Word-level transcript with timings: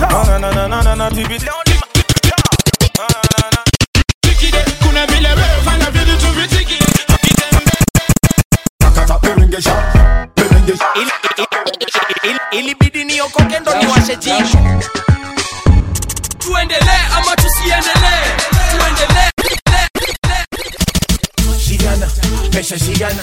Na 0.00 0.38
na 0.38 0.38
na 0.38 0.68
na 0.68 0.82
na 0.82 0.94
na 0.94 1.10
TV 1.10 1.38
ni 1.38 1.44
ma- 1.46 1.52
Na 2.98 3.06
na 3.08 3.50
na. 3.54 3.60
Tikide, 4.20 4.64
kuna 4.82 5.06
vile 5.06 5.28
wewe 5.28 5.60
fanya 5.64 5.90
vitu 5.90 6.16
tu 6.20 6.26
vitiki. 6.32 6.78
Kata 8.94 9.18
perengesha, 9.18 9.74
perengesha. 10.34 10.84
Ili- 10.94 11.12
ili- 11.36 12.38
ili- 12.52 12.58
ilibidi 12.58 13.04
niokoke 13.04 13.58
ndo 13.60 13.74
niwashe 13.74 14.16
jiko 14.16 14.58
Tuendelee 16.38 17.02
ama 17.16 17.36
tusiendelee? 17.36 18.24
Tuendelee. 18.70 19.30
Shiana, 21.66 22.06
pesha 22.52 22.78
Shiana. 22.78 23.22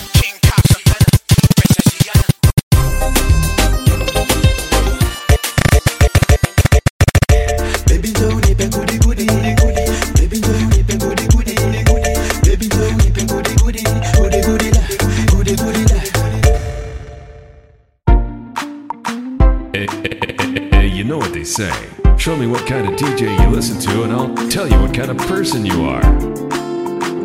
Say. 21.46 21.74
Show 22.18 22.36
me 22.38 22.48
what 22.48 22.66
kind 22.68 22.88
of 22.88 22.94
DJ 22.94 23.38
you 23.42 23.50
listen 23.50 23.80
to, 23.82 24.04
and 24.04 24.14
I'll 24.14 24.34
tell 24.50 24.68
you 24.68 24.80
what 24.80 24.94
kind 24.94 25.12
of 25.12 25.18
person 25.18 25.66
you 25.66 25.86
are. 25.86 26.02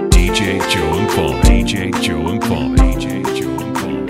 DJ 0.09 0.59
Joe 0.70 0.98
and 0.98 1.09
Paul. 1.10 1.34
DJ 1.42 1.92
Joe 2.02 2.26
and 2.28 2.40
Paul. 2.40 2.70
DJ 2.70 3.23
Joe 3.36 3.50
and 3.64 3.76
Paul. 3.76 4.06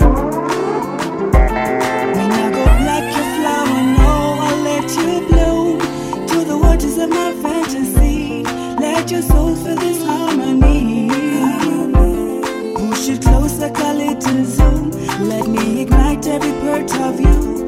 When 2.15 2.31
I 2.31 2.49
go 2.49 2.63
like 2.89 3.13
a 3.13 3.23
flower, 3.35 3.81
no, 3.99 4.11
I'll 4.47 4.61
let 4.63 4.89
you 4.97 5.27
bloom 5.27 5.79
to 6.27 6.45
the 6.45 6.57
waters 6.57 6.97
of 6.97 7.09
my 7.09 7.31
fantasy. 7.43 8.43
Let 8.79 9.11
your 9.11 9.21
soul 9.21 9.55
feel 9.55 9.75
this 9.75 10.03
harmony. 10.03 11.09
Push 12.73 13.09
it 13.09 13.21
closer, 13.21 13.69
call 13.69 13.99
it 13.99 14.25
a 14.25 14.45
zoom. 14.45 14.91
Let 15.27 15.47
me 15.47 15.81
ignite 15.81 16.25
every 16.27 16.53
part 16.61 16.91
of 16.99 17.19
you. 17.19 17.58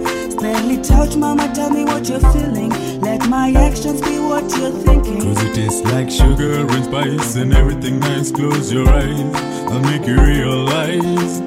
Steadily 0.42 0.82
touch, 0.82 1.16
mama, 1.16 1.54
tell 1.54 1.70
me 1.70 1.86
what 1.86 2.10
you're 2.10 2.20
feeling. 2.34 2.72
Let 3.00 3.30
my 3.30 3.52
actions 3.52 4.02
be 4.02 4.18
what 4.18 4.50
you're 4.58 4.72
thinking. 4.72 5.22
Cause 5.22 5.44
it 5.44 5.54
tastes 5.54 5.84
like 5.84 6.10
sugar 6.10 6.66
and 6.66 6.84
spice 6.84 7.36
and 7.36 7.54
everything 7.54 8.00
nice. 8.00 8.32
Close 8.32 8.74
your 8.74 8.90
eyes, 8.90 9.36
I'll 9.70 9.82
make 9.82 10.08
you 10.08 10.20
realize 10.20 11.42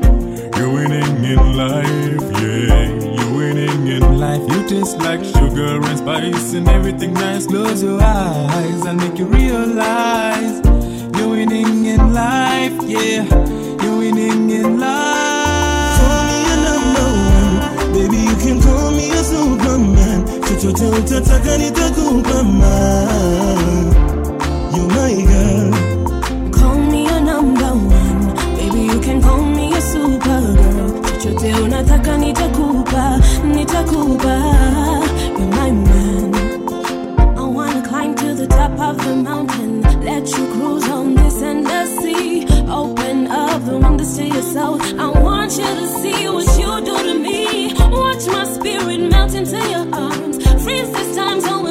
you're 0.57 0.73
winning 0.73 1.25
in 1.25 1.57
life, 1.57 2.23
yeah. 2.41 2.87
You're 3.19 3.37
winning 3.37 3.89
in 3.89 4.17
life. 4.17 4.43
You 4.53 4.69
taste 4.69 4.99
like 4.99 5.25
sugar 5.25 5.83
and 5.85 5.99
spice 5.99 6.55
and 6.55 6.69
everything 6.69 7.15
nice. 7.15 7.49
Close 7.49 7.83
your 7.83 8.01
eyes, 8.01 8.87
I'll 8.87 8.95
make 8.95 9.19
you 9.19 9.27
realize 9.27 10.65
you're 11.19 11.31
winning 11.31 11.87
in 11.87 12.13
life, 12.13 12.79
yeah. 12.85 13.25
You're 13.83 13.99
winning 13.99 14.51
in 14.51 14.79
life. 14.79 15.24
Chochote 20.65 20.87
utataka 20.99 21.59
nitakupa 21.59 22.43
man. 22.43 23.95
You 24.75 24.89
my 24.89 25.15
girl. 25.29 25.71
Call 26.53 26.79
me 26.79 27.07
a 27.07 27.21
number 27.21 27.75
one, 27.75 28.35
baby 28.57 28.87
you 28.87 28.99
can 29.01 29.21
call 29.21 29.43
me 29.43 29.75
a 29.75 29.81
supergirl. 29.81 31.03
Chochote 31.21 31.55
unataka 31.55 32.17
nitakupa, 32.17 33.21
nitakupa. 33.45 34.37
You're 35.39 35.51
my 35.51 35.71
man. 35.71 36.35
I 37.37 37.43
wanna 37.43 37.83
climb 37.87 38.15
to 38.15 38.35
the 38.35 38.47
top 38.47 38.81
of 38.81 38.97
the 39.05 39.17
mountain, 39.17 39.83
let 40.03 40.27
you 40.31 40.47
cruise 40.55 40.89
on 40.89 41.15
this 41.15 41.43
endless 41.43 41.95
sea. 41.99 42.47
Open 42.71 43.27
up 43.27 43.63
the 43.67 43.77
windows 43.77 44.17
to 44.17 44.25
yourself. 44.27 44.81
I 44.99 45.11
want 45.11 45.59
you 45.59 45.67
to 45.67 45.87
see 46.01 46.27
what 46.27 46.59
you 46.59 46.85
do 46.87 47.13
to 47.13 47.19
me. 47.19 47.75
Watch 47.91 48.27
my 48.29 48.45
spirit 48.47 49.11
melt 49.11 49.35
into 49.35 49.59
your 49.69 49.95
arms. 49.95 50.34
Freeze 50.65 50.91
this 50.93 51.15
time 51.15 51.43
so 51.43 51.64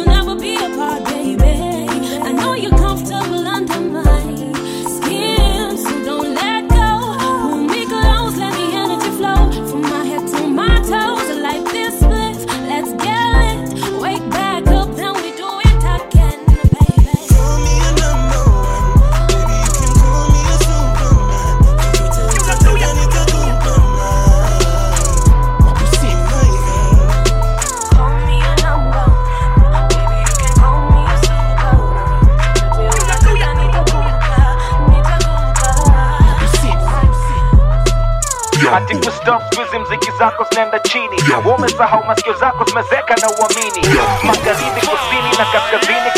umesahau 41.63 42.03
masikio 42.03 42.34
zako 42.34 42.66
zimezeka 42.66 43.16
na 43.16 43.29
uamini 43.29 43.88
magharibi 44.24 44.81
kusini 44.81 45.29
na 45.38 45.46
kaskazini 45.46 45.94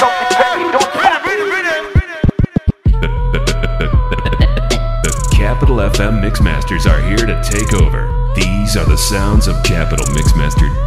Capital 5.38 5.90
FM 5.90 6.22
Mixmasters 6.22 6.86
are 6.88 7.02
here 7.02 7.26
to 7.28 7.42
take 7.44 7.74
over. 7.74 8.10
These 8.36 8.76
are 8.76 8.86
the 8.86 8.98
sounds 8.98 9.48
of 9.48 9.62
Capital 9.64 10.06
Mixmaster 10.08 10.84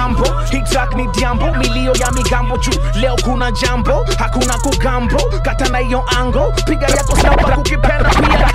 rambo 0.00 0.24
hitak 0.50 0.94
ni 0.96 1.06
diambo 1.06 1.54
milio 1.54 1.92
ya 1.94 2.10
migambo 2.10 2.56
juu 2.58 2.72
leo 2.94 3.16
kuna 3.24 3.50
jambo 3.52 4.06
hakuna 4.18 4.58
kugambo 4.58 5.18
katana 5.42 5.78
hiyo 5.78 6.04
ango 6.18 6.52
piga 6.66 6.86
yako 6.86 7.16
snaba 7.16 7.42
kukipenda 7.56 8.10
pia 8.10 8.48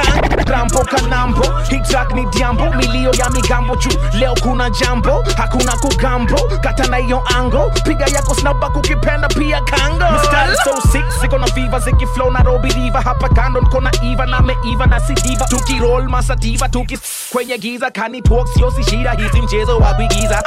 rambo 0.46 0.80
kanambo 0.84 1.44
hitak 1.70 2.14
ni 2.14 2.26
diambo 2.26 2.70
milio 2.70 3.14
ya 3.14 3.30
migambo 3.30 3.76
juu 3.76 3.98
leo 4.14 4.34
kuna 4.44 4.70
jambo 4.70 5.24
hakuna 5.38 5.72
kugambo 5.78 6.38
katana 6.62 6.98
hiyo 6.98 7.22
ango 7.38 7.72
piga 7.84 8.06
yako 8.06 8.36
snaba 8.36 8.70
kukipenda 8.70 9.28
pia 9.28 9.62
kango 9.62 10.06
Mstari 10.20 10.58
so 10.64 10.82
sick 10.92 11.06
ziko 11.22 11.38
na 11.38 11.48
viva 11.48 11.80
zikiflow 11.80 12.32
Nairobi 12.32 12.70
river 12.70 13.02
hapa 13.04 13.30
kando 13.30 13.62
niko 13.62 13.82
na 13.82 13.92
iva 14.04 14.26
na 14.26 14.42
meiva 14.42 14.86
na 14.86 15.00
sidiva 15.00 15.46
tukiroll 15.46 16.10
masativa 16.10 16.70
tuki 16.70 16.98
kwenye 17.32 17.58
giza 17.58 17.92
kani 17.92 18.22
talk 18.22 18.48
sio 18.48 18.72
si 18.72 18.84
shida 18.84 19.12
hizi 19.12 19.42
mchezo 19.42 19.78
wa 19.78 19.94
kuigiza 19.94 20.44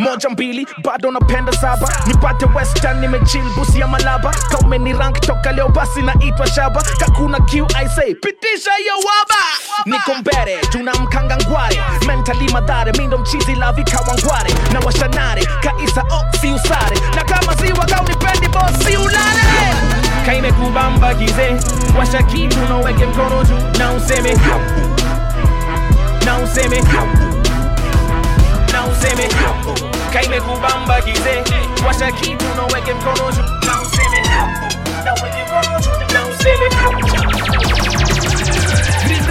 moja 0.00 0.28
mbili 0.30 0.66
bado 0.84 1.10
napenda 1.10 1.52
saba. 1.52 1.88
Nipate 2.06 2.46
western 2.46 3.00
nimechil 3.00 3.42
busi 3.56 3.80
ya 3.80 3.86
malaba. 3.86 4.30
Kaume 4.50 4.78
ni 4.78 4.92
rank 4.92 5.20
toka 5.20 5.52
leo 5.52 5.68
basi 5.68 6.02
naitwa 6.02 6.46
shaba. 6.46 6.82
Kakuna 6.98 7.38
q 7.40 7.66
i 7.74 7.88
say 7.88 8.14
pitisha 8.14 8.72
hiyo 8.78 8.94
waba. 8.94 9.40
Niko 9.86 10.14
mbere 10.14 10.58
tuna 10.58 10.94
mkanga 10.94 11.36
ngware. 11.36 11.80
Mentali 12.06 12.52
madhare 12.52 12.92
mindo 12.92 13.18
mchizi 13.18 13.54
la 13.54 13.72
vikawangware 13.72 14.54
na 14.72 14.80
washanare 14.80 15.46
kaisa 15.62 16.02
o 16.10 16.36
si 16.40 16.50
usare. 16.52 17.00
Na 17.16 17.24
kama 17.24 17.54
ziwa 17.54 17.86
kaunipendi 17.86 18.48
bosi 18.48 18.96
ulale. 18.96 19.40
Kaimekubamba 20.26 21.14
kize 21.14 21.56
washa 21.98 22.22
kitu 22.22 22.58
naweke 22.68 23.06
mkono 23.06 23.44
juu. 23.44 23.78
Na 23.78 23.92
useme 23.92 24.36
na 26.24 26.38
useme 26.38 26.82
useme. 29.00 29.28
Kaimekubamba 30.12 31.00
kize 31.02 31.42
washa 31.86 32.12
kitu 32.12 32.44
na 32.56 32.62
uweke 32.66 32.94
mkono 32.94 33.32
juu 33.32 33.42
na 33.42 33.80
useme. 33.82 34.20
Na 35.04 35.14
uweke 35.14 35.44
na 36.14 36.26
useme 36.26 37.89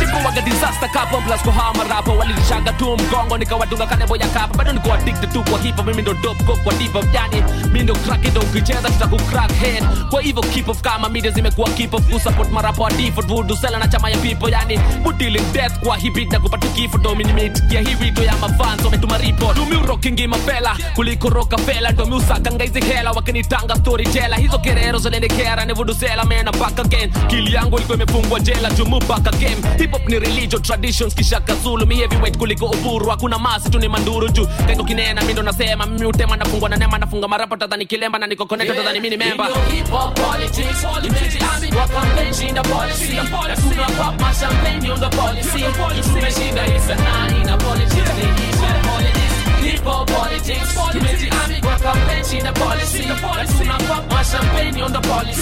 nilikuwaga 0.10 0.42
disaster 0.42 0.90
kapo 0.92 1.22
plus 1.22 1.42
kwa 1.42 1.54
hawa 1.54 1.74
marapa 1.74 2.12
walinishaga 2.12 2.74
tu 2.74 2.98
mgongo 2.98 3.38
nikawadunga 3.38 3.86
kanebo 3.88 4.16
ya 4.16 4.28
kapa. 4.28 4.58
Bado 4.58 4.74
niko 4.74 4.94
addicted 4.94 5.34
tu 5.34 5.44
kwa 5.44 5.60
hip 5.60 5.76
hop 5.76 5.86
mimi 5.88 6.02
ndo 6.02 6.14
dope 6.14 6.44
go 6.44 6.56
kwa 6.64 6.74
diva 6.74 7.00
yani 7.14 7.38
eh. 7.38 7.44
mimi 7.66 7.84
ndo 7.84 7.96
crack 7.96 8.26
ndo 8.26 8.42
ukicheza 8.42 8.90
tutaku 8.90 9.16
crack 9.18 9.52
head 9.52 9.84
kwa 10.10 10.22
hivyo 10.22 10.42
keep 10.44 10.70
of 10.70 10.82
kama 10.82 11.10
media 11.10 11.32
zimekuwa 11.32 11.70
keep 11.70 11.94
of 11.94 12.04
kusupport 12.10 12.52
marapa 12.52 12.84
wa 12.84 12.92
default 12.92 13.28
voodoo 13.28 13.56
sela 13.56 13.80
na 13.80 13.88
chama 13.88 14.10
ya 14.10 14.18
people 14.18 14.52
yani. 14.52 14.80
We 15.06 15.14
dealing 15.14 15.52
death 15.54 15.80
kwa 15.80 15.98
beat 15.98 16.32
na 16.32 16.40
kupata 16.40 16.68
kifo 16.68 16.98
dominate. 16.98 17.62
Ya 17.76 17.82
hii 17.82 17.96
video 17.96 18.24
ya 18.24 18.38
mafans 18.38 18.86
wametuma 18.86 19.18
report. 19.18 19.56
Tumi 19.58 19.76
rocking 19.88 20.28
mapela 20.28 20.78
kuliko 20.96 21.30
roka 21.30 21.58
fela 21.58 21.92
ndo 21.92 22.06
miusakanga 22.06 22.64
hizi 22.64 22.82
hela 22.82 23.12
wakinitanga 23.12 23.76
storyteller 23.76 24.40
hizo 24.40 24.58
kerero 24.60 25.00
zinaendekera 25.00 25.66
ni 25.66 25.74
voodoo 25.74 25.94
sela 25.96 26.26
mena 26.26 26.52
back 26.52 26.80
again. 26.80 27.12
Kili 27.28 27.54
yangu 27.56 27.76
ilikuwa 27.78 27.96
imefungwa 27.98 28.40
jela 28.40 28.70
jumu 28.70 29.00
back 29.00 29.28
again. 29.28 29.58
Hip 29.78 29.96
hop 30.00 30.10
ni 30.10 30.20
religion 30.20 30.62
traditions 30.62 31.14
kishaka 31.16 31.56
zulu 31.56 31.86
mi 31.88 31.96
heavyweight 31.96 32.38
kuliko 32.38 32.66
uburu 32.66 33.10
hakuna 33.10 33.40
masi 33.40 33.70
tu 33.70 33.80
ni 33.80 33.88
manduru. 33.88 34.30
Juu 34.30 34.48
kaiko 34.68 34.84
kinena 34.84 35.22
mi 35.22 35.34
ndo 35.34 35.42
nasema 35.44 35.86
mimi 35.86 36.06
utema 36.06 36.36
nafungwa 36.38 36.70
na 36.70 36.78
nema 36.78 36.98
nafunga 36.98 37.28
marapa 37.28 37.58
tadhani 37.58 37.86
kilemba 37.86 38.20
na 38.20 38.28
niko 38.28 38.46
connected 38.46 38.76
tadhani 38.78 39.00
mimi 39.00 39.18
ni 39.18 39.26
member. 39.26 39.48
Hip 39.72 39.88
politics, 39.90 40.86
imejiami 41.04 41.72
kwa 41.74 41.88
campaign, 41.88 42.34
shinda 42.34 42.62
policy. 42.64 43.14
Na 43.14 43.24
tuna 43.56 43.86
pop 43.98 44.22
ma 44.22 44.34
champagne, 44.36 44.78
ndio 44.78 44.98
ndo 44.98 45.10
policy. 45.10 45.66
Tumeshinda 46.14 46.64
hii 46.64 46.80
sanaa, 46.88 47.28
ina 47.42 47.58
politics, 47.58 48.10
ni 48.18 48.59
hip 49.64 49.84
hop 49.84 50.12
politics. 50.12 50.74
Politics, 50.76 51.22
imejiami 51.22 51.62
kwa 51.62 51.76
campaign, 51.80 52.24
shinda 52.26 52.52
policy. 52.54 53.06
Na 53.06 53.16
tuna 53.48 53.78
pop 53.78 54.12
ma 54.14 54.24
champagne, 54.24 54.72
ndio 54.72 54.90
ndo 54.90 55.02
policy. 55.02 55.42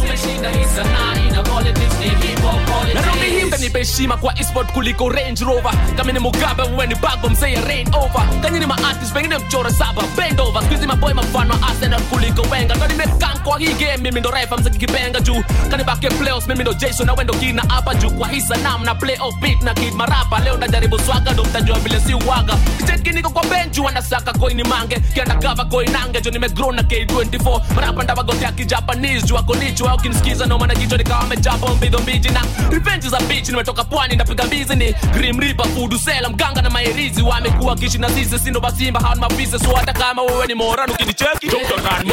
Tumeshinda 0.00 0.50
hii 0.50 0.64
sanaa, 0.76 1.14
ina 1.28 1.42
politics, 1.42 1.94
ni 2.00 2.08
hip 2.08 2.42
hop 2.42 2.64
politics. 2.66 2.94
Nairobi 2.94 3.26
hii 3.38 3.44
mtanipa 3.44 3.78
heshima 3.78 4.16
kwa 4.16 4.38
esport 4.38 4.72
kuliko 4.72 5.08
Range 5.08 5.44
Rover. 5.44 5.72
Kama 5.96 6.12
ni 6.12 6.18
Mugabe 6.18 6.62
wewe 6.62 6.86
ni 6.86 6.94
Gbagbo 6.94 7.28
mzee 7.28 7.52
ya 7.52 7.60
rain 7.60 7.88
over. 7.94 8.40
Kanyi 8.42 8.58
ni 8.60 8.66
maartist 8.66 9.12
pengine 9.12 9.38
mchora 9.38 9.72
saba 9.72 10.02
bend 10.16 10.40
over. 10.40 10.62
Siku 10.62 10.74
hizi 10.74 10.86
maboy 10.86 11.12
mafano 11.12 11.54
Arsenal 11.68 12.00
kuliko 12.02 12.42
Wenger. 12.42 12.78
Kani 12.78 12.92
nimekaa 12.92 13.34
kwa 13.44 13.58
hii 13.58 13.72
game 13.74 13.96
mimi 13.96 14.20
ndo 14.20 14.30
refa 14.30 14.56
mzee 14.56 14.70
kipenga 14.70 15.20
juu. 15.20 15.42
Kani 15.70 15.84
back 15.84 16.00
playoffs 16.18 16.48
mimi 16.48 16.60
ndo 16.62 16.72
Jason 16.72 17.06
na 17.06 17.12
wewe 17.12 17.24
ndo 17.24 17.34
kina 17.34 17.62
hapa 17.68 17.94
juu 17.94 18.10
kwa 18.10 18.28
hii 18.28 18.40
sanam 18.40 18.84
na 18.84 18.94
play 18.94 19.16
off 19.20 19.34
beat 19.40 19.62
na 19.62 19.74
kid 19.74 19.94
marapa. 19.94 20.38
Leo 20.40 20.56
ndajaribu 20.56 20.98
swaga 20.98 21.32
ndo 21.32 21.44
mtajua 21.44 21.78
vile 21.78 22.00
si 22.00 22.14
waga. 22.14 22.56
Kicheki 22.78 23.10
niko 23.10 23.30
kwa 23.30 23.43
bench 23.50 23.78
wanasaka 23.78 24.32
coin 24.32 24.62
mange. 24.68 25.00
Kianda 25.14 25.34
cover 25.34 25.68
coin 25.68 25.90
nange 25.92 26.20
juu 26.20 26.30
nimegrow 26.30 26.72
na 26.72 26.82
K24. 26.82 27.60
Marapa 27.74 28.02
ndawagotea 28.02 28.52
kijapanese 28.52 29.26
juu 29.26 29.36
ako 29.38 29.54
nicho 29.54 29.88
au 29.88 29.98
kinisikiza 29.98 30.46
no 30.46 30.58
maana 30.58 30.74
jicho 30.74 30.96
likawa 30.96 31.20
amejapa 31.20 31.68
mbidho 31.74 31.98
mbiji 31.98 32.28
na 32.28 32.42
revenge 32.70 33.08
za 33.08 33.20
bitch 33.20 33.48
nimetoka 33.48 33.84
pwani 33.84 34.14
ndapiga 34.14 34.44
mbizi 34.44 34.76
ni 34.76 34.92
grim 35.12 35.40
reaper 35.40 35.66
food 35.66 35.96
sela 35.98 36.28
mganga 36.28 36.62
na 36.62 36.70
maerizi 36.70 37.22
wamekuwa 37.22 37.76
kishi 37.76 37.98
na 37.98 38.10
sisi 38.10 38.38
sindo 38.38 38.60
basimba 38.60 39.00
hawa 39.00 39.14
ni 39.14 39.20
mafisi 39.20 39.58
so 39.58 39.74
hata 39.74 39.92
kama 39.92 40.22
wewe 40.22 40.46
ni 40.46 40.54
morano 40.54 40.92
ukinicheki 40.92 41.46
don't 41.48 41.68
run 41.70 42.12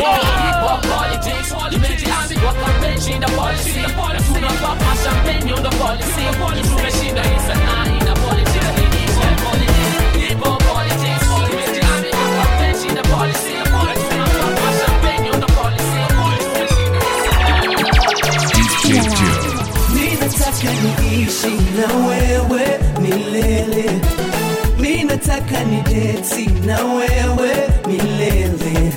Ninataka 20.62 21.02
niishi 21.02 21.58
na 21.78 22.08
wewe 22.08 22.80
milele, 23.02 23.92
ninataka 24.80 25.64
ni 25.64 25.82
deti 25.82 26.50
na 26.66 26.84
wewe 26.86 27.52
milele, 27.88 28.94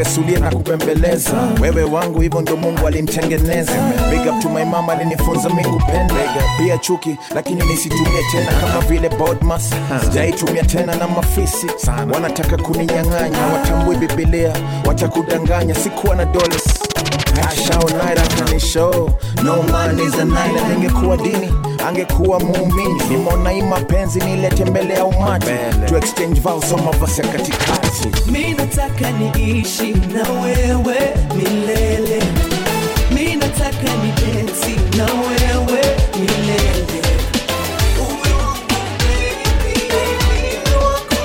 ulie, 0.00 0.38
na 0.38 0.50
kupembeleza. 0.50 1.32
Wewe 1.60 1.84
wangu 1.84 2.20
hivyo 2.20 2.40
ndo 2.40 2.56
mungu 2.56 2.86
alimtengeneza. 2.86 3.72
Big 4.10 4.20
up 4.34 4.40
to 4.42 4.48
my 4.48 4.64
mama 4.64 4.92
alinifunza 4.92 5.48
mi 5.48 5.64
kupenda. 5.64 6.14
Pia 6.58 6.78
chuki 6.78 7.16
lakini 7.34 7.66
nisitumie 7.66 8.22
tena 8.32 8.52
kama 8.60 8.80
vile 8.80 9.08
bodmas. 9.08 9.70
Sijaitumia 10.04 10.64
tena 10.64 10.94
na 10.94 11.08
mafisi. 11.08 11.66
Wanataka 12.14 12.56
kuninyang'anya 12.56 13.46
watambui 13.52 13.96
bibilia 13.96 14.52
watakudanganya 14.86 15.74
sikuwa 15.74 16.16
na 16.16 16.24
dollars. 16.24 16.64
Ashaonaira 17.48 18.22
kanisho. 18.22 19.10
No 19.44 19.62
man 19.62 19.98
a 20.20 20.24
night 20.24 20.68
ningekuwa 20.68 21.16
dini 21.16 21.52
angekuwa 21.88 22.40
muumini 22.40 23.02
nimeona 23.10 23.50
hii 23.50 23.62
mapenzi 23.62 24.20
nilete 24.20 24.64
mbele 24.64 24.94
ya 24.94 25.04
umati 25.04 25.46
to 25.88 25.96
exchange 25.96 26.40
vows 26.40 26.72
on 26.72 26.82
mavasi 26.82 27.20
ya 27.20 27.26
katikati 27.28 28.30
Mi 28.30 28.54
nataka 28.54 29.10
niishi 29.10 29.92
na 29.92 30.30
wewe 30.42 31.14
milele, 31.36 32.22
mi 33.14 33.36
nataka 33.36 33.94
ni 34.02 34.12
deti 34.12 34.96
na 34.98 35.04
wewe 35.04 35.82
milele. 36.20 37.02
Uwe 38.00 38.32
wangu 38.34 38.82
baby, 38.98 39.80
uwe 39.94 40.76
wako 40.84 41.16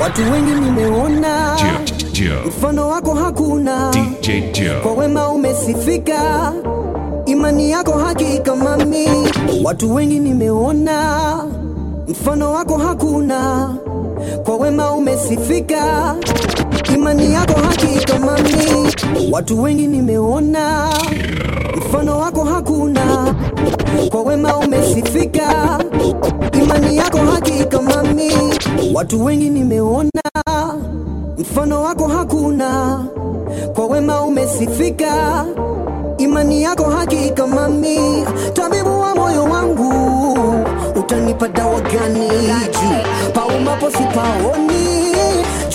Watu 0.00 0.32
wengi 0.32 0.50
nimeona 0.50 0.58
Joe. 0.58 0.66
Joe. 0.66 0.67
Mfano 2.58 2.88
wako 2.88 3.14
hakuna, 3.14 3.90
DJ 3.90 4.30
kwa 4.82 4.92
wema 4.94 5.28
umesifika, 5.28 6.52
imani 7.26 7.70
yako 7.70 7.92
hakika 7.92 8.56
mami. 8.56 9.06
Watu 9.64 9.94
wengi 9.94 10.18
nimeona 10.18 11.44
mfano 12.08 12.52
wako 12.52 12.76
hakuna, 12.76 13.70
kwa 14.44 14.56
wema 14.56 14.92
umesifika, 14.92 16.14
imani 16.94 17.32
yako 17.32 17.60
hakika 17.60 18.18
mami. 18.18 18.92
Watu 19.32 19.62
wengi 19.62 19.86
nimeona 19.86 20.88
mfano 21.76 22.18
wako 22.18 22.44
hakuna, 22.44 23.34
kwa 24.10 24.22
wema 24.22 24.56
umesifika, 24.56 25.78
imani 26.62 26.96
yako 26.96 27.18
hakika 27.18 27.82
mami. 27.82 28.32
Watu 28.94 29.24
wengi 29.24 29.50
nimeona 29.50 30.10
mfano 31.38 31.82
wako 31.82 32.06
hakuna, 32.08 33.04
kwa 33.74 33.86
wema 33.86 34.22
umesifika, 34.22 35.44
imani 36.18 36.62
yako 36.62 36.84
hakika 36.84 37.46
mami. 37.46 38.24
Tabibu 38.52 39.00
wa 39.00 39.14
moyo 39.14 39.44
wangu, 39.44 39.92
utanipa 40.96 41.48
dawa 41.48 41.80
gani? 41.80 42.28
Juu 42.72 43.30
paumapo 43.34 43.90
sipaoni, 43.90 45.12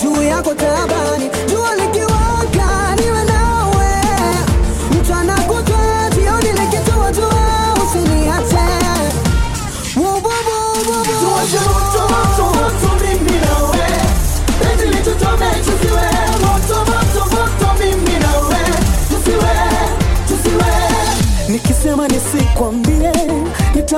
juu 0.02 0.22
yako 0.22 0.54
tabani, 0.54 1.30
jua 1.50 1.74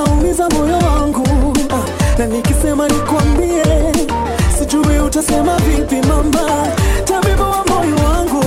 utaumiza 0.02 0.48
moyo 0.48 0.78
wangu. 0.78 1.24
Ah, 1.70 2.18
na 2.18 2.26
nikisema 2.26 2.88
nikwambie, 2.88 3.64
sijui 4.58 4.98
utasema 4.98 5.56
vipi 5.56 6.08
mama, 6.08 6.66
tabibu 7.04 7.42
wa 7.42 7.64
moyo 7.68 7.96
wangu, 8.04 8.44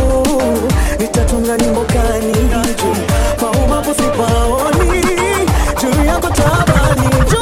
nitatunga 0.99 1.57
nyimbo 1.57 1.81
kani 1.81 2.33
juu 2.77 2.95
maumapo 3.41 3.93
sipaoni 3.93 5.01
juu 5.81 6.05
yako 6.05 6.27
tabani. 6.29 7.09
juu 7.31 7.38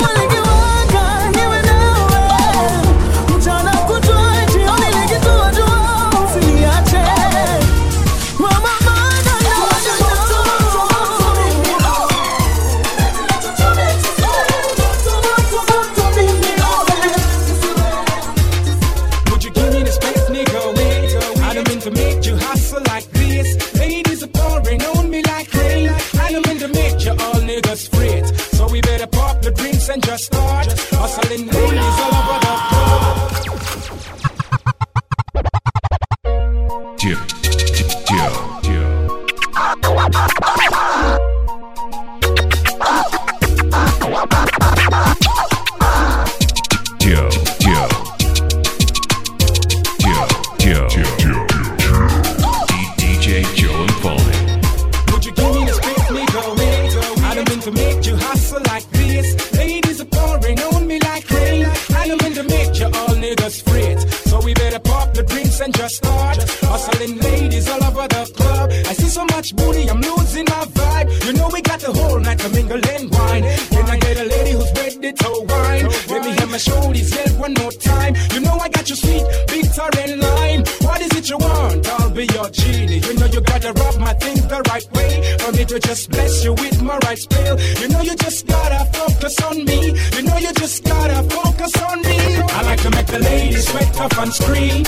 I'll 81.70 82.10
be 82.12 82.26
your 82.34 82.50
genie. 82.50 83.00
You 83.00 83.14
know 83.16 83.26
you 83.26 83.42
gotta 83.42 83.74
rub 83.74 84.00
my 84.00 84.14
things 84.14 84.46
the 84.48 84.62
right 84.70 84.88
way. 84.94 85.38
For 85.40 85.52
me 85.52 85.66
to 85.66 85.80
just 85.80 86.10
bless 86.10 86.44
you 86.44 86.54
with 86.54 86.82
my 86.82 86.98
right 87.06 87.18
spell. 87.18 87.60
You 87.82 87.88
know 87.90 88.02
you 88.02 88.16
just 88.16 88.48
gotta 88.48 88.86
focus 88.98 89.42
on 89.44 89.66
me. 89.66 89.94
You 90.16 90.22
know 90.24 90.38
you 90.38 90.54
just 90.54 90.84
gotta 90.84 91.24
focus 91.30 91.74
on 91.90 92.02
me. 92.02 92.18
I 92.58 92.62
like 92.64 92.82
to 92.82 92.92
make 92.92 93.08
the 93.08 93.20
ladies 93.20 93.68
sweat 93.70 94.00
up 94.00 94.18
and 94.18 94.34
scream. 94.34 94.84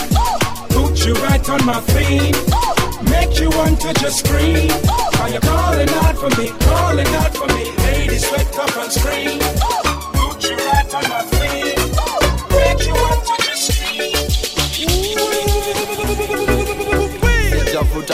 Put 0.75 1.05
you 1.05 1.13
right 1.27 1.49
on 1.49 1.65
my 1.65 1.81
feet. 1.93 2.35
Make 3.09 3.39
you 3.39 3.49
want 3.49 3.79
to 3.81 3.93
just 3.93 4.25
scream. 4.25 4.69
Are 5.19 5.29
you 5.29 5.39
calling 5.39 5.89
out 5.89 6.15
for 6.17 6.29
me? 6.39 6.49
Calling 6.59 7.07
out 7.21 7.35
for 7.35 7.47
me. 7.55 7.71
Ladies 7.87 8.27
sweat 8.27 8.57
up 8.59 8.75
and 8.77 8.91
scream. 8.91 9.39
Put 10.19 10.43
you 10.43 10.55
right 10.55 10.93
on 10.95 11.09
my 11.09 11.21
feet. 11.23 11.38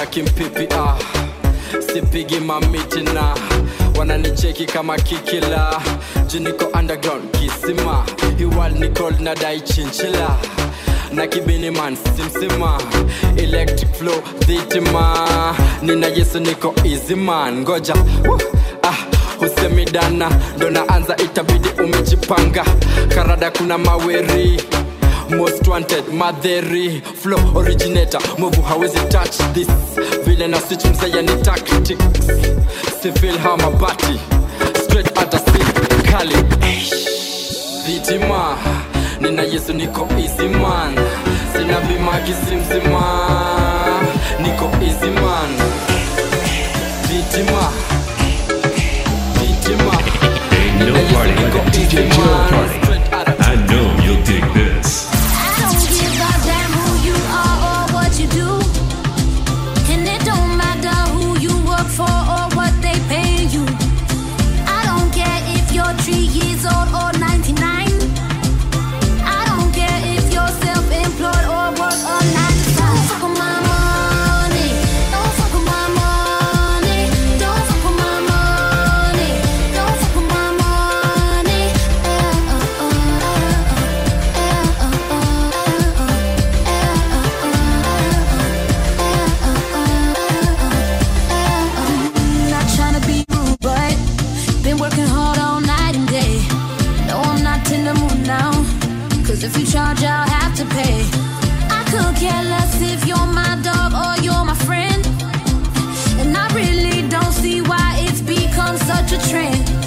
Sijavuta 0.06 0.10
kimpipi 0.10 0.68
ah. 0.76 0.98
sipigi 1.94 2.40
mamitina 2.40 3.36
wananicheki 3.98 4.66
kama 4.66 4.98
kikila. 4.98 5.82
Juniko 6.28 6.66
underground 6.80 7.32
kisima. 7.32 8.06
Hiwal 8.38 8.72
ni 8.74 8.88
gold 8.90 9.20
na 9.22 9.36
dai 9.36 9.62
chinchila 9.62 10.38
na 11.14 11.28
kibini 11.28 11.72
man 11.72 11.96
simsima. 11.96 12.78
Electric 13.38 13.94
flow 13.96 14.22
dhitima 14.48 15.56
nina 15.82 16.08
yesu 16.08 16.40
niko 16.40 16.74
easy 16.86 17.16
man. 17.16 17.62
Ngoja. 17.62 17.94
Woo. 18.28 18.40
ah 18.84 18.96
ndo 20.58 20.70
naanza 20.70 21.16
itabidi 21.18 21.70
umejipanga. 21.84 22.66
Karada 23.16 23.52
kuna 23.52 23.78
maweri 23.78 24.62
most 25.29 25.67
wanted 25.67 26.03
madheri 26.13 27.01
flow 27.01 27.58
originator. 27.58 28.20
Movu 28.38 28.62
hawezi 28.62 29.00
touch 29.10 29.38
this. 29.53 29.67
Vile 30.25 30.48
na 30.48 30.60
switch 30.62 30.86
msaya 30.86 31.22
ni 31.22 31.41
tactics. 31.44 32.27
Sifil 33.01 33.38
hamabati 33.38 34.20
straight 34.84 35.17
ata 35.17 35.39
sin 35.39 35.65
kali 36.12 36.36
vitima 37.88 38.58
nina 39.22 39.44
yesu 39.44 39.74
niko 39.74 40.08
easy 40.20 40.48
man. 40.48 40.96
Sina 41.53 41.79
bima 41.82 42.12
kisimsima 42.12 43.03
niko 44.41 44.70
easy 44.82 45.10
man. 45.10 45.50
Vitima 47.08 47.72
vitima. 49.39 49.91
Ain't 50.51 50.79
no 50.79 50.94
party 51.13 51.36
like 51.36 51.55
a 51.55 51.72
DJ 51.72 52.10
Joe 52.10 52.50
party. 52.50 52.79
I 53.39 53.55
know 53.67 53.86
you'll 54.03 54.24
dig 54.24 54.45
if 99.46 99.60
you 99.60 99.66
charge, 99.66 100.04
I'll 100.04 100.28
have 100.28 100.56
to 100.56 100.66
pay. 100.66 101.06
I 101.70 101.84
could 101.92 102.16
care 102.16 102.44
less 102.46 102.82
if 102.82 103.06
you're 103.06 103.28
my 103.28 103.60
dog 103.62 103.94
or 103.94 104.24
you're 104.24 104.44
my 104.44 104.56
friend. 104.66 105.06
And 106.20 106.36
I 106.36 106.48
really 106.56 107.08
don't 107.08 107.32
see 107.32 107.62
why 107.62 107.98
it's 108.00 108.22
become 108.22 108.78
such 108.78 109.12
a 109.12 109.30
trend. 109.30 109.85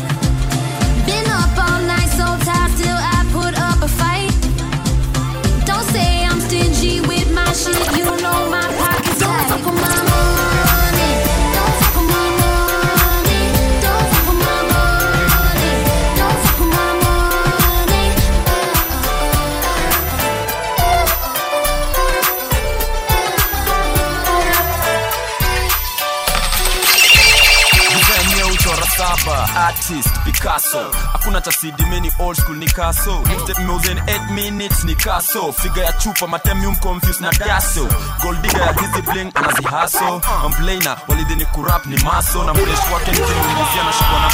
Artist 29.68 30.08
picasso. 30.24 30.90
Hakuna 31.12 31.40
tasidimeni 31.40 32.10
old 32.18 32.36
school 32.36 32.56
ni 32.56 32.66
kaso 32.66 33.22
meuzen 33.66 33.98
8 33.98 34.32
minutes 34.32 34.84
ni 34.84 34.94
kaso 34.94 35.52
figa 35.52 35.84
ya 35.84 35.92
chupa 35.92 36.26
matemium 36.26 36.76
confuse 36.76 37.20
na 37.24 37.32
daso 37.32 37.88
goldiga 38.22 38.58
ya 38.58 38.72
hizi 38.72 39.02
bling 39.02 39.30
anazihaso 39.34 40.20
amplaina 40.44 40.96
walidhini 41.08 41.44
kurap 41.46 41.86
ni 41.86 41.96
maso. 42.02 42.44
Na 42.44 42.54
mresh 42.54 42.92
wake 42.92 43.10
nikimuulizia 43.10 43.84
na 43.84 43.92
shikwa 43.92 44.20
na 44.20 44.28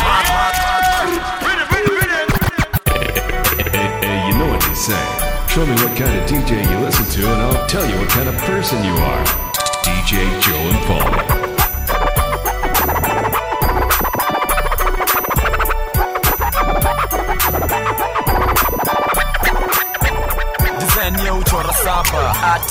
you 4.28 4.34
know 4.38 4.48
what 4.50 4.60
they 4.60 4.74
say. 4.74 5.06
Show 5.48 5.66
me 5.66 5.72
what 5.74 5.96
kind 5.96 6.14
of 6.18 6.28
DJ 6.28 6.50
you 6.70 6.78
listen 6.80 7.04
to, 7.22 7.32
and 7.32 7.42
I'll 7.42 7.66
tell 7.68 7.88
you 7.88 7.96
what 7.96 8.08
kind 8.08 8.28
of 8.28 8.36
person 8.38 8.84
you 8.84 8.92
are. 8.94 9.24
DJ 9.82 10.40
Joe 10.40 10.56
and 10.56 10.86
Paul. 10.86 11.43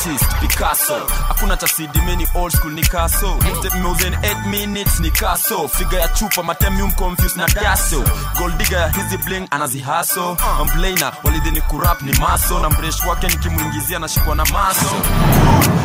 Artist 0.04 0.26
picasso. 0.42 0.94
Hakuna 1.28 1.58
tasidimeni 1.58 2.28
old 2.36 2.52
school 2.52 2.72
ni 2.74 2.82
kaso 2.82 3.38
meuzen 3.82 4.14
8 4.14 4.48
minutes 4.50 5.00
ni 5.00 5.12
kaso 5.12 5.68
figa 5.68 6.00
ya 6.00 6.08
chupa 6.08 6.44
matemium 6.44 6.92
confuse 6.92 7.38
na 7.40 7.48
daso 7.48 8.04
goldiga 8.38 8.78
ya 8.80 8.90
hizi 8.90 9.18
bling 9.18 9.48
anazihaso 9.52 10.38
amplaina 10.62 11.12
walidhini 11.24 11.62
kurap 11.62 12.02
ni 12.02 12.14
maso. 12.20 12.60
Na 12.60 12.70
mresh 12.70 13.06
wake 13.06 13.28
nikimuingizia 13.28 14.00
na 14.00 14.08
shikwa 14.08 14.36
na 14.36 14.46
maso. 14.46 14.90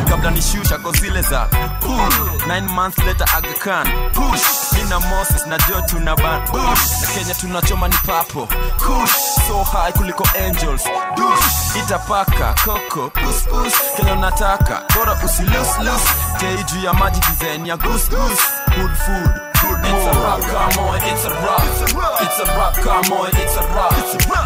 Kabla 0.09 0.31
ni 0.31 0.41
shusha 0.41 0.77
ko 0.77 0.91
za 1.29 1.47
cool. 1.81 2.09
9 2.47 2.61
months 2.61 2.97
later 2.97 3.27
Aga 3.37 3.53
Khan 3.59 3.87
push. 4.13 4.73
Nina 4.73 4.99
Moses 4.99 5.45
na 5.47 5.57
Joe 5.57 5.81
tuna 5.87 6.15
bush 6.15 7.01
na 7.01 7.07
Kenya 7.13 7.33
tunachoma 7.35 7.87
ni 7.87 7.95
papo 8.05 8.47
kush. 8.77 9.11
So 9.47 9.63
high 9.63 9.91
kuliko 9.91 10.23
angels 10.45 10.83
dush 11.15 11.75
itapaka 11.83 12.53
koko 12.65 13.09
pus 13.09 13.43
pus 13.47 13.73
unataka 14.11 14.81
bora 14.95 15.17
usilus 15.25 15.79
lus 15.79 16.01
tei 16.39 16.63
juu 16.63 16.85
ya 16.85 16.93
maji 16.93 17.19
design 17.19 17.65
ya 17.65 17.77
goose 17.77 18.09
good 18.11 18.95
food 19.05 19.31
good 19.61 19.79
It's 19.83 20.05
a 20.05 20.13
rock, 20.23 20.41
come 20.41 20.79
on, 20.85 21.01
it's 21.03 21.25
a 21.25 21.29
rock. 21.29 21.63
It's 22.21 22.39
a 22.39 22.45
rock, 22.57 22.75
come 22.75 23.11
on, 23.13 23.29
it's 23.31 23.57
a 23.57 23.63
rock. 23.75 23.93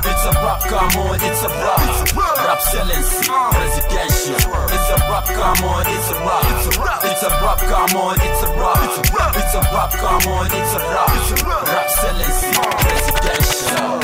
It's 0.05 0.25
a 0.25 0.31
rock, 0.41 0.61
come 0.69 0.97
on, 1.01 1.15
it's 1.15 1.43
a 1.43 1.49
rock. 1.49 1.81
Rap 2.15 2.57
excellency, 2.57 3.29
presidential. 3.51 4.35
It's 4.75 4.89
a 4.89 4.97
rock, 5.09 5.25
come 5.25 5.63
on, 5.69 5.85
it's 5.87 6.09
a 6.09 6.19
rock. 6.25 6.45
It's 7.03 7.23
a 7.23 7.29
rock, 7.43 7.59
come 7.59 7.95
on, 7.97 8.15
it's 8.21 8.43
a 8.43 8.47
rock. 8.57 9.35
It's 9.35 9.55
a 9.55 9.61
rock, 9.73 9.91
come 9.91 10.27
on, 10.33 10.45
it's 10.47 10.73
a 10.73 10.79
rock. 10.93 11.11
Rap 11.47 11.67
excellency, 11.81 12.49
presidential. 12.81 14.02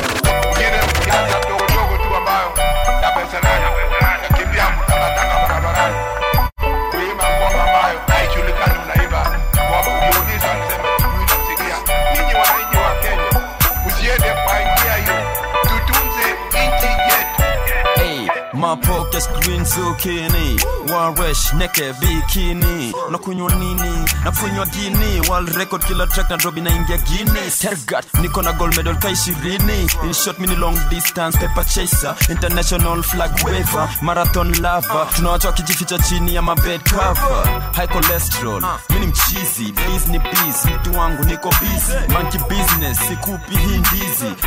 Pocket 18.59 19.23
green 19.41 19.63
zucchini. 19.65 20.59
Waresh 20.91 21.53
neke 21.53 21.93
bikini. 21.93 22.93
Nakunywa 23.11 23.51
nini? 23.55 24.05
Nakunywa 24.23 24.65
gini. 24.65 25.29
Wal 25.29 25.45
record 25.45 25.85
kila 25.85 26.07
track 26.07 26.29
na 26.29 26.37
drobi 26.37 26.61
naingia 26.61 26.97
gini 26.97 27.51
tergat 27.59 28.05
niko 28.21 28.41
na 28.41 28.51
gold 28.53 28.75
medal 28.77 28.95
ka 28.99 29.09
ishirini. 29.09 29.87
In 30.03 30.13
short 30.13 30.39
mini 30.39 30.55
long 30.55 30.75
distance 30.89 31.37
paper 31.37 31.63
chaser. 31.63 32.15
International 32.29 33.01
flag 33.03 33.31
waver 33.45 33.89
marathon 34.01 34.51
lava 34.61 35.07
tunawacha 35.15 35.47
wakijificha 35.47 35.99
chini 35.99 36.35
ya 36.35 36.41
mabed 36.41 36.81
cover. 36.83 37.61
High 37.75 37.87
cholesterol 37.87 38.63
mini 38.89 39.07
mchizi. 39.07 39.71
Please 39.73 40.11
ni 40.11 40.19
biz 40.19 40.65
mtu 40.65 40.99
wangu 40.99 41.23
niko 41.23 41.49
busy. 41.49 42.13
Monkey 42.13 42.39
business 42.39 42.97
sikupi 43.07 43.55
hii 43.57 43.81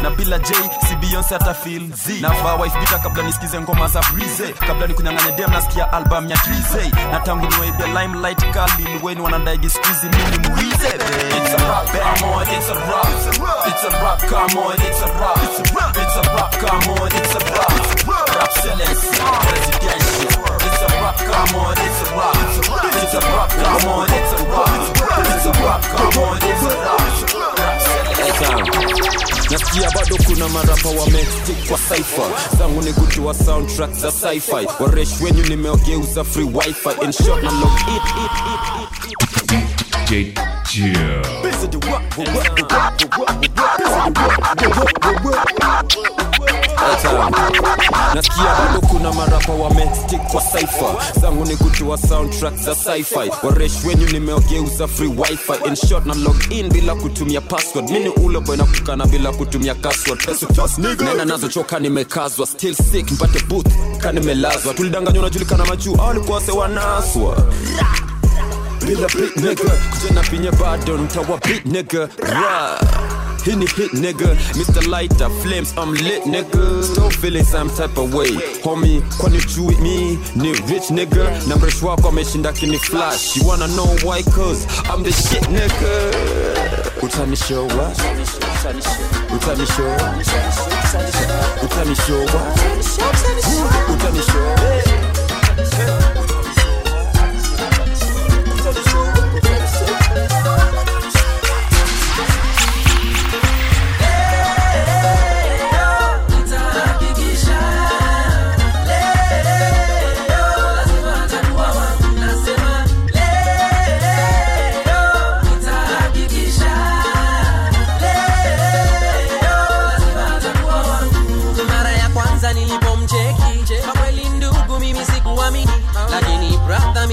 na 0.02 0.10
bila 0.10 0.38
j 0.38 0.54
si 0.88 0.96
beyonce 0.96 1.34
hata 1.34 1.54
feel 1.54 1.90
z. 2.06 2.20
Navaa 2.20 2.54
wife 2.54 2.78
beater 2.78 3.02
kabla 3.02 3.22
nisikize 3.22 3.60
ngoma 3.60 3.88
za 3.88 4.01
breeze 4.12 4.52
kabla 4.66 4.86
nikunyang'anya 4.86 5.30
dem 5.36 5.50
nasikia 5.50 5.92
album 5.92 6.30
ya 6.30 6.36
trize 6.36 6.90
na 7.12 7.20
tangu 7.20 7.46
niwaibia 7.46 7.86
limelight 7.86 8.50
kali 8.50 8.84
liweni 8.84 9.20
wanandaigi 9.20 9.70
skuizi 9.70 10.06
mini 10.08 10.48
mwize 10.48 10.72
It's 10.92 11.54
a 11.54 11.56
rap, 11.68 11.86
come 11.86 12.24
on, 12.32 12.46
it's 12.48 12.68
a 12.68 12.74
rap. 12.74 13.06
It's 13.66 13.84
a 13.84 13.90
rap, 13.90 14.18
come 14.28 14.58
on, 14.58 14.74
it's 14.74 15.02
a 15.02 15.06
rap. 15.06 15.38
It's 15.38 16.16
a 16.16 16.22
rap, 16.34 16.52
come 16.60 16.90
on, 16.92 17.08
it's 17.12 17.34
a 17.34 17.38
rap. 17.38 17.72
Rap 18.08 18.28
excellency, 18.42 19.18
presidential. 19.46 20.56
It's 20.66 20.82
a 20.82 20.88
rap, 21.00 21.16
come 21.16 21.54
on, 21.60 21.76
it's 21.78 22.00
a 22.02 22.04
rap. 22.16 22.36
It's 23.02 23.14
a 23.14 23.20
rap, 23.20 23.50
come 23.50 23.86
on, 23.88 24.08
it's 24.10 24.32
a 24.32 24.44
rap. 24.48 24.70
It's 25.34 25.46
a 25.46 25.52
rap, 25.62 25.82
come 25.82 26.18
on, 26.22 26.38
it's 26.42 26.62
a 26.62 26.72
rap. 26.82 27.00
Rap 28.48 29.41
nasikia 29.52 29.90
bado 29.90 30.16
kuna 30.26 30.48
marapa 30.48 30.88
wamestik 30.88 31.68
kwa 31.68 31.78
saifa 31.78 32.22
zangu 32.58 32.82
ni 32.82 32.92
kutiwa 32.92 33.34
soundtrack 33.34 33.92
za 33.92 34.12
sifi 34.12 34.52
waresh 34.80 35.20
wenyu 35.20 35.42
nimeogeuza 35.44 36.24
free 36.24 36.44
wifi. 36.44 36.88
In 37.04 37.12
short 37.12 37.42
na 37.42 37.50
log 37.50 37.80
it, 37.80 38.02
it, 38.24 39.12
Ata. 46.92 47.30
nasikia 48.14 48.44
bado 48.44 48.80
kuna 48.80 49.12
marapa 49.12 49.52
wamestik 49.52 50.20
kwa 50.22 50.42
saifa 50.42 50.86
zangu 51.20 51.44
ni 51.44 51.56
kujua 51.56 51.98
soundtrack 51.98 52.56
za 52.56 52.74
sci-fi. 52.74 53.30
Waresh 53.42 53.84
wenyu 53.84 54.06
nimeogeuza 54.08 54.88
free 54.88 55.08
wifi. 55.08 55.52
In 55.68 55.76
short 55.76 56.06
na 56.06 56.14
log 56.14 56.36
in 56.50 56.68
bila 56.68 56.94
kutumia 56.94 57.40
password. 57.40 57.90
Mini 57.90 58.08
ule 58.08 58.40
boy 58.40 58.56
na 58.56 58.64
kukana 58.64 59.06
bila 59.06 59.32
kutumia 59.32 59.74
password. 59.74 60.24
Pesa 60.26 60.46
plus 60.46 60.78
nigga. 60.78 61.04
nena 61.04 61.24
nazo 61.24 61.48
choka 61.48 61.78
nimekazwa. 61.78 62.46
Still 62.46 62.74
sick 62.74 63.10
mpate 63.10 63.40
booth 63.48 63.66
ka 63.98 64.12
nimelazwa. 64.12 64.74
Tulidanganywa 64.74 65.22
najulikana 65.24 65.64
majuu 65.64 65.94
au 65.96 66.10
alikuwa 66.10 66.40
sewa 66.40 66.68
bila 68.86 69.08
big 69.08 69.36
nigga. 69.36 69.72
Kujena 69.90 70.20
pinye 70.22 70.50
bado 70.50 70.96
ntawa 70.98 71.38
big 71.48 71.66
nigga. 71.66 72.08
Ra 72.18 72.78
ni 73.46 73.66
hit 73.66 73.92
nigga. 73.92 74.34
Mr. 74.54 74.86
Lighter 74.88 75.28
Flames 75.42 75.74
I'm 75.76 75.92
lit 75.94 76.22
nigga. 76.24 76.82
Still 76.82 77.10
feeling 77.10 77.44
some 77.44 77.68
type 77.70 77.96
of 77.98 78.14
way. 78.14 78.30
Homie 78.62 79.02
kwani 79.18 79.38
jui 79.38 79.76
me? 79.80 80.18
Ni 80.36 80.52
rich 80.52 80.90
nigga. 80.90 81.30
Na 81.48 81.56
mresh 81.56 81.82
wako 81.82 82.08
ameshinda 82.08 82.52
kini 82.52 82.78
flash. 82.78 83.36
You 83.36 83.46
wanna 83.46 83.66
know 83.68 83.86
why? 84.04 84.22
Cause 84.22 84.66
I'm 84.90 85.02
the 85.02 85.12
shit 85.12 85.42
nigga. 85.50 86.12
Utani 87.02 87.36
show 87.36 87.64
what? 87.76 87.96
Utani 89.30 89.66
show 89.66 89.96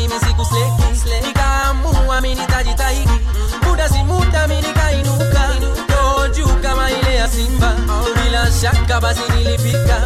brother 0.10 0.28
mimi 0.28 0.28
sikusleki 0.28 1.28
nikaamua 1.28 2.22
mimi 2.22 2.36
nitajitahidi. 2.36 3.10
Muda 3.68 3.90
si 3.90 4.04
muda 4.04 4.48
mimi 4.48 4.62
nikainuka. 4.62 5.50
Roho 5.90 6.28
juu 6.28 6.48
kama 6.62 6.92
ile 6.92 7.16
ya 7.16 7.28
simba. 7.28 7.76
Bila 8.24 8.52
shaka 8.62 9.02
basi 9.02 9.22
nilifika 9.36 10.02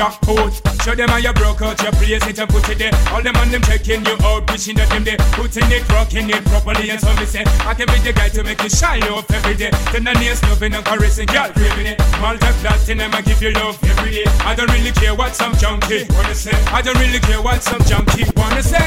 myself. 0.00 0.82
Show 0.82 0.94
them 0.94 1.08
how 1.08 1.18
you 1.18 1.32
broke 1.34 1.60
out 1.62 1.80
your 1.82 1.92
place 1.92 2.24
and 2.24 2.48
put 2.48 2.68
it 2.68 2.78
there. 2.78 2.92
All 3.12 3.22
them 3.22 3.36
on 3.36 3.50
them 3.50 3.62
checking 3.62 4.04
you 4.04 4.16
out, 4.24 4.50
wishing 4.50 4.76
that 4.76 4.88
them 4.88 5.04
they 5.04 5.16
putting 5.36 5.70
it, 5.70 5.86
rocking 5.90 6.30
it 6.30 6.44
properly. 6.46 6.90
And 6.90 7.00
so 7.00 7.12
me 7.16 7.26
say, 7.26 7.44
I 7.68 7.74
can 7.74 7.86
be 7.86 8.00
the 8.00 8.12
guy 8.12 8.28
to 8.30 8.42
make 8.42 8.62
you 8.62 8.70
shine 8.70 9.02
off 9.04 9.30
every 9.30 9.54
day. 9.54 9.70
Then 9.92 10.04
the 10.04 10.14
nails 10.14 10.42
loving 10.44 10.74
and 10.74 10.84
caressing, 10.84 11.26
girl, 11.26 11.52
craving 11.52 11.86
it. 11.86 11.98
Multi-platinum, 12.20 13.12
I 13.14 13.20
give 13.20 13.42
you 13.42 13.52
love 13.52 13.76
every 13.84 14.10
day. 14.10 14.24
I 14.40 14.54
don't 14.54 14.70
really 14.72 14.92
care 14.92 15.14
what 15.14 15.36
some 15.36 15.54
junkie 15.56 16.06
wanna 16.16 16.34
say. 16.34 16.56
I 16.72 16.80
don't 16.80 16.98
really 16.98 17.20
care 17.20 17.42
what 17.42 17.62
some 17.62 17.82
junkie 17.84 18.24
wanna 18.36 18.62
say. 18.62 18.80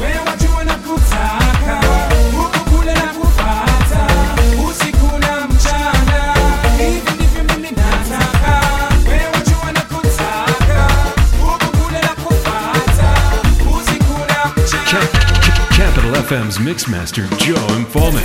Wewe 0.00 0.18
wajua 0.26 0.64
nakutaka, 0.64 1.80
huku 2.36 2.36
kule 2.36 2.53
FM's 16.28 16.56
Mixmaster 16.56 17.28
Joe 17.38 17.54
Mfalme. 17.80 18.22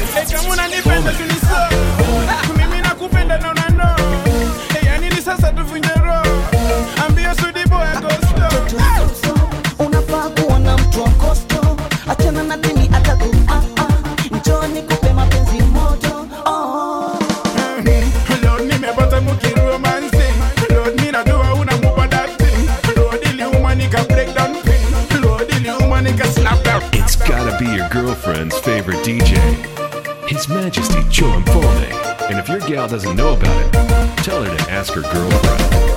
And 32.80 32.90
gal 32.90 32.98
doesn't 32.98 33.18
know 33.18 33.34
about 33.34 33.66
it, 33.66 34.24
tell 34.24 34.42
her 34.42 34.58
to 34.58 34.72
ask 34.72 34.94
her 34.94 35.02
girlfriend. 35.02 35.89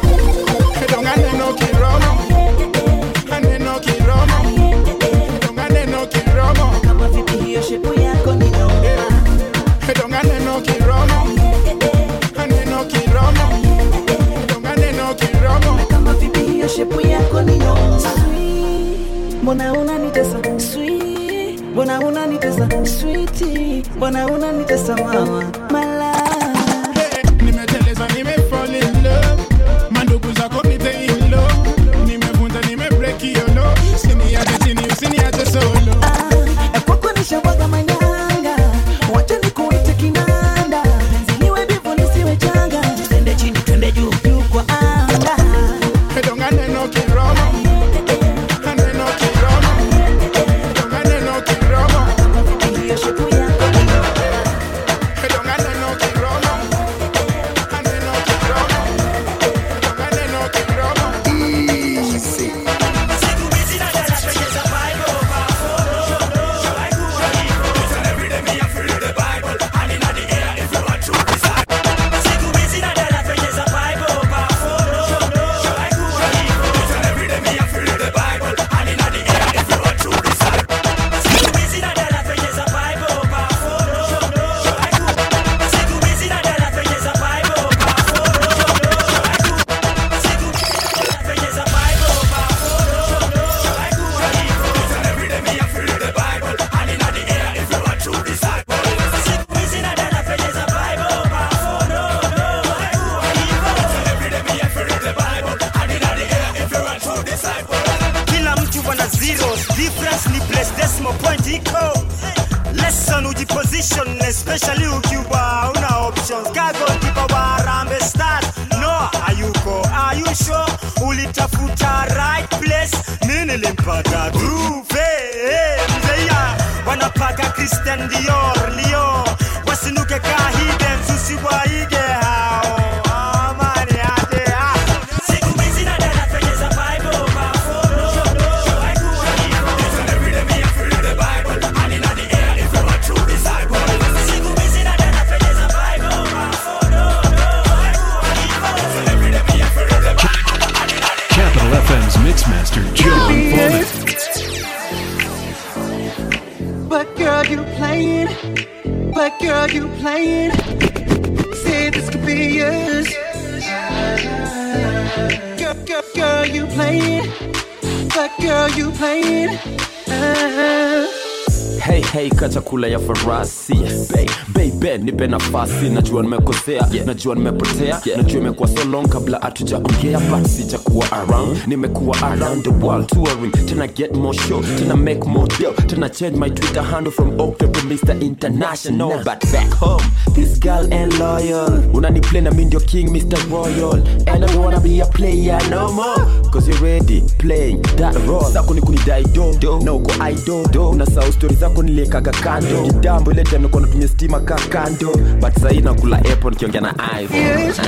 Nafasi 175.33 175.89
najua 175.89 176.23
nimekosea 176.23 176.87
najua 177.07 177.35
nimepotea 177.35 178.01
najua 178.17 178.41
imekuwa 178.41 178.69
so 178.69 178.85
long 178.85 179.09
kabla 179.09 179.39
hatujaongea 179.39 180.21
but 180.21 180.47
sijakuwa 180.47 181.13
around. 181.13 181.59
Nimekuwa 181.67 182.23
around 182.23 182.63
the 182.65 182.87
world 182.87 183.07
touring 183.07 183.53
tena 183.67 183.87
get 183.87 184.17
more 184.17 184.39
show 184.39 184.63
tena 184.79 184.97
make 184.97 185.25
more 185.29 185.57
deal 185.59 185.75
tena 185.87 186.09
change 186.09 186.37
my 186.37 186.51
twitter 186.51 186.83
handle 186.83 187.13
from 187.13 187.41
october 187.41 187.81
to 187.83 187.87
mr 187.89 188.23
international. 188.23 189.09
But 189.25 189.53
back 189.53 189.71
home 189.81 190.05
this 190.35 190.61
girl 190.61 190.93
ain't 190.93 191.19
loyal. 191.19 191.81
Unaniplay 191.95 192.41
na 192.43 192.51
mi 192.51 192.65
ndio 192.65 192.81
king 192.81 193.09
mr 193.11 193.39
royal. 193.51 193.93
And 194.27 194.29
i 194.29 194.39
don't 194.39 194.57
wanna 194.65 194.81
be 194.81 195.01
a 195.03 195.07
player 195.07 195.61
no 195.71 195.93
more 195.93 196.27
cause 196.53 196.69
you 196.69 196.75
ready? 196.77 197.23
Play 197.39 197.77
that 197.97 198.15
role. 198.27 198.45
Sako 198.53 198.75
ni 198.75 198.81
kunidai 198.81 199.25
do. 199.33 199.53
Na 199.85 199.93
uko 199.93 200.13
idol 200.31 200.87
unasahau 200.91 201.33
stori 201.33 201.55
zako 201.55 201.83
niliekaga 201.83 202.31
kando. 202.33 202.83
Kitambo 202.83 203.33
ile 203.33 203.43
time 203.45 203.59
nilikuwa 203.59 203.83
natumia 203.83 204.09
stima 204.09 204.41
ka 204.41 204.55
kando. 204.69 205.13
But 205.41 205.59
sahii 205.61 205.81
nakula 205.81 206.17
apple 206.19 206.51
nikiongea 206.51 206.81
na 206.81 206.95
iphone 207.23 207.41
Yes. 207.41 207.81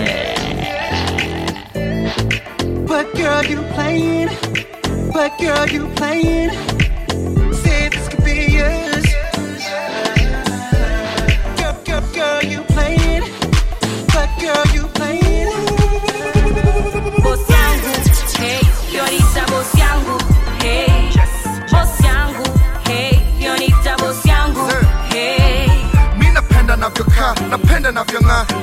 but 2.87 3.14
girl, 3.14 3.42
you 3.50 3.62
playing. 3.74 4.29
But 5.12 5.38
girl, 5.38 5.66
you 5.72 5.87
playing. 5.94 6.50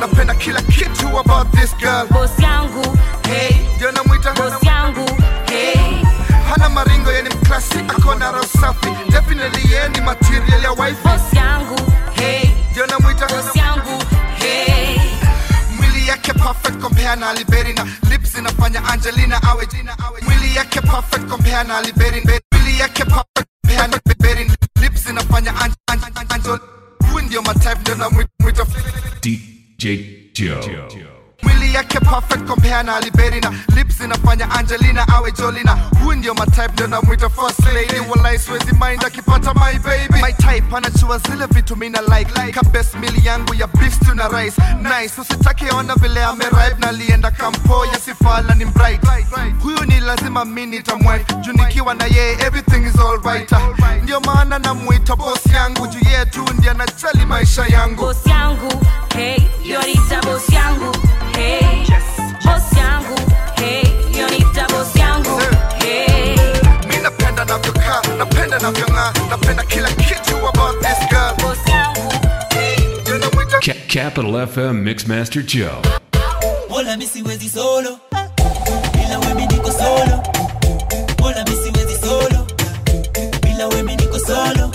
Napenda 0.02 0.34
kila 0.36 0.62
kitu 0.62 1.08
about 1.20 1.52
this 1.52 1.74
girl. 1.78 2.08
Boss 2.10 2.32
yangu 2.40 2.98
hey. 3.30 3.56
Ndio 3.76 3.92
namwita 3.92 4.34
boss 4.34 4.64
yangu 4.64 5.10
hey. 5.50 6.04
Hana 6.50 6.70
maringo 6.70 7.12
yeni 7.12 7.30
mklasi 7.30 7.80
akona 7.88 8.32
roho 8.32 8.46
safi. 8.62 8.90
Definitely 9.12 9.72
yeye 9.74 9.90
ni 9.90 10.02
material 10.02 10.64
ya 10.64 10.72
wife. 10.72 11.04
boss 11.04 11.34
yangu 11.34 11.80
hey. 12.14 12.50
Ndio 12.72 12.88
namwita 12.88 13.28
boss 13.28 13.56
yangu 13.56 14.04
hey. 14.40 15.00
Mwili 15.78 16.08
yake 16.08 16.34
perfect 16.34 16.78
compare 16.82 17.16
na 17.16 17.34
Liberina, 17.34 17.86
lips 18.10 18.36
inafanya 18.38 18.84
angelina 18.86 19.44
awe 19.44 19.66
jina 19.66 20.00
awe. 20.00 20.22
Mwili 20.22 20.56
yake 20.56 20.82
perfect 20.82 21.26
compare 21.30 21.64
na 21.64 21.82
liberi 21.82 22.22
vitu 41.72 41.76
mina 41.80 42.02
like 42.02 42.32
like 42.36 42.52
kabes 42.54 42.94
mili 42.96 43.22
yangu 43.28 43.54
ya 43.54 43.68
beef 43.68 43.94
stew 43.96 44.14
na 44.14 44.28
rice. 44.28 44.58
Nice 44.82 45.22
usitake 45.22 45.70
ona 45.72 45.96
vile 45.96 46.24
amerive 46.24 46.76
na 46.80 46.92
lienda 46.92 47.32
kampo 47.32 47.86
ya 47.86 48.00
sifala 48.00 48.56
ni 48.56 48.66
bright 48.66 49.02
huyu 49.64 49.86
ni 49.86 50.00
lazima 50.00 50.46
mi 50.46 50.66
nitamwai 50.66 51.26
juu 51.42 51.52
nikiwa 51.54 51.94
na 51.94 52.06
yeye 52.06 52.32
everything 52.34 52.86
is 52.88 53.00
alright 53.00 53.52
ndio 54.04 54.20
maana 54.20 54.60
namuita 54.60 55.16
boss 55.16 55.46
yangu 55.54 55.88
juu 55.88 56.00
yeye 56.10 56.26
tu 56.26 56.46
ndiye 56.54 56.72
anajali 56.72 57.26
maisha 57.26 57.66
yangu. 57.66 58.02
Boss 58.06 58.26
yangu 58.26 58.86
hey 59.16 59.38
yonita 59.64 60.22
boss 60.22 60.50
yangu 60.50 60.96
hey. 61.36 61.86
Boss 62.46 62.78
yangu 62.78 63.20
hey 63.56 63.84
yonita 64.20 64.68
boss 64.68 64.96
yangu 64.96 65.42
hey. 65.80 66.36
mi 66.90 66.98
napenda 67.04 67.46
navyokaa 67.46 68.02
napenda 68.18 68.60
navyong'aa 68.60 69.14
napenda 69.30 69.64
kila 69.64 69.90
kitu 69.92 70.48
about 70.48 70.80
this 70.82 71.10
girl 71.10 71.41
Capital 73.92 74.34
FM 74.48 74.84
Mixmaster 74.84 75.42
Joe. 75.46 75.82
Wala 76.70 76.98
mi 76.98 77.06
siwezi 77.08 77.50
solo. 77.50 78.00
Bila 78.94 79.20
wewe 79.20 79.46
niko 79.46 79.72
solo. 79.72 80.24
Wala 81.24 81.44
mi 81.44 81.52
siwezi 81.52 81.98
solo. 82.02 82.48
Bila 83.42 83.68
wewe 83.68 83.96
niko 83.96 84.20
solo. 84.20 84.72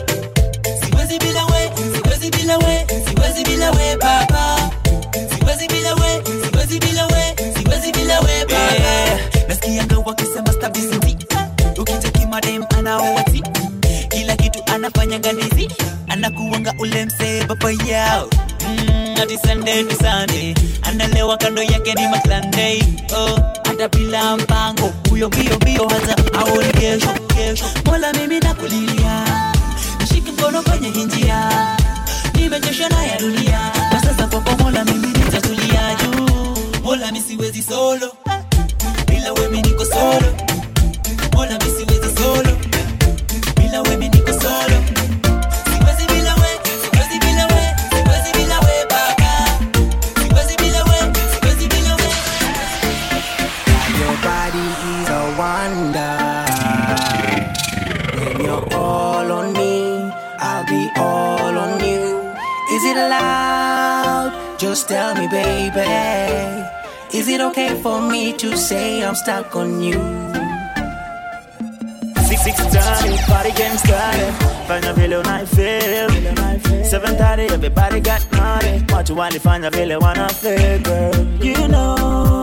Siwezi 0.85 1.19
bila 1.19 1.45
we, 1.47 1.71
siwezi 1.95 2.31
bila 2.31 2.59
we, 2.59 2.87
siwezi 3.09 3.45
bila 3.45 3.71
we 3.71 3.97
baba 3.97 4.71
Siwezi 5.39 5.69
bila 5.69 5.95
we, 5.95 6.23
siwezi 6.51 6.79
bila 6.79 7.07
we, 7.07 7.35
siwezi 7.59 7.93
bila 7.93 8.21
we 8.21 8.45
baba 8.45 9.19
Nasikianga 9.49 9.99
wakisema 9.99 10.53
stability 10.53 11.27
Ukitaki 11.81 12.27
madem 12.27 12.65
anaowati 12.79 13.43
Kila 14.09 14.37
kitu 14.37 14.63
anafanya 14.75 15.19
ganizi 15.19 15.69
Anakuwanga 16.09 16.75
ule 16.79 17.05
msee 17.05 17.45
baba 17.45 17.71
yao 17.89 18.29
mm, 19.29 19.39
Sunday 19.47 19.83
to 19.85 19.95
Sunday. 19.97 20.55
Analewa 20.83 21.37
kando 21.37 21.63
yake 21.63 21.95
ni 21.95 22.09
maklande 22.09 22.85
oh, 23.17 23.41
hata 23.65 23.89
bila 23.89 24.37
mpango. 24.37 24.93
Huyo 25.11 25.29
mbio 25.29 25.57
mbio 25.57 25.89
hata 25.89 26.39
aone 26.39 26.73
kesho 26.73 27.09
kesho. 27.35 27.65
Mola 27.85 28.13
mimi 28.13 28.41
nakulilia. 28.41 29.25
Nishike 30.01 30.31
mkono 30.33 30.63
kwenye 30.63 30.89
njia 31.05 31.51
Nimechoshwa 32.35 32.89
na 32.89 32.97
dunia. 33.21 33.61
Na 33.93 34.03
sasa 34.03 34.27
kwako 34.27 34.63
Mola 34.63 34.85
mimi 34.85 35.07
nitatulia 35.07 35.95
juu. 36.03 36.29
Mola 36.85 37.07
mimi 37.13 37.25
siwezi 37.25 37.63
solo. 37.63 38.13
Bila 39.07 39.33
wewe 39.33 39.63
niko 39.63 39.85
solo 39.85 40.35
Is 67.27 67.33
it 67.33 67.41
okay 67.41 67.75
for 67.83 68.01
me 68.01 68.33
to 68.35 68.57
say 68.57 69.03
I'm 69.05 69.17
stuck 69.17 69.57
on 69.57 69.83
you? 69.83 69.99
Six 72.29 72.41
six 72.45 72.57
thirty, 72.57 73.17
party 73.27 73.51
getting 73.51 73.79
started. 73.79 74.33
Fanya 74.69 74.95
vile 74.95 75.17
unaifeel. 75.23 76.85
Seven 76.85 77.17
thirty, 77.17 77.53
everybody 77.53 77.99
got 77.99 78.23
naughty. 78.31 78.79
Watu 78.95 79.19
walifanya 79.19 79.71
vile 79.71 79.97
wana 79.97 80.29
feel, 80.29 80.79
girl. 80.79 81.45
You 81.45 81.67
know, 81.67 82.36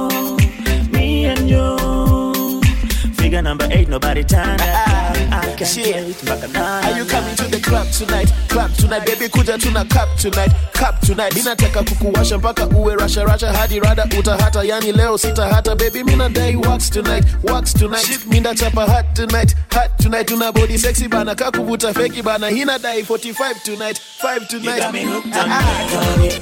Figure 3.33 3.41
number 3.49 3.67
eight, 3.71 3.89
nobody 3.89 4.23
turned 4.23 4.61
out. 4.61 4.69
I 4.69 4.85
ah, 4.85 5.41
ah, 5.41 5.55
can't 5.57 5.75
wait 6.05 6.21
mpaka 6.21 6.47
nine. 6.53 6.83
Are 6.85 6.97
you 6.99 7.03
coming 7.03 7.35
to 7.35 7.45
the 7.49 7.59
club 7.59 7.87
tonight? 7.89 8.31
Club 8.47 8.71
tonight, 8.75 9.07
baby, 9.07 9.27
kuja 9.27 9.57
tuna 9.59 9.83
cup 9.85 10.15
tonight, 10.19 10.51
cup 10.73 10.99
tonight. 10.99 11.33
Mina 11.33 11.49
nataka 11.49 11.83
kukuwasha 11.83 12.37
mpaka 12.37 12.67
uwe 12.67 12.95
rasha 12.95 13.23
rasha 13.23 13.53
hadi 13.53 13.79
rada 13.79 14.05
utahata, 14.19 14.63
yani 14.63 14.91
leo 14.91 15.17
sita 15.17 15.47
hata 15.47 15.75
baby, 15.75 16.03
mina 16.03 16.29
dai 16.29 16.55
wax 16.55 16.89
tonight, 16.91 17.25
wax 17.43 17.73
tonight. 17.73 18.25
Mina 18.27 18.55
chapa 18.55 18.85
hot 18.85 19.15
tonight, 19.15 19.55
hot 19.71 19.97
tonight. 19.97 20.31
Una 20.31 20.51
body 20.51 20.77
sexy 20.77 21.07
bana, 21.07 21.35
kakuvuta 21.35 21.91
feki 21.93 22.21
bana, 22.23 22.49
hina 22.49 22.77
dai 22.77 23.01
45 23.01 23.63
tonight, 23.63 23.97
5 23.97 24.47
tonight. 24.47 24.75
You 24.75 24.81
got 24.81 24.93
me 24.93 25.03
hooked 25.05 25.35
on 25.35 26.21
it. 26.21 26.39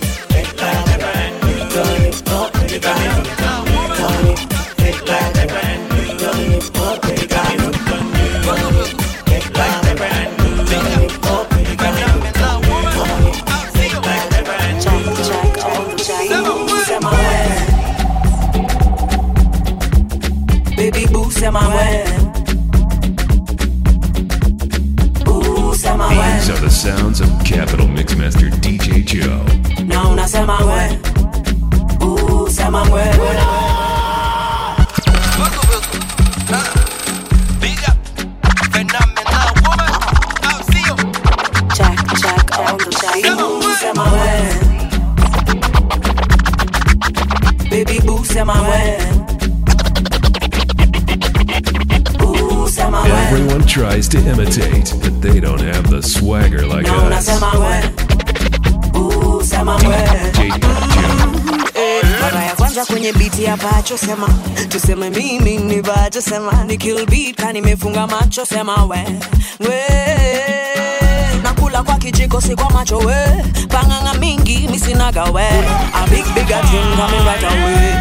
Baby 5.37 5.80
boo, 21.41 21.47
sema 21.47 21.59
we. 21.69 22.05
Ooh, 25.27 25.73
sema 25.75 26.09
These 26.09 26.49
are 26.51 26.59
the 26.59 26.69
sounds 26.69 27.19
of 27.21 27.29
Capital 27.43 27.87
Mixmaster 27.87 28.49
DJ 28.61 29.03
Joe. 29.03 29.43
Na 29.85 30.09
unasema 30.09 30.57
we. 30.59 30.99
Ooh, 32.05 32.47
sema 32.49 32.83
we. 32.83 33.01
Jack, 41.75 41.97
Jack 42.21 42.59
on 42.59 42.77
the 42.77 42.89
track. 42.91 43.25
Ooh, 43.25 43.73
sema 43.79 44.05
we. 44.13 44.29
Baby 47.69 47.99
boo, 48.05 48.23
sema 48.25 48.53
we. 48.61 48.97
Ooh, 48.97 49.10
Everyone 53.61 53.91
tries 53.91 54.07
to 54.09 54.17
imitate, 54.17 54.91
but 55.01 55.21
they 55.21 55.39
don't 55.39 55.59
have 55.61 55.87
the 55.89 56.01
swagger 56.01 56.65
like 56.65 56.87
Na 56.87 56.95
us. 56.97 57.03
unasema 57.03 57.51
we. 57.59 58.99
Ooh, 58.99 59.41
sema 59.43 59.75
we. 59.75 59.95
Eh, 61.75 62.03
mara 62.21 62.43
ya 62.43 62.55
kwanza 62.55 62.85
kwenye 62.85 63.13
biti 63.13 63.43
ya 63.43 63.57
pacho 63.57 63.97
sema 63.97 64.29
tuseme 64.69 65.09
mimi 65.09 65.57
ni 65.57 65.81
bacho 65.81 66.21
sema 66.21 66.63
ni 66.63 66.77
kill 66.77 67.05
beat 67.05 67.35
ka 67.35 67.53
nimefunga 67.53 68.07
macho 68.07 68.45
sema 68.45 68.85
we. 68.85 69.05
We. 69.59 69.81
Nakula 71.43 71.83
kwa 71.83 71.95
kijiko 71.97 72.41
si 72.41 72.55
kwa 72.55 72.69
macho 72.71 72.97
we. 72.97 73.15
Panganga 73.69 74.13
mingi 74.13 74.67
misinaga 74.71 75.23
we. 75.23 75.43
A 75.93 76.07
big 76.09 76.25
big 76.33 76.51
a 76.51 76.61
thing 76.67 76.95
coming 76.97 77.25
right 77.25 77.43
away 77.43 77.97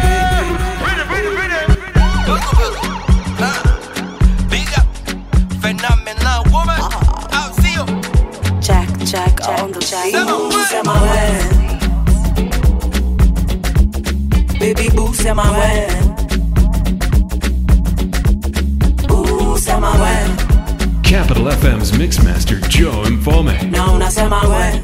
Phenomenal 6.43 6.53
woman, 6.53 6.79
I'll 7.31 7.53
see 7.53 7.73
you. 7.73 7.85
Jack 8.61 8.87
Jack 8.99 9.41
on 9.47 9.71
the 9.71 9.79
track 9.79 10.13
Ooh, 10.13 10.51
sema 10.69 10.93
we 11.01 11.09
Baby 14.59 14.89
boo 14.95 15.13
sema 15.13 15.43
we 15.51 15.87
Ooh, 19.11 19.57
sema 19.57 19.91
we 20.01 20.15
Capital 21.03 21.51
FM's 21.51 21.91
Mixmaster 21.97 22.59
Joe 22.69 23.09
Mfalme. 23.09 23.53
na 23.71 23.91
unasema 23.91 24.41
we 24.47 24.81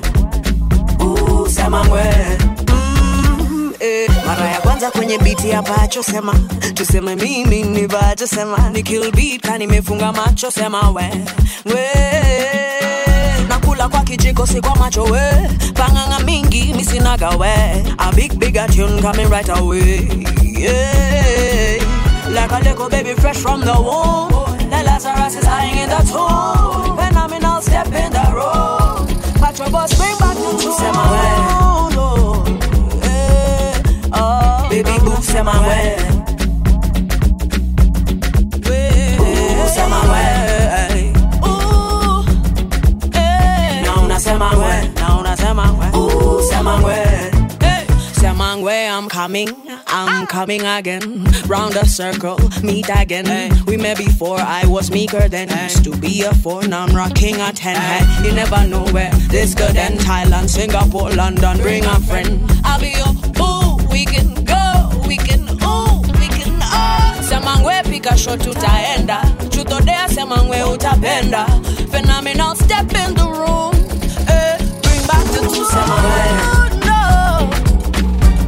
Ooh, 1.05 1.47
sema 1.49 1.81
we 1.81 2.03
Mm, 2.39 2.46
eh. 3.79 4.09
mara 4.25 4.49
ya 4.49 4.59
kwanza 4.61 4.91
kwenye 4.91 5.17
biti 5.17 5.49
ya 5.49 5.61
pacho 5.61 6.03
sema. 6.03 6.33
Tuseme 6.73 7.15
mimi 7.15 7.63
ni 7.63 7.87
bacho 7.87 8.27
sema. 8.27 8.69
Ni 8.69 8.83
kill 8.83 9.11
beat 9.11 9.41
ka 9.41 9.57
nimefunga 9.57 10.11
macho 10.11 10.51
sema 10.51 10.89
we. 10.91 11.09
We. 11.65 11.87
Nakula 13.49 13.89
kwa 13.89 14.01
kijiko 14.03 14.47
si 14.47 14.61
kwa 14.61 14.75
macho 14.75 15.03
we. 15.03 15.49
Panganga 15.73 16.19
mingi 16.19 16.73
misinaga 16.73 17.29
we. 17.29 17.49
A 17.97 18.11
big 18.15 18.39
big 18.39 18.55
tune 18.75 19.01
coming 19.01 19.29
right 19.29 19.49
away. 19.49 20.07
Yeah. 20.43 21.83
Like 22.29 22.51
a 22.51 22.59
little 22.63 22.89
baby 22.89 23.13
fresh 23.13 23.37
from 23.37 23.61
the 23.61 23.73
womb. 23.73 24.29
The 24.69 24.83
Lazarus 24.83 25.35
is 25.35 25.45
lying 25.45 25.77
in 25.77 25.89
the 25.89 26.03
tomb. 26.11 26.97
Phenomenal 26.97 27.61
step 27.61 27.87
in 27.87 28.11
the 28.11 28.31
road 28.33 29.07
Patrol 29.39 29.69
bus 29.71 29.93
bring 29.97 30.17
back 30.17 30.35
the 30.35 30.57
tune 30.59 31.96
Baby 35.27 35.33
sema 35.33 35.51
we 35.67 35.97
Ooh, 39.19 39.67
sema 39.75 40.01
we 40.11 40.23
Ooh, 41.43 42.25
eh. 43.13 43.81
na 43.83 43.95
unasema 44.01 44.49
we 44.51 44.89
na 44.95 45.19
unasema 45.19 45.71
we 45.71 45.87
Ooh, 45.99 46.41
sema 46.49 46.75
we 46.77 47.31
Semangwe, 48.17 48.89
I'm 48.89 49.07
coming, 49.09 49.49
I'm 49.87 50.25
coming 50.25 50.65
again. 50.65 51.23
Round 51.45 51.73
the 51.73 51.85
circle, 51.85 52.39
meet 52.63 52.89
again. 52.89 53.63
We 53.67 53.77
met 53.77 53.97
before, 53.97 54.39
I 54.39 54.65
was 54.65 54.89
meeker 54.89 55.29
then. 55.29 55.49
Used 55.49 55.83
to 55.83 55.95
be 55.95 56.23
a 56.23 56.33
four, 56.33 56.67
now 56.67 56.85
I'm 56.85 56.95
rocking 56.95 57.35
a 57.39 57.51
ten. 57.53 57.75
Hey, 57.75 58.27
you 58.27 58.33
never 58.33 58.65
know 58.65 58.83
where 58.91 59.11
this 59.29 59.53
good 59.53 59.77
end. 59.77 59.99
Thailand, 59.99 60.49
Singapore, 60.49 61.11
London, 61.11 61.57
bring 61.59 61.85
a 61.85 61.99
friend. 62.01 62.41
I'll 62.65 62.79
be 62.79 62.89
your 62.89 63.13
ooh, 63.39 63.56
Semangwe, 67.29 67.83
pika 67.89 68.17
shot 68.17 68.39
tutaenda. 68.43 69.21
Chutodea, 69.49 70.07
semangwe 70.09 70.63
utapenda. 70.63 71.45
Phenomenal, 71.91 72.55
step 72.55 72.91
in 72.93 73.13
the 73.15 73.23
room. 73.23 73.73
Eh, 74.29 74.57
bring 74.81 75.07
back 75.07 75.23
the 75.33 75.39
two 75.41 75.65
semangwe. 75.73 76.23
No. 76.85 77.49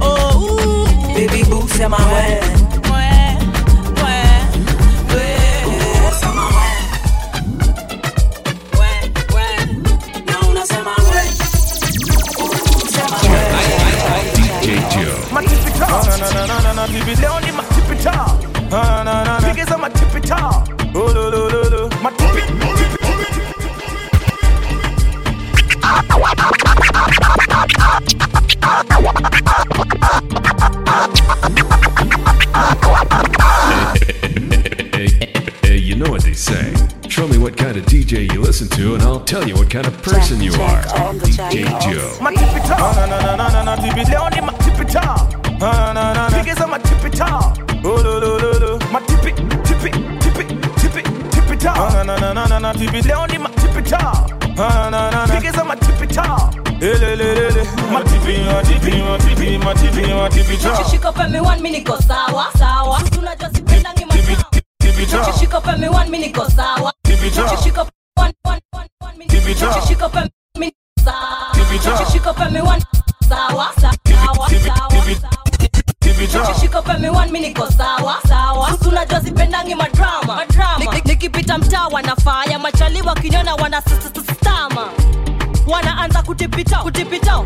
Oh, 0.01 0.85
baby 1.13 1.43
boo 1.49 1.67
sema 1.67 1.97
we 1.97 2.39
DJ 14.35 14.67
Joe. 14.93 15.15
matipita 15.31 15.87
na 15.87 16.17
na 16.17 16.29
na 16.31 16.45
na 16.47 16.61
na 16.61 16.73
na 16.73 16.87
bibi 16.87 17.15
leo 17.21 17.39
ni 17.39 17.51
matipita 17.51 18.25
na 18.71 19.03
na 19.03 19.23
na 19.23 19.39
na 19.39 19.47
pigeza 19.47 19.77
matipita 19.77 20.37
oh 20.95 21.07
lo 21.13 21.29
lo 21.33 21.49
lo 21.49 21.61
lo 21.73 21.89
matipi 22.03 22.41
Hey, 35.61 35.77
you 35.77 35.95
know 35.95 36.09
what 36.09 36.23
they 36.23 36.33
say. 36.33 36.73
Show 37.09 37.27
me 37.27 37.37
what 37.37 37.55
kind 37.57 37.77
of 37.77 37.85
DJ 37.85 38.31
you 38.33 38.41
listen 38.41 38.67
to, 38.69 38.93
and 38.95 39.03
I'll 39.03 39.19
tell 39.19 39.47
you 39.47 39.53
what 39.55 39.69
kind 39.69 39.85
of 39.85 40.01
person 40.01 40.41
you 40.41 40.53
are. 40.53 40.81
DJ 41.21 41.65
Joe. 41.81 42.17
matipita 42.21 42.77
na 42.77 43.05
na 43.05 43.19
na 43.21 43.35
na 43.35 43.49
na 43.49 43.63
na 43.63 43.75
bibi 43.81 44.03
leo 44.09 44.29
ni 44.29 44.41
matipita 44.41 45.01
na 45.59 45.93
na 45.93 46.13
na 46.13 46.29
na 46.29 46.29
pigeza 46.29 46.67
matipita 46.67 47.27
oh 47.83 48.01
lo 48.03 48.19
lo 48.19 48.19
lo 48.19 48.19
lo 48.19 48.28
tipita 51.59 51.73
ah, 51.75 51.89
na 51.91 52.03
na 52.03 52.15
na 52.19 52.33
na 52.33 52.47
na 52.47 52.59
na 52.59 52.73
bibi 52.73 53.01
leo 53.01 53.27
ni 53.27 53.37
matipita 53.37 53.99
na 54.55 54.89
na 54.89 55.11
na 55.11 55.25
na 55.27 55.27
pigeza 55.27 55.63
matipita 55.63 56.49
elelelele 56.81 57.61
eh, 57.61 57.67
matipi 57.91 58.39
matipi 58.39 58.91
matipi 59.03 59.57
matipi 59.57 60.13
matipita 60.13 60.73
Ukishika 60.79 61.11
pembe 61.11 61.39
one 61.39 61.61
mimi 61.61 61.69
niko 61.79 61.97
sawa 62.01 62.47
sawa. 62.57 63.01
Tunajua 63.11 63.49
sipenda 63.53 63.93
ni 63.93 64.05
matao. 64.05 65.27
Ukishika 65.29 65.61
pembe 65.61 65.87
one 65.89 66.05
mimi 66.09 66.17
niko 66.27 66.49
sawa. 66.49 66.93
Ukishika 67.05 67.81
one 68.17 68.33
one 68.45 68.61
one 68.73 68.89
one 69.01 69.17
mimi 69.17 69.53
ukishika 69.53 70.09
pembe 70.09 70.29
mimi 70.55 70.65
niko 70.65 71.03
sawa. 71.05 72.01
Ukishika 72.01 72.33
pembe 72.33 72.61
one 72.61 72.81
sawa 73.29 73.73
sawa 73.79 73.93
sawa. 74.15 74.47
Ukishika 76.51 76.81
pembe 76.81 77.09
one 77.09 77.31
mimi 77.31 77.39
niko 77.47 77.71
sawa 77.71 78.17
sawa. 78.27 78.71
Tunajua 78.83 79.21
sipendangi 79.21 79.75
madrama. 79.75 80.45
Madrama. 81.19 81.29
Niki- 81.29 81.29
Nikipita 81.29 81.57
mtaa 81.57 81.87
wanafaya. 81.87 82.59
Machali 82.59 83.01
wakiniona 83.01 83.55
wana 83.55 83.81
stama 83.81 84.89
wanaanza 85.67 86.21
kutipita 86.23 86.77
kutipita 86.77 87.43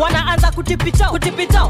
wanaanza 0.00 0.50
kutipita 0.52 1.08
kutipita 1.10 1.68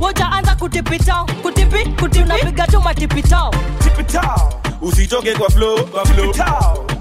wojaanza 0.00 0.54
kutipita 0.56 1.24
kutipi 1.42 1.90
kuti 2.00 2.22
unapiga 2.22 2.66
tu 2.66 2.80
matipita 2.80 3.50
tipitao 3.78 4.52
usitoke 4.82 5.34
kwa 5.34 5.50
flow 5.50 5.84
kwa 5.84 6.04
flow. 6.06 6.34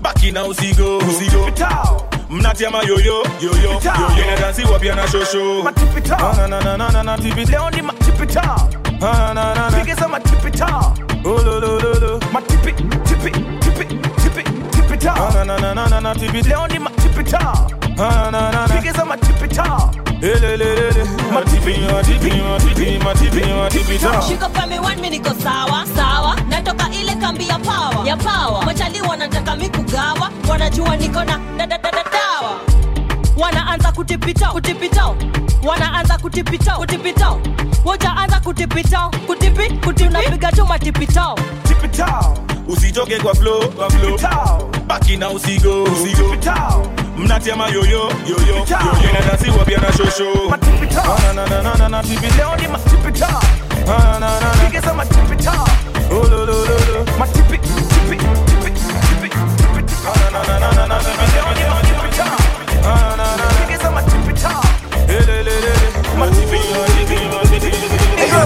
Baki 0.02 0.32
na 0.32 0.46
usigo. 0.46 0.98
Usigo. 0.98 1.52
Mnatia 2.30 2.70
mayoyo 2.72 2.98
yoyo. 3.42 3.70
Yoyo. 3.70 3.82
Inadansiwa 4.24 4.80
pia 4.80 4.96
na 4.96 5.08
shosho. 5.08 5.64
Matipitao 5.64 6.34
na 6.34 6.48
na 6.48 6.62
na 6.62 6.78
na 6.78 6.90
na 6.92 7.04
na 7.04 7.18
tipi 7.18 7.46
leo 7.46 7.70
ni 7.70 7.82
matipitao 7.82 8.70
na 9.00 9.34
na 9.34 9.56
na 9.56 9.70
na. 9.70 9.78
Pigeza 9.80 10.08
matipitao 10.08 10.94
oh 11.26 11.30
lo 11.42 11.60
lo 11.60 11.80
lo 11.80 11.94
lo. 11.94 12.20
Matipi 12.34 12.74
tipi 12.74 12.93
Leo 16.50 16.68
natoka 26.50 26.90
ile 27.02 27.16
wanataka 29.02 29.56
mi 29.56 29.70
kugawa. 29.70 30.30
Na 31.58 31.68
dadadadawa 31.68 32.60
wanaanza 33.38 33.92
tipitao. 34.62 35.08
Usitoke 42.68 43.20
kwa 43.20 43.36
flow 43.36 43.70
kwa 43.70 43.90
flow 43.90 44.18
baki 44.88 45.18
na 45.18 45.30
usigo 45.30 45.84
usigo 45.84 46.36
mnatia 47.18 47.56
mayoyo 47.56 47.86
yoyo 47.86 48.12
yoyo 48.56 48.66
inadansiwa 49.10 49.66
pia 49.66 49.78
na 49.78 49.94
shosho 49.94 50.50
matipitao 50.50 51.20
na 51.28 51.34
na 51.34 51.46
na 51.48 51.62
na 51.64 51.76
na 51.78 51.90
na 51.90 52.04
tipi 52.04 52.28
leo 52.38 52.56
ni 52.56 52.68
matipitao 52.68 53.42
na 53.88 53.98
na 54.20 54.20
na 54.20 54.40
na 54.40 54.50
pigeza 54.66 54.94
matipitao 54.94 55.68
oh 56.12 56.28
lo 56.28 56.46
lo 56.46 56.46
lo 56.46 56.56
lo 56.56 57.06
matipi 57.20 57.58
tipi 57.58 58.18
tipi 58.46 58.72
tipi 58.72 59.30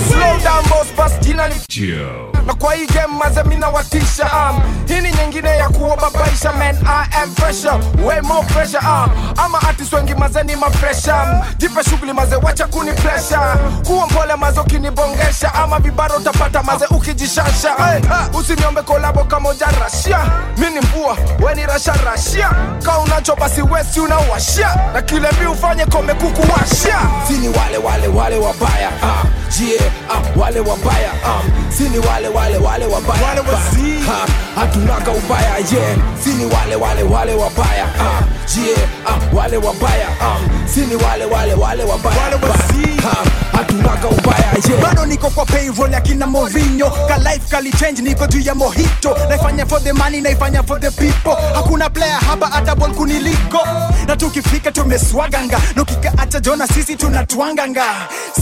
slow 0.09 0.37
down 0.43 0.63
boss 0.69 0.87
pass 0.95 1.19
jina 1.19 1.47
ni 1.47 1.55
Joe. 1.69 2.36
Na 2.47 2.53
kwa 2.53 2.73
hii 2.73 2.85
game 2.85 3.13
maze 3.23 3.43
mina 3.43 3.67
watisha 3.69 4.23
um, 4.33 4.61
hii 4.87 5.01
ni 5.01 5.11
nyingine 5.11 5.49
ya 5.57 5.69
kuwababaisha 5.69 6.53
man 6.53 6.75
I 6.87 7.21
am 7.23 7.35
fresher 7.35 7.79
way 8.05 8.21
more 8.21 8.47
pressure 8.47 8.79
um, 8.87 9.09
ama 9.37 9.61
artist 9.61 9.93
wengi 9.93 10.15
maze 10.15 10.43
ni 10.43 10.55
mafresha 10.55 11.15
um, 11.23 11.41
jipe 11.57 11.83
shughuli 11.83 12.13
maze 12.13 12.35
wacha 12.35 12.67
kuni 12.67 12.91
pressure. 12.91 13.39
Kuwa 13.87 14.05
mpole 14.07 14.35
maze 14.35 14.59
ukinibongesha 14.59 15.53
ama 15.53 15.79
vibaro 15.79 16.15
utapata 16.17 16.63
maze 16.63 16.85
ukijishasha. 16.85 17.73
Hey, 17.75 17.99
uh, 18.33 18.39
usiniombe 18.39 18.81
kolabo 18.81 19.23
kama 19.23 19.49
ujarashia 19.49 20.19
mi 20.57 20.69
ni 20.69 20.79
mbua 20.81 21.17
we 21.45 21.55
ni 21.55 21.65
rasha 21.65 21.93
rashia 22.05 22.49
ka 22.85 22.97
unacho 22.99 23.35
basi 23.35 23.61
wesi 23.61 23.99
unawashia. 23.99 24.75
Na 24.93 25.01
kile 25.01 25.27
mi 25.41 25.47
ufanye 25.47 25.85
kome 25.85 26.13
kukuwashia. 26.13 26.99
Sini 27.27 27.47
wale 27.47 27.77
wale 27.77 28.07
wale 28.07 28.37
wabaya 28.37 28.89
uh, 28.89 29.61
yeah, 29.61 29.83
uh, 30.09 30.41
wale 30.41 30.59
wabaya 30.59 31.11
um, 31.25 31.71
sini 31.77 31.97
wale 31.99 32.27
wale 32.37 32.57
wale 32.57 32.85
wabaya. 32.85 33.23
Wale 33.27 33.39
wasi 33.41 34.05
ha, 34.07 34.25
hatunaga 34.55 35.11
ubaya 35.11 35.57
yeah. 35.57 35.95
Sini 36.23 36.45
wale 36.45 36.75
wale 36.75 37.03
wale 37.03 37.33
wabaya. 37.33 37.85
Uh, 37.85 38.21
yeah. 38.57 38.77
uh, 39.05 39.37
wale 39.37 39.57
wabaya. 39.57 40.07
Um, 40.21 40.67
sini 40.73 40.95
wale 40.95 41.25
wale 41.25 41.53
wale 41.53 41.83
wabaya. 41.83 42.21
Wale 42.21 42.35
wasi 42.35 43.01
ha, 43.01 43.15
hatunaga 43.57 44.07
ubaya 44.07 44.37
yeah. 44.69 44.81
Bado 44.81 45.05
niko 45.05 45.29
kwa 45.29 45.45
payroll 45.45 45.91
ya 45.93 46.01
kina 46.01 46.27
Mourinho. 46.27 46.89
Ka 47.07 47.17
life 47.17 47.49
kali 47.49 47.71
change 47.71 48.01
niko 48.01 48.27
juu 48.27 48.39
ya 48.39 48.55
mojito. 48.55 49.17
Naifanya 49.29 49.65
for 49.65 49.79
the 49.83 49.93
money 49.93 50.21
naifanya 50.21 50.63
for 50.63 50.79
the 50.79 50.91
people. 50.91 51.35
Hakuna 51.55 51.89
player 51.89 52.19
hapa 52.27 52.47
hata 52.47 52.75
ball 52.75 52.91
kuniliko. 52.93 53.59
Na 54.07 54.15
tukifika 54.15 54.71
tumeswaganga. 54.71 55.59
Nukikaacha 55.75 56.39
jona 56.39 56.67
sisi 56.67 56.95
tunatwanganga. 56.95 57.83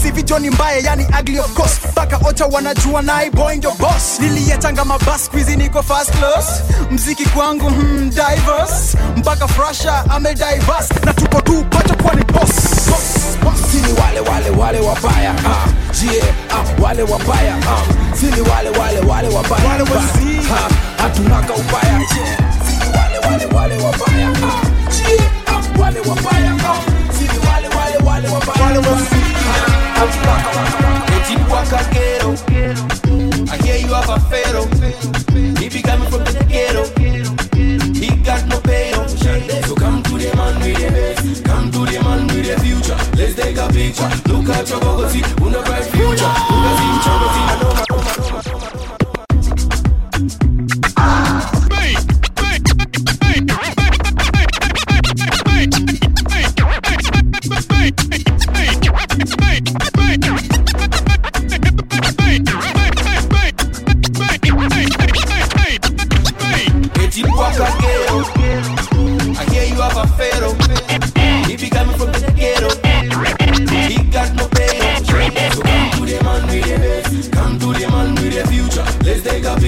Sivi 0.02 0.22
joni 0.22 0.50
mbaya 0.50 0.78
yani 0.78 1.06
ugly 1.20 1.38
of 1.38 1.52
course. 1.54 1.78
Mpaka 1.90 2.18
ocha 2.28 2.46
wanajua 2.46 3.02
naiboy 3.02 3.56
ndio 3.56 3.70
boss 3.86 4.18
niliyetanga 4.20 4.84
mabas 4.84 5.28
quizi 5.30 5.56
niko 5.56 5.82
first 5.82 6.10
class 6.10 6.62
mziki 6.90 7.24
kwangu 7.26 7.70
hmm, 7.70 8.10
diverse. 8.10 8.98
Mpaka 9.16 9.48
frasha 9.48 10.04
ame 10.10 10.34
diverse. 10.34 10.94
Na 11.04 11.12
tuko 11.14 11.40
tu 11.40 11.64
pacha 11.70 11.94
kuwa 11.94 12.14
ni 12.14 12.24
boss, 12.24 12.50
boss, 12.90 13.38
boss. 13.44 13.70
sini 13.72 13.92
wale 14.00 14.20
wale 14.20 14.50
wale 14.50 14.80
wabaya 14.80 15.32
uh, 15.32 15.72
jie 16.00 16.18
uh, 16.50 16.84
wale 16.84 17.02
wabaya 17.02 17.54
um, 17.56 18.16
sini 18.20 18.40
wale 18.40 18.70
wale 18.78 19.00
wale 19.00 19.28
wabaya 19.28 19.68
wale 19.68 19.82
wasi 19.82 20.48
ha, 20.48 20.68
hatunaga 21.02 21.54
ubaya. 21.54 21.92
Yeah 21.92 22.38
sini 22.66 22.96
wale 22.96 23.18
wale 23.18 23.46
wale 23.54 23.76
wabaya 23.84 24.30
uh, 24.30 24.62
jie 24.96 25.16
uh, 25.46 25.80
wale 25.80 26.00
wabaya 26.00 26.52
um, 26.54 26.82
sini 27.18 27.38
wale 27.48 27.68
wale 27.68 27.96
wale 28.04 28.28
wabaya 28.28 28.62
wale 28.64 28.78
wasi 28.78 29.16
ha, 29.46 29.70
hatunaga 30.00 30.66
Eti 31.16 31.52
wakagero 31.52 32.34
you 33.86 33.94
have 33.94 34.08
a 34.08 34.18
pharaoh. 34.28 34.66
He 35.60 35.68
be 35.68 35.82
coming 35.82 36.10
from 36.10 36.24
the 36.24 36.44
ghetto. 36.48 36.84
He 37.94 38.08
got 38.22 38.46
no 38.48 38.58
no 38.58 39.06
So 39.06 39.74
come 39.76 40.02
to 40.02 40.18
the 40.18 40.34
man 40.34 40.60
with 40.60 40.76
the 40.76 40.90
best. 40.90 41.44
Come 41.44 41.70
to 41.70 41.78
the 41.86 42.00
man 42.02 42.26
with 42.26 42.46
the 42.46 42.60
future. 42.60 42.98
Let's 43.16 43.34
take 43.34 43.56
a 43.56 43.68
picture. 43.68 44.10
Look 44.32 44.48
at 44.50 44.68
your 44.68 44.80
gogo, 44.80 45.08
see, 45.08 45.22
una 45.40 45.62
bright 45.62 45.84
future. 45.84 46.75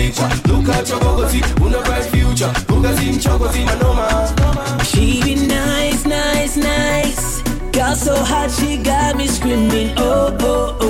Picture. 0.09 0.49
Look 0.49 0.69
at 0.69 0.89
your 0.89 1.01
gogo, 1.01 1.29
see, 1.29 1.43
una 1.61 1.83
bright 1.83 2.05
future. 2.05 2.53
Buga 2.67 2.95
zim 2.95 3.19
chogo 3.19 3.51
zim 3.53 3.69
anoma. 3.69 4.85
She 4.85 5.23
be 5.23 5.35
nice, 5.47 6.05
nice, 6.07 6.57
nice. 6.57 7.43
Girl 7.73 7.95
so 7.95 8.15
hot, 8.17 8.51
she 8.51 8.79
got 8.79 9.17
me 9.17 9.27
screaming. 9.27 9.93
Oh, 9.97 10.37
oh, 10.41 10.77
oh. 10.81 10.88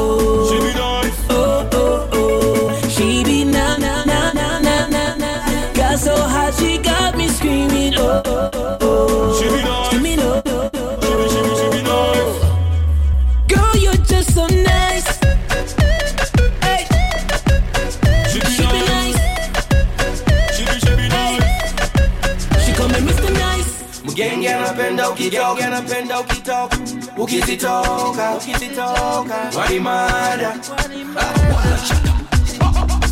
Ukitoka, 25.18 25.66
anapenda 25.66 26.20
ukitoka, 26.20 26.76
ukizitoka, 27.16 28.34
ukizitoka, 28.36 29.50
walimada. 29.58 30.54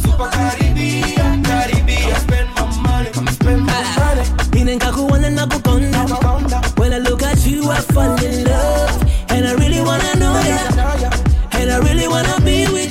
Super 0.03 0.31
karibia, 0.31 1.39
karibia, 1.43 2.17
spend 2.21 2.49
my 2.55 2.67
money, 2.83 3.11
spend 3.33 3.63
my 3.67 3.73
ah. 3.73 4.15
money. 4.15 4.25
Ninenkakuona 4.53 5.31
na 5.31 5.47
kukonda 5.47 6.07
When 6.79 6.93
I 6.93 6.99
look 6.99 7.23
at 7.25 7.45
you 7.45 7.69
I 7.71 7.81
fall 7.81 8.25
in 8.25 8.45
love. 8.45 9.03
And 9.31 9.47
I 9.49 9.53
really 9.55 9.81
wanna 9.83 10.15
know 10.15 10.39
ya. 10.41 10.59
And 11.59 11.71
I 11.73 11.79
really 11.79 12.07
wanna 12.07 12.41
be 12.45 12.67
with 12.73 12.86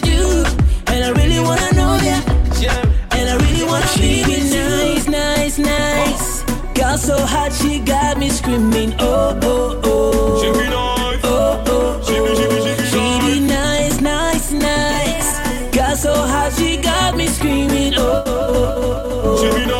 Girl 6.95 7.01
so 7.03 7.25
hot 7.25 7.51
she 7.51 7.79
got 7.79 8.17
me 8.17 8.29
screaming 8.29 8.95
Oh, 8.99 9.37
oh, 9.43 9.81
oh. 9.83 10.41
She 10.41 10.47
be 10.57 10.69
nice. 10.69 11.19
Oh, 11.25 11.61
oh, 11.67 11.99
oh. 11.99 12.01
She 12.07 12.13
be, 12.21 12.35
she 12.37 12.47
be, 12.47 12.55
she 12.63 12.73
be 12.81 12.87
She 12.87 13.39
be 13.41 13.45
nice, 13.45 13.99
nice, 13.99 14.53
nice 14.53 15.75
Girl 15.75 15.95
so 15.97 16.13
hot 16.13 16.53
she 16.53 16.77
got 16.77 17.17
me 17.17 17.27
screaming 17.27 17.95
Oh, 17.97 18.23
oh, 18.25 18.31
oh, 18.31 19.21
oh 19.25 19.37
She 19.43 19.59
be 19.59 19.65
nice 19.65 19.74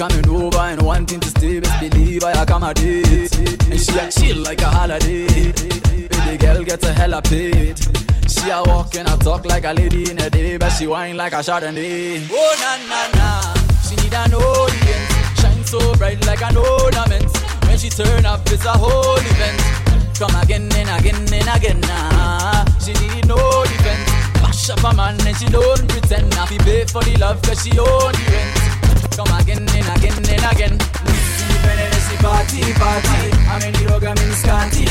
coming 0.00 0.30
over 0.30 0.56
and 0.60 0.80
wanting 0.80 1.20
to 1.20 1.28
stay, 1.28 1.60
best 1.60 1.78
believe 1.78 2.24
I 2.24 2.32
accommodate. 2.32 3.36
And 3.68 3.78
she 3.78 3.98
a 3.98 4.10
chill 4.10 4.38
like 4.38 4.62
a 4.62 4.68
holiday. 4.68 5.52
Baby 6.08 6.38
girl 6.38 6.64
gets 6.64 6.86
a 6.86 6.92
hella 6.94 7.20
paid. 7.20 7.78
She 8.26 8.48
a 8.48 8.62
walk 8.64 8.94
and 8.96 9.06
a 9.06 9.16
talk 9.18 9.44
like 9.44 9.66
a 9.66 9.74
lady 9.74 10.10
in 10.10 10.18
a 10.18 10.30
day, 10.30 10.56
but 10.56 10.70
she 10.70 10.86
whine 10.86 11.18
like 11.18 11.34
a 11.34 11.42
Chardonnay. 11.44 12.26
Oh 12.32 12.52
na 12.62 12.70
na 12.88 13.00
na, 13.18 13.54
she 13.84 13.94
need 13.96 14.14
an 14.14 14.32
audience. 14.32 15.38
Shine 15.38 15.64
so 15.64 15.94
bright 15.96 16.24
like 16.24 16.40
an 16.48 16.56
ornament. 16.56 17.28
When 17.66 17.76
she 17.76 17.90
turn 17.90 18.24
up, 18.24 18.40
it's 18.46 18.64
a 18.64 18.72
whole 18.72 19.18
event. 19.18 19.60
Come 20.18 20.34
again 20.40 20.72
and 20.80 20.88
again 20.98 21.28
and 21.30 21.48
again 21.54 21.80
now. 21.82 22.64
She 22.80 22.94
need 22.94 23.28
no 23.28 23.36
defense. 23.64 24.08
Mash 24.40 24.70
up 24.70 24.82
a 24.82 24.96
man 24.96 25.20
and 25.26 25.36
she 25.36 25.44
don't 25.44 25.86
pretend. 25.90 26.30
Now 26.30 26.46
be 26.46 26.56
pay 26.56 26.86
for 26.86 27.02
the 27.02 27.18
love 27.18 27.42
cause 27.42 27.62
she 27.62 27.78
own 27.78 28.12
the 28.12 28.24
rent. 28.32 28.80
Come 29.16 29.38
again 29.38 29.69
again 29.96 30.16
and 30.16 30.44
again. 30.52 30.74
Independent 30.76 31.94
she 32.06 32.16
party 32.22 32.62
party. 32.78 33.20
I'm 33.50 33.62
in 33.62 33.72
the 33.74 33.84
I'm 33.90 34.18
in 34.18 34.32
scanty. 34.36 34.84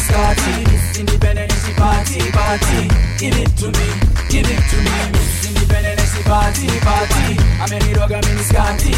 Miss 0.71 0.99
Independent 0.99 1.51
she 1.51 1.73
party 1.73 2.19
party. 2.31 2.79
Give 3.19 3.37
it 3.37 3.51
to 3.59 3.67
me, 3.71 3.87
give 4.29 4.47
it 4.49 4.63
to 4.71 4.77
me. 4.83 4.97
Independent 5.47 6.01
she 6.11 6.21
party 6.23 6.67
party. 6.83 7.25
I'm 7.61 7.71
in 7.71 7.81
the 7.85 8.01
I'm 8.01 8.27
in 8.27 8.39
scanty. 8.43 8.91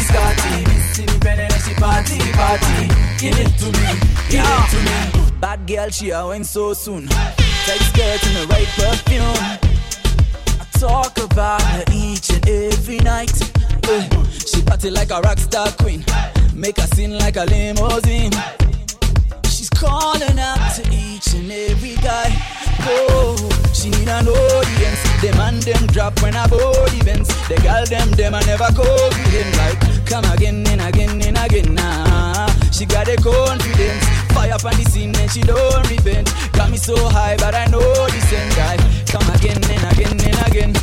Miss 0.66 0.98
Independent 0.98 1.52
she 1.62 1.74
party 1.74 2.18
party. 2.34 2.78
Give 3.20 3.38
it 3.38 3.52
to 3.60 3.68
me, 3.70 3.88
give 4.30 4.46
it 4.46 4.66
to 4.72 4.78
me. 4.82 5.30
Bad 5.40 5.66
girl, 5.66 5.90
she 5.90 6.10
a 6.10 6.26
went 6.26 6.46
so 6.46 6.72
soon. 6.74 7.08
Tight 7.08 7.82
skirt 7.90 8.22
and 8.26 8.36
the 8.36 8.46
right 8.50 8.70
perfume. 8.78 9.38
I 10.60 10.64
talk 10.78 11.18
about 11.18 11.62
her 11.62 11.84
each 11.92 12.30
and 12.30 12.48
every 12.48 12.98
night. 12.98 13.61
Eh, 13.88 14.08
she 14.30 14.62
party 14.62 14.90
like 14.90 15.10
a 15.10 15.20
rock 15.20 15.38
star 15.38 15.70
queen. 15.72 16.04
Make 16.54 16.78
her 16.78 16.86
sing 16.94 17.12
like 17.18 17.36
a 17.36 17.44
limousine. 17.44 18.32
She's 19.46 19.70
calling 19.70 20.38
out 20.38 20.74
to 20.76 20.82
each 20.92 21.34
and 21.34 21.50
every 21.50 21.96
guy. 21.96 22.30
Oh, 22.84 23.36
she 23.72 23.90
need 23.90 24.08
an 24.08 24.28
audience. 24.28 25.02
Them 25.20 25.38
and 25.40 25.62
them 25.62 25.86
drop 25.88 26.20
when 26.22 26.36
I 26.36 26.46
board 26.46 26.92
events. 26.94 27.28
The 27.48 27.56
girl 27.62 27.84
them 27.86 28.10
them 28.12 28.34
I 28.34 28.42
never 28.42 28.70
him 28.70 29.52
like 29.58 30.06
come 30.06 30.24
again 30.32 30.66
and 30.66 30.82
again 30.82 31.20
and 31.22 31.38
again. 31.38 31.74
Nah, 31.74 32.46
she 32.70 32.86
got 32.86 33.06
the 33.06 33.16
confidence. 33.16 34.04
Fire 34.32 34.52
up 34.52 34.64
on 34.64 34.74
the 34.76 34.84
scene 34.90 35.14
and 35.16 35.30
she 35.30 35.42
don't 35.42 35.88
repent. 35.90 36.32
Got 36.52 36.70
me 36.70 36.76
so 36.76 36.96
high, 37.08 37.36
but 37.36 37.54
I 37.54 37.66
know 37.66 37.80
the 37.80 38.20
same 38.30 38.50
guy. 38.50 38.76
Come 39.06 39.28
again 39.34 39.62
and 39.70 39.92
again 39.92 40.20
and 40.20 40.46
again. 40.46 40.82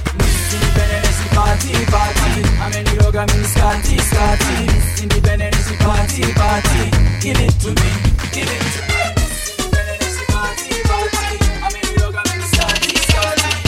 Party 1.34 1.86
party. 1.86 2.32
I'm 2.59 2.73
in 2.73 2.86
the 2.86 2.93
I'm 3.19 3.30
in 3.30 3.41
the 3.41 3.47
scotty 3.47 3.97
scotty. 3.97 4.65
Miss 4.65 5.01
Independent, 5.03 5.55
she 5.55 5.75
party 5.77 6.34
party. 6.34 6.84
Give 7.21 7.39
it 7.39 7.53
to 7.61 7.69
me, 7.69 7.89
give 8.32 8.47
it 8.47 8.61
to 8.73 8.82
me. 8.84 8.89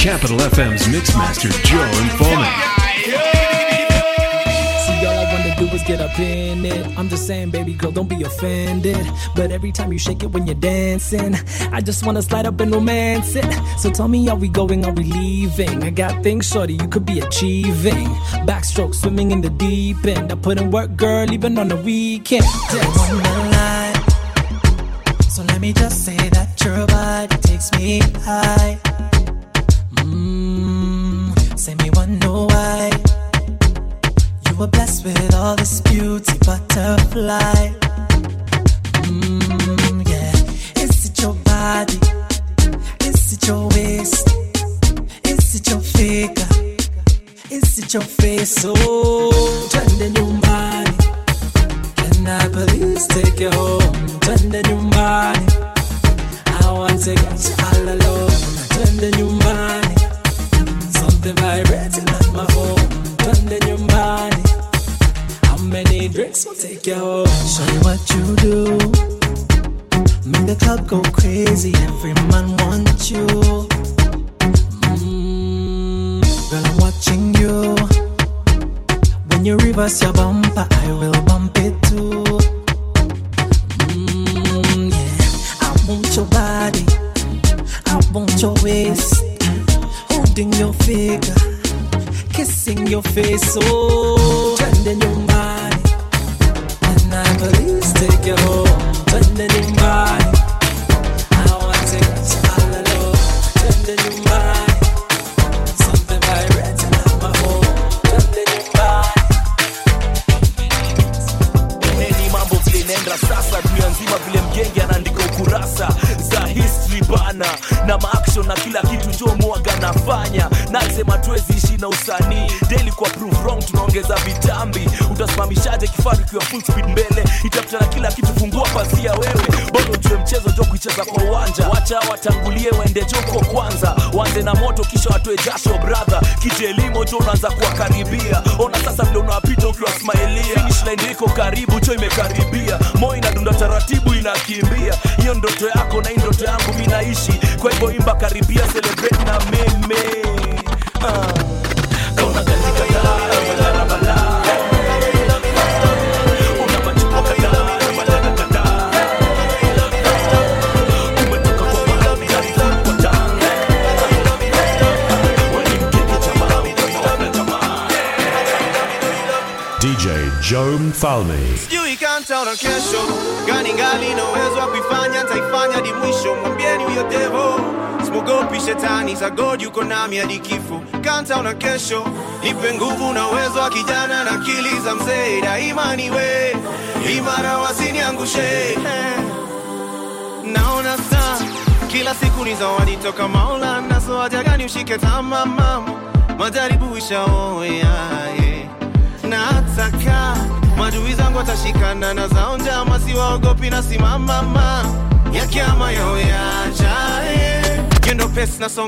Capital 0.02 0.40
FM's 0.40 0.88
Mixmaster 0.88 1.52
Joe 1.64 1.78
Mfalme. 1.78 3.51
Get 5.72 6.00
up 6.00 6.18
in 6.20 6.64
it. 6.64 6.98
I'm 6.98 7.10
just 7.10 7.28
saying, 7.28 7.50
baby 7.50 7.74
girl, 7.74 7.92
don't 7.92 8.08
be 8.08 8.24
offended. 8.24 9.06
But 9.36 9.52
every 9.52 9.72
time 9.72 9.92
you 9.92 10.00
shake 10.00 10.24
it 10.24 10.28
when 10.28 10.46
you're 10.46 10.56
dancing, 10.56 11.36
I 11.74 11.82
just 11.82 12.06
wanna 12.06 12.22
slide 12.22 12.46
up 12.46 12.62
and 12.62 12.74
romance 12.74 13.36
it. 13.36 13.46
So 13.78 13.90
tell 13.90 14.08
me, 14.08 14.30
are 14.30 14.38
we 14.38 14.48
going, 14.48 14.86
are 14.86 14.94
we 14.94 15.04
leaving? 15.04 15.84
I 15.84 15.90
got 15.90 16.24
things, 16.24 16.48
shorty, 16.48 16.76
you 16.76 16.88
could 16.88 17.06
be 17.06 17.20
achieving. 17.20 18.08
Backstroke, 18.48 18.96
swimming 18.96 19.32
in 19.32 19.42
the 19.42 19.50
deep 19.50 20.06
end. 20.06 20.32
I 20.32 20.36
put 20.36 20.62
in 20.62 20.72
work, 20.72 20.96
girl, 20.96 21.30
even 21.34 21.58
on 21.58 21.68
the 21.68 21.78
weekend. 21.78 22.46
on 22.46 23.18
the 23.18 23.50
line. 23.52 25.24
So 25.30 25.44
let 25.44 25.60
me 25.60 25.74
just 25.74 26.06
say 26.06 26.18
that 26.30 26.64
your 26.64 26.88
body 26.88 27.36
takes 27.42 27.72
me 27.74 28.00
high. 28.24 29.11
With 35.04 35.34
all 35.34 35.56
this 35.56 35.82
beauty, 35.82 36.38
butterfly. 36.46 37.74
Mmm, 39.02 40.08
yeah. 40.08 40.84
Is 40.84 41.10
it 41.10 41.22
your 41.22 41.34
body? 41.34 42.00
Is 43.08 43.34
it 43.34 43.48
your 43.48 43.68
waist? 43.70 44.28
Is 45.26 45.56
it 45.56 45.70
your 45.70 45.80
figure? 45.80 46.48
Is 47.50 47.80
it 47.80 47.94
your 47.94 48.04
face? 48.04 48.64
Oh, 48.64 49.01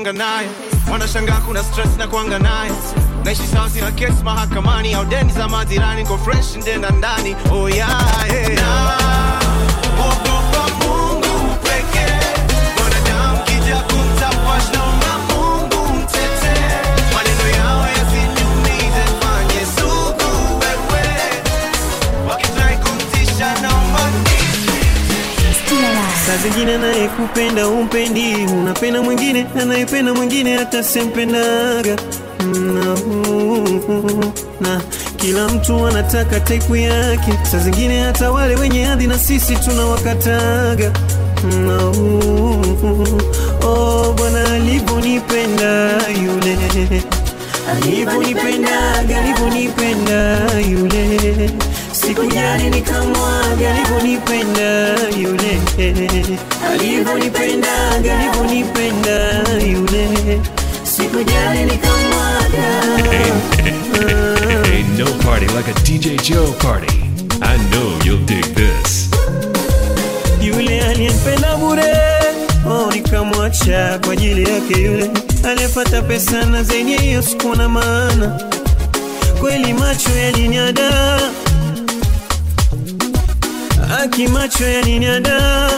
kuanga 0.04 0.12
nayo. 0.12 0.48
Wanashangaa 0.92 1.40
kuna 1.40 1.64
stress 1.64 1.96
na 1.98 2.06
kuanga 2.06 2.38
nayo. 2.38 2.76
Naishi 3.24 3.42
sawa 3.46 3.70
sina 3.70 3.90
kesi 3.90 4.22
mahakamani 4.24 4.94
au 4.94 5.04
deni 5.04 5.32
za 5.32 5.48
majirani 5.48 6.04
ko 6.04 6.18
fresh 6.18 6.56
ndenda 6.56 6.90
ndani. 6.90 7.36
Oh 7.50 7.68
yeah, 7.68 8.26
yeah. 8.28 8.54
Nah, 8.54 9.40
zingine 26.44 26.74
anayekupenda 26.74 27.68
umpendi, 27.68 28.36
unapenda 28.60 29.02
mwingine 29.02 29.46
anayependa 29.62 30.14
mwingine 30.14 30.56
hata 30.56 30.82
sempendaga 30.82 31.96
na, 32.44 32.96
na 34.60 34.80
kila 35.16 35.48
mtu 35.48 35.86
anataka 35.86 36.40
taiku 36.40 36.76
yake, 36.76 37.32
saa 37.50 37.58
zingine 37.58 38.00
hata 38.02 38.30
wale 38.30 38.56
wenye 38.56 38.84
hadhi 38.84 39.06
na 39.06 39.18
sisi 39.18 39.56
tunawakataga. 39.56 40.92
Na, 41.66 41.76
oh, 43.68 44.14
Bwana 44.16 44.52
alivyonipenda 44.52 45.90
yule. 46.24 46.58
Alivyonipenda 47.70 48.94
alivyonipenda 48.98 50.48
yule 50.70 51.50
sikujali 52.06 52.70
nikamwaga 52.70 53.70
alivyonipenda 53.74 54.96
yule 55.20 55.60
alivyonipenda 56.72 57.90
alivyonipenda 57.90 59.44
yule 59.66 60.40
sikujali 60.82 61.64
nikamwaga 61.64 62.84
no 64.98 65.06
party 65.24 65.46
like 65.46 65.68
a 65.68 65.74
DJ 65.84 66.16
Joe 66.22 66.52
party. 66.60 66.86
I 67.42 67.56
know 67.70 67.98
you'll 68.04 68.24
dig 68.26 68.44
this. 68.54 69.10
Yule 70.40 70.80
aliyenipenda 70.80 71.56
bure, 71.56 71.94
oh, 72.68 72.90
nikamwacha 72.92 73.98
kwa 74.04 74.12
ajili 74.12 74.50
yake 74.50 74.80
yule 74.82 75.10
aliyepata 75.44 76.02
pesa 76.02 76.44
na 76.46 76.62
zenye 76.62 76.96
hiyo 76.96 77.22
sikuwa 77.22 77.56
na 77.56 77.68
maana. 77.68 78.40
Kweli 79.40 79.72
macho 79.72 80.10
yaliniadaa 80.10 81.20
Haki 84.04 84.28
macho 84.28 84.64
yaniniada 84.68 85.70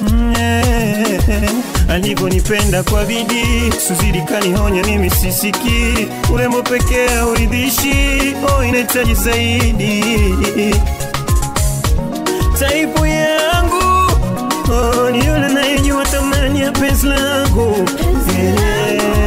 mm, 0.00 0.32
yeah, 0.36 1.28
yeah. 1.28 1.52
Alivyonipenda 1.88 2.82
kwa 2.82 3.04
bidii. 3.04 3.72
Suzidi 3.88 4.20
kanihonya 4.22 4.84
mimi 4.84 5.10
sisiki. 5.10 6.08
Urembo 6.34 6.62
pekee 6.62 7.06
hauridhishi. 7.08 7.94
Oh, 8.48 8.64
inahitaji 8.64 9.14
zaidi. 9.14 10.04
Taipu 12.58 13.06
yangu. 13.06 14.12
Oh, 14.72 15.10
ni 15.10 15.18
yule 15.26 15.46
anayejua 15.46 16.04
thamani 16.04 16.60
ya 16.60 16.72
penzi 16.72 17.06
langu. 17.06 17.88
Yeah. 18.38 19.19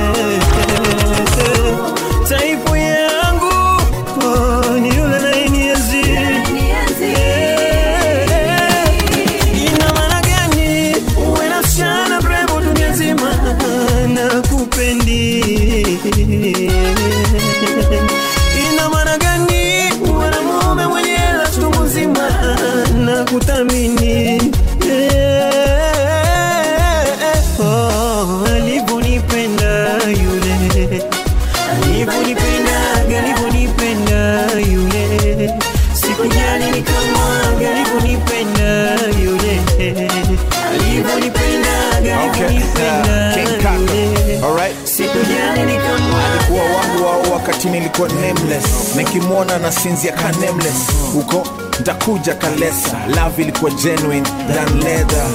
naitwa 48.07 48.21
nameless, 48.33 48.95
nikimwona 48.95 49.57
na 49.59 49.71
sinzia 49.71 50.11
ka 50.11 50.31
nameless. 50.31 50.87
Uko 51.19 51.47
takuja 51.83 52.33
kalesa. 52.35 52.97
Love 53.07 53.41
ilikuwa 53.41 53.71
genuine 53.71 54.29
than 54.53 54.79
leather. 54.83 55.25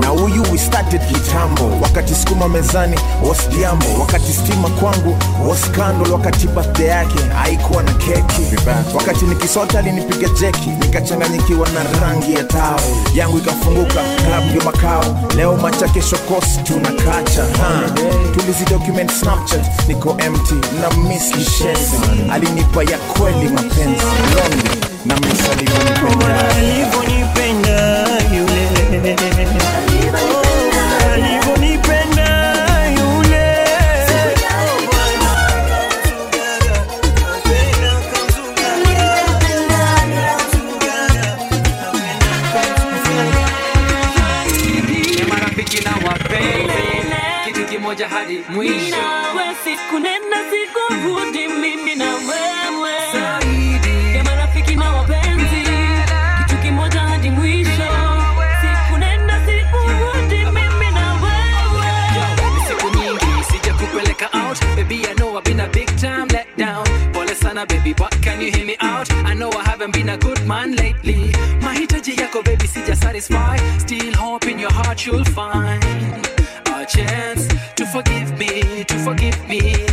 Na 0.00 0.06
huyu 0.08 0.42
we 0.52 0.58
started 0.58 1.00
kitambo 1.08 1.70
wakati 1.82 2.14
sukuma 2.14 2.48
mezani 2.48 2.96
was 3.28 3.38
wakati 4.00 4.32
stima 4.32 4.68
kwangu 4.68 5.16
was 5.48 5.60
wakati 6.12 6.46
birthday 6.46 6.86
yake 6.86 7.18
haikuwa 7.42 7.82
na 7.82 7.92
keki. 7.92 8.42
Wakati 8.94 9.24
nikisota 9.24 9.78
alinipiga 9.78 10.28
jeki. 10.28 10.70
Nikachanganyikiwa 10.70 11.68
na 11.68 12.00
rangi 12.00 12.34
ya 12.34 12.44
tao 12.44 12.80
yangu 13.14 13.38
ikafunguka 13.38 14.00
klabu 14.26 14.64
makao. 14.64 15.04
Leo 15.36 15.56
macha 15.56 15.88
kesho 15.88 16.16
kosi 16.18 16.58
tunakacha. 16.64 17.44
Tulizidocument 18.34 19.10
snapchat 19.12 19.88
niko 19.88 20.16
empty 20.18 20.54
na 20.80 20.90
miskishensi 21.08 21.96
alinipa 22.32 22.82
ya 22.82 22.98
kweli 22.98 23.48
mapenzi. 23.48 24.06
Londe 24.34 24.70
na 25.04 25.14
misalimu 25.16 25.95
moja 47.96 48.08
hadi 48.08 48.44
mwisho. 48.48 48.96
Siku 49.64 49.98
nenda 49.98 50.36
siku 50.50 50.94
rudi 51.04 51.48
baby 67.66 67.92
but 67.92 68.12
can 68.22 68.40
you 68.40 68.50
hear 68.50 68.64
me 68.64 68.76
out? 68.80 69.10
I 69.12 69.34
know 69.34 69.50
i 69.50 69.62
haven't 69.62 69.92
been 69.92 70.08
a 70.08 70.16
good 70.16 70.46
man 70.46 70.74
lately. 70.76 71.32
Mahitaji 71.60 72.16
yako 72.16 72.42
baby 72.44 72.66
sija 72.66 72.96
satisfy 72.96 73.56
still 73.78 74.14
hope 74.14 74.46
in 74.46 74.58
your 74.58 74.72
heart 74.72 75.06
you'll 75.06 75.24
find 75.24 75.82
a 76.66 76.86
chance 76.86 77.48
to 77.74 77.86
forgive 77.86 78.38
me 78.38 78.84
to 78.84 78.98
forgive 78.98 79.48
me. 79.48 79.85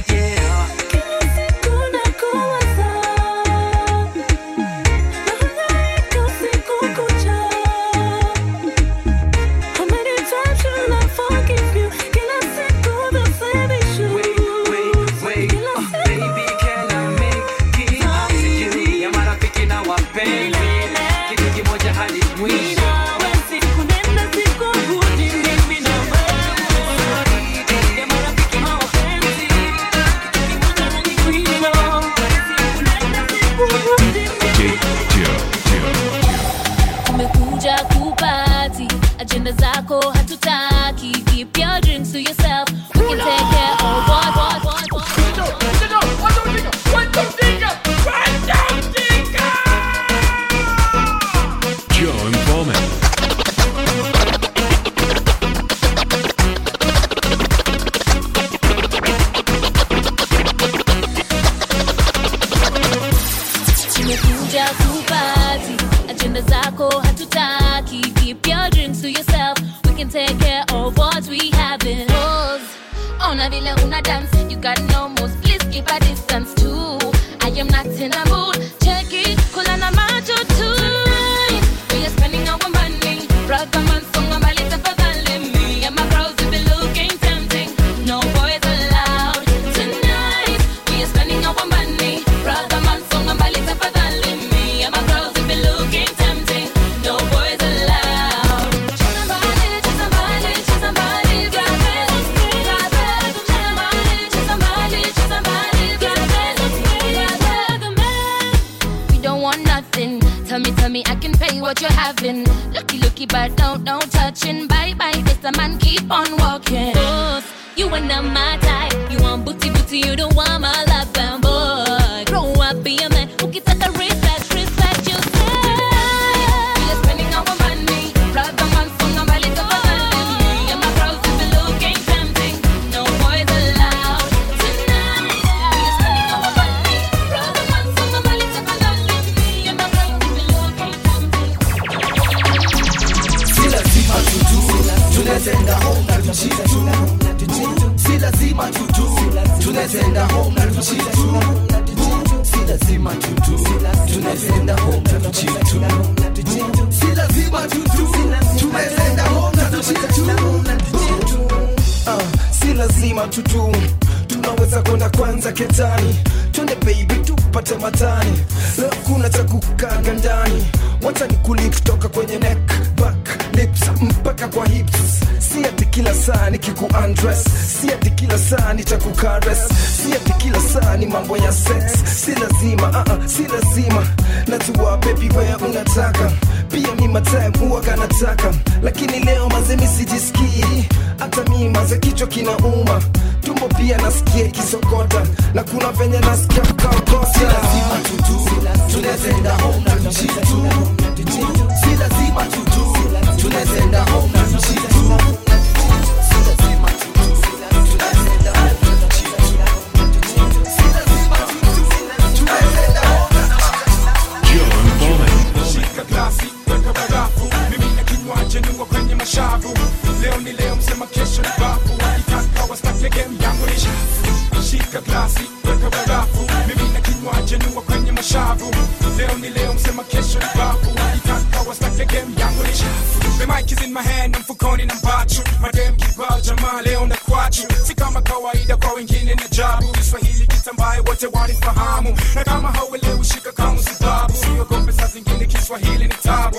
Shika 225.30 225.70
weka 225.70 225.90
barafu. 225.90 226.40
Mimi 226.68 226.90
na 226.94 227.02
kinywaji 227.02 227.58
nungo 227.58 227.82
kwenye 227.82 228.12
mashavu. 228.12 228.72
Leo 229.18 229.38
ni 229.42 229.50
leo 229.50 229.74
msema 229.74 230.04
kesho 230.04 230.40
ni 230.40 230.46
bafu. 230.60 230.90
Wakitaka 230.90 231.70
wastake 231.70 232.06
game 232.06 232.36
yangu 232.40 232.64
ni 232.64 232.74
shafu 232.76 233.20
the 233.38 233.46
mic 233.48 233.72
is 233.72 233.82
in 233.82 233.94
my 233.94 234.02
hand 234.04 234.34
na 234.34 234.40
mfukoni 234.40 234.86
na 234.86 234.96
mpachu. 234.96 235.42
Madem 235.62 235.96
kibao 235.96 236.40
jamaa 236.42 236.82
leo 236.82 237.06
na 237.08 237.16
kwachu. 237.16 237.64
Si 237.88 237.96
kama 237.96 238.22
kawaida 238.22 238.78
kwa 238.78 238.94
wengine 238.94 239.36
ni 239.36 239.44
ajabu. 239.44 239.88
Kiswahili 239.92 240.48
kitambaye 240.48 241.00
wote 241.00 241.28
wanifahamu 241.28 242.18
na 242.36 242.44
kama 242.44 242.72
hauelewi 242.72 243.24
shika 243.26 243.52
kama 243.52 243.78
sababu 243.84 244.34
siogope 244.34 244.92
saa 244.92 245.08
zingine 245.08 245.46
kiswahili 245.46 246.04
ni 246.04 246.14
tabu 246.24 246.58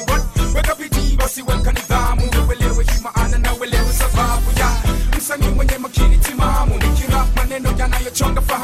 maneno 8.15 8.45
yanayochonga 8.45 8.64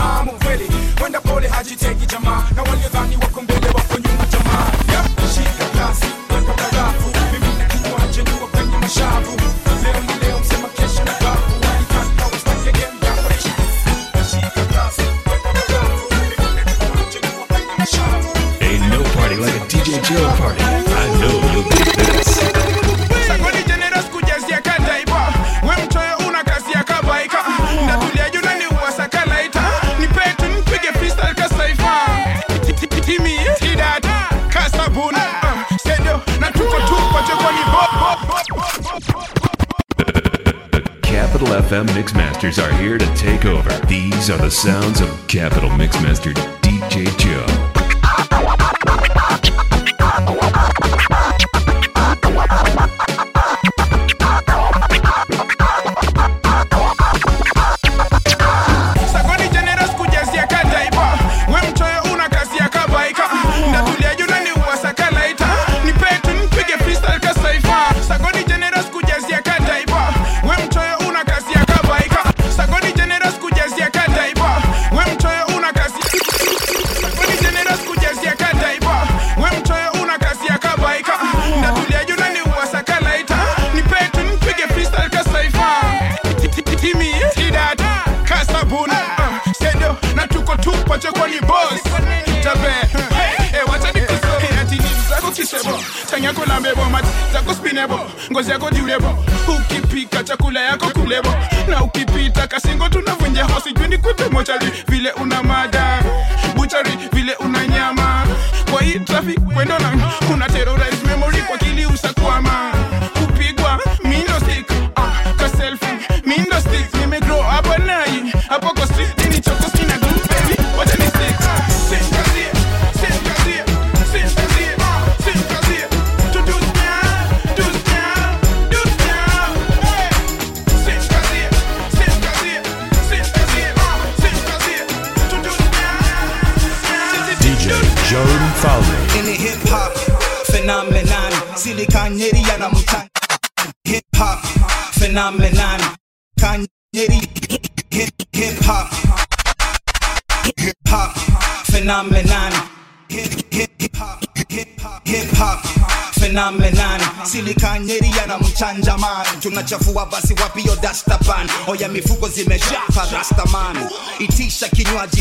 FM 41.70 41.86
Mixmasters 41.90 42.60
are 42.60 42.72
here 42.82 42.98
to 42.98 43.06
take 43.14 43.44
over. 43.44 43.70
These 43.86 44.28
are 44.28 44.38
the 44.38 44.50
sounds 44.50 45.00
of 45.00 45.08
Capital 45.28 45.70
Mixmaster 45.70 46.34
DJ 46.62 47.16
Joe. 47.16 47.69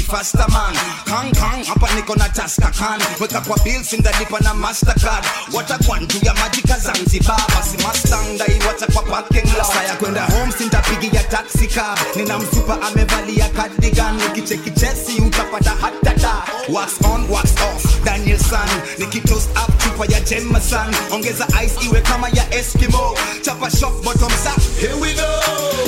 Kinywaji 0.09 0.51
man. 0.51 0.73
Kang 1.05 1.31
Kang, 1.33 1.63
hapa 1.65 1.87
niko 1.95 2.15
na 2.15 2.29
taska 2.29 2.71
kan 2.77 2.99
weka 3.19 3.41
kwa 3.41 3.57
bills 3.63 3.93
ndalipa 3.93 4.39
na 4.39 4.53
mastercard. 4.53 5.25
Watakwan 5.53 6.07
juu 6.07 6.19
ya 6.25 6.33
majika 6.33 6.77
zanzibar. 6.79 7.41
Basi 7.55 7.77
mustang 7.77 8.37
dai 8.37 8.59
wata 8.67 8.87
kwa 8.93 9.01
parking 9.03 9.45
lot. 9.57 9.65
Saya 9.73 9.95
kwenda 9.95 10.21
home 10.25 10.51
sintapigia 10.57 11.23
taxi 11.23 11.67
cab. 11.67 11.97
Nina 12.15 12.39
msupa 12.39 12.81
amevalia 12.81 13.49
cardigan. 13.49 14.15
Nikicheki 14.17 14.71
chesi 14.71 15.21
utapata 15.21 15.69
hatata 15.81 16.43
wax 16.69 16.91
on 17.03 17.29
wax 17.29 17.45
off? 17.61 18.03
Daniel 18.03 18.39
san. 18.39 18.69
Nikitoast 18.97 19.49
up 19.51 19.83
chupa 19.83 20.05
ya 20.13 20.19
jameson 20.21 20.95
ongeza 21.11 21.47
ice 21.63 21.85
iwe 21.85 22.01
kama 22.01 22.29
ya 22.29 22.53
eskimo. 22.53 23.15
Chapa 23.41 23.69
shop 23.71 24.03
bottom 24.03 24.31
up 24.33 24.61
here 24.79 24.95
we 24.95 25.13
go. 25.13 25.27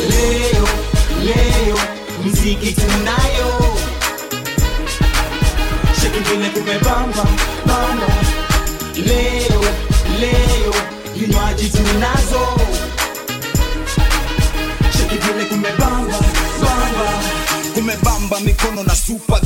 Leo 0.10 0.68
leo 1.24 1.80
mziki 2.26 2.72
tunayo 2.74 3.71
sheki 6.14 6.30
vile 6.30 6.50
kumebamba 6.50 7.26
bamba 7.66 8.08
leo 8.96 9.62
leo 10.20 10.74
vinywaji 11.16 11.70
tunazo 11.70 12.48
sheki 14.98 15.16
vile 15.18 15.46
kumebamba 15.46 15.80
bamba 15.80 16.11
kumebamba 17.74 18.40
mikono 18.40 18.84
na 18.84 18.96
super 18.96 19.40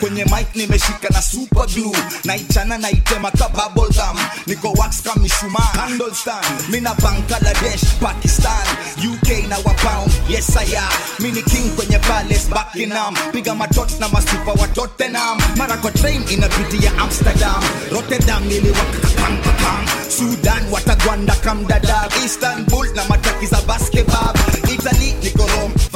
kwenye 0.00 0.24
mic 0.24 0.54
nimeshika 0.54 1.08
na 1.10 1.22
super 1.22 1.66
glue. 1.66 1.96
Naichana 2.24 2.78
naitema 2.78 3.30
ka 3.30 3.48
bubble 3.48 3.88
gum. 3.94 4.18
Niko 4.46 4.72
wax 4.72 5.02
kama 5.02 5.22
mishumaa 5.22 5.72
candle 5.74 6.14
stand. 6.14 6.68
Mina 6.68 6.94
bangladesh 6.94 7.84
pakistan 8.00 8.66
uk 9.12 9.48
na 9.48 9.56
wapound 9.64 10.12
yes 10.28 10.56
i 10.56 10.76
am. 10.76 10.92
Mini 11.18 11.42
king 11.42 11.70
kwenye 11.76 11.98
palace 11.98 12.48
buckingham. 12.48 13.14
Piga 13.32 13.54
matot 13.54 14.00
na 14.00 14.08
masupa 14.08 14.52
wa 14.52 14.68
tottenham. 14.68 15.38
Mara 15.56 15.76
kwa 15.76 15.90
train 15.90 16.22
inapitia 16.30 16.92
amsterdam. 16.98 17.62
Rotterdam 17.92 18.44
niliwakakakam 18.44 19.86
sudan 20.08 20.64
watagwanda 20.70 21.34
kamdadab. 21.34 22.12
Istanbul 22.24 22.86
na 22.94 23.04
mataki 23.04 23.46
basketball. 23.66 24.34
Italy 24.72 25.14
niko 25.22 25.39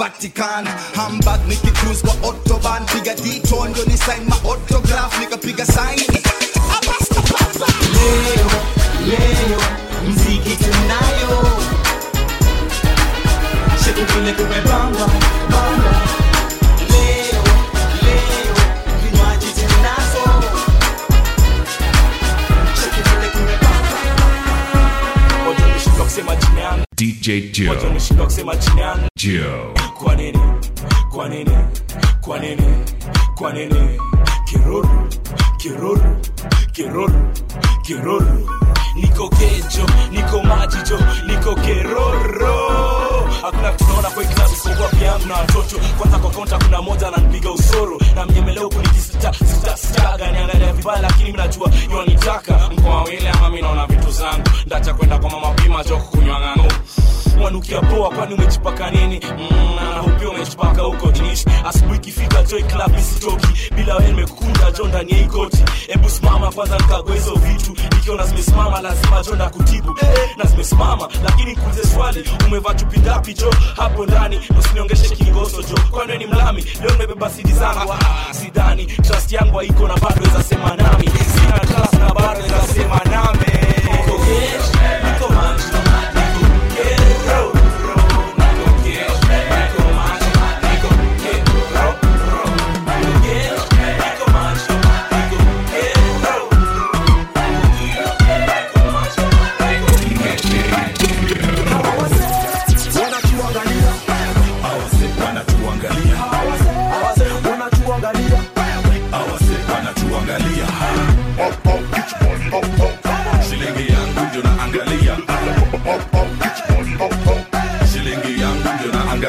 vatican. 0.05 0.67
Hamburg 0.97 1.41
nikicruise 1.49 2.03
kwa 2.07 2.15
autobahn 2.29 2.85
piga 2.87 3.15
dito 3.15 3.67
ndio 3.71 3.85
ni 3.85 3.97
sign 3.99 4.25
ma 4.29 4.37
autograph 4.51 5.19
nikapiga 5.21 5.67
sign. 5.67 6.01
Leo 7.95 8.51
leo 9.07 9.61
mziki 10.09 10.57
tunayo 10.57 11.47
sheku 13.85 14.13
vile 14.13 14.33
kumepamba 14.33 15.07
bamba 15.51 15.91
leo 15.91 16.04
DJ 27.05 27.53
Joe. 27.53 27.67
Joe. 29.17 29.75
Kwa 29.95 30.17
nini? 30.17 30.39
Kwa 31.11 31.29
nini? 31.29 31.51
Kwa 32.21 32.39
nini? 32.39 32.63
Kwa 33.35 33.53
nini? 33.53 33.99
Kiruru, 34.45 35.09
kiruru, 35.59 36.17
kiruru, 36.73 37.33
kiruru. 37.83 38.51
Niko 38.97 39.29
kejo, 39.29 39.87
niko 40.13 40.43
majijo, 40.43 40.99
niko 41.27 41.55
keroro. 41.55 43.04
Hakuna 43.43 43.73
kitu 43.73 43.91
naona 43.93 44.11
kwa 44.11 44.23
hii 44.23 44.29
isipokuwa 44.55 44.89
pia 44.89 45.07
yangu 45.07 45.27
na 45.27 45.35
watoto. 45.35 45.77
Kwanza 45.99 46.19
kwa 46.19 46.31
konta 46.31 46.59
kuna 46.59 46.83
moja 46.83 47.09
ananipiga 47.09 47.51
usoro. 47.51 48.01
Na 48.15 48.27
mnyemeleo 48.27 48.63
huku 48.63 48.79
nikisita 48.79 49.33
sita 49.33 49.77
sita 49.77 50.17
gani? 50.19 50.39
Angalia 50.39 50.73
vibaya, 50.73 51.01
lakini 51.03 51.25
mimi 51.25 51.37
najua 51.39 51.71
yonitaka 51.93 52.71
mkoa 52.73 53.03
wile 53.05 53.29
ama 53.31 53.49
mimi 53.51 53.63
naona 53.63 53.87
vitu 53.87 54.11
zangu. 54.11 54.49
Ndacha 54.67 54.95
kwenda 54.95 55.19
kwa 55.19 55.31
mama 55.31 55.51
pima 55.51 55.85
joko 55.85 56.05
kunywa 56.05 56.41
ng'ang'o 56.41 56.73
wanukia 57.45 57.81
poa 57.81 58.11
kwani 58.11 58.35
umejipaka 58.35 58.91
nini? 58.91 59.21
Mm, 59.39 59.77
na 59.77 60.03
umejipaka 60.31 60.83
huko 60.83 61.11
jinishi 61.11 61.45
asubuhi 61.65 61.97
ikifika 61.97 62.43
joy 62.43 62.63
club 62.63 62.99
isitoki. 62.99 63.47
Bila 63.77 63.95
wewe 63.97 64.11
nimekukunda 64.11 64.71
jo 64.71 64.85
ndani 64.87 65.13
ya 65.13 65.19
ikoti. 65.21 65.65
hebu 65.87 66.11
simama 66.11 66.53
kwanza 66.53 66.79
nikagoa 66.79 67.15
hizo 67.15 67.35
vitu. 67.35 67.71
Nikiona 67.97 68.27
zimesimama 68.27 68.81
lazima 68.81 69.23
jo 69.23 69.35
ndakutibu 69.35 69.97
eh, 70.03 70.31
na 70.37 70.45
zimesimama. 70.45 71.09
Lakini 71.25 71.57
kuulize 71.57 71.83
swali 71.95 72.25
umevaa 72.47 72.75
chupi 72.75 73.01
ngapi 73.01 73.24
jo? 73.35 73.51
Hapo 73.77 74.07
ndani 74.07 74.41
usiniongeshe 74.59 75.17
kingoso 75.17 75.63
jo. 75.63 75.79
Kwani 75.91 76.19
ni 76.19 76.27
mlami? 76.27 76.65
Leo 76.81 76.91
nimebeba 76.91 77.31
sidi 77.31 77.53
zangu. 77.53 77.93
Ah, 77.93 78.35
sidhani. 78.35 78.87
Trust 78.87 79.33
yangu 79.33 79.57
haiko 79.59 79.89
na 79.89 79.95
bado 79.97 80.23
weza 80.23 80.43
sema 80.43 80.77
nami. 80.77 81.07
Sina 81.35 81.59
trust 81.59 81.93
na 81.93 82.15
bado 82.15 82.41
weza 82.43 82.63
sema 82.75 83.01
nami. 83.11 83.47
Niko 83.85 84.19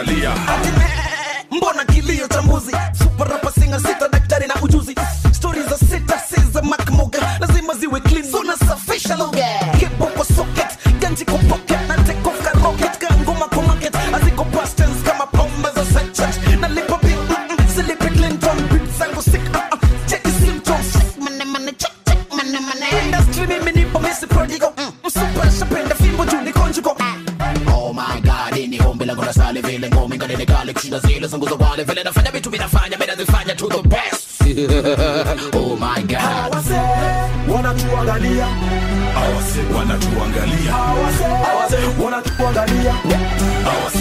unaangalia 0.06 0.32
mbona 1.58 1.86
kilio 1.86 2.28
cha 2.28 2.42
mbuzi? 2.42 2.72
Suparapa 2.98 3.52
singa 3.52 3.80
sita 3.80 4.10
kushinda 31.02 31.16
zile 31.16 31.28
zangu 31.28 31.50
za 31.50 31.56
wale 31.56 31.84
vile 31.84 32.04
nafanya 32.04 32.32
vitu 32.32 32.50
vinafanya 32.50 32.98
mimi 32.98 33.08
nazifanya 33.08 33.56
to 33.56 33.68
the 33.68 33.82
best. 33.88 34.42
oh 35.56 35.76
my 35.78 36.02
god. 36.04 36.56
wanatuangalia 37.56 38.46
hawase 39.14 39.60
wanatuangalia 39.78 40.72
hawase 40.72 41.78
wanatuangalia 42.04 42.94
awase 43.66 43.95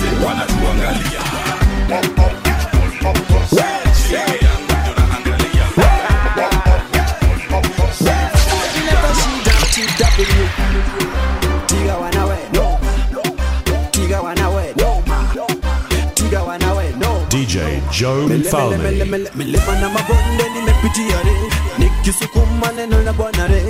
nikisukuma 21.78 22.72
neno 22.76 23.02
la 23.02 23.12
bwana 23.12 23.46
re. 23.46 23.62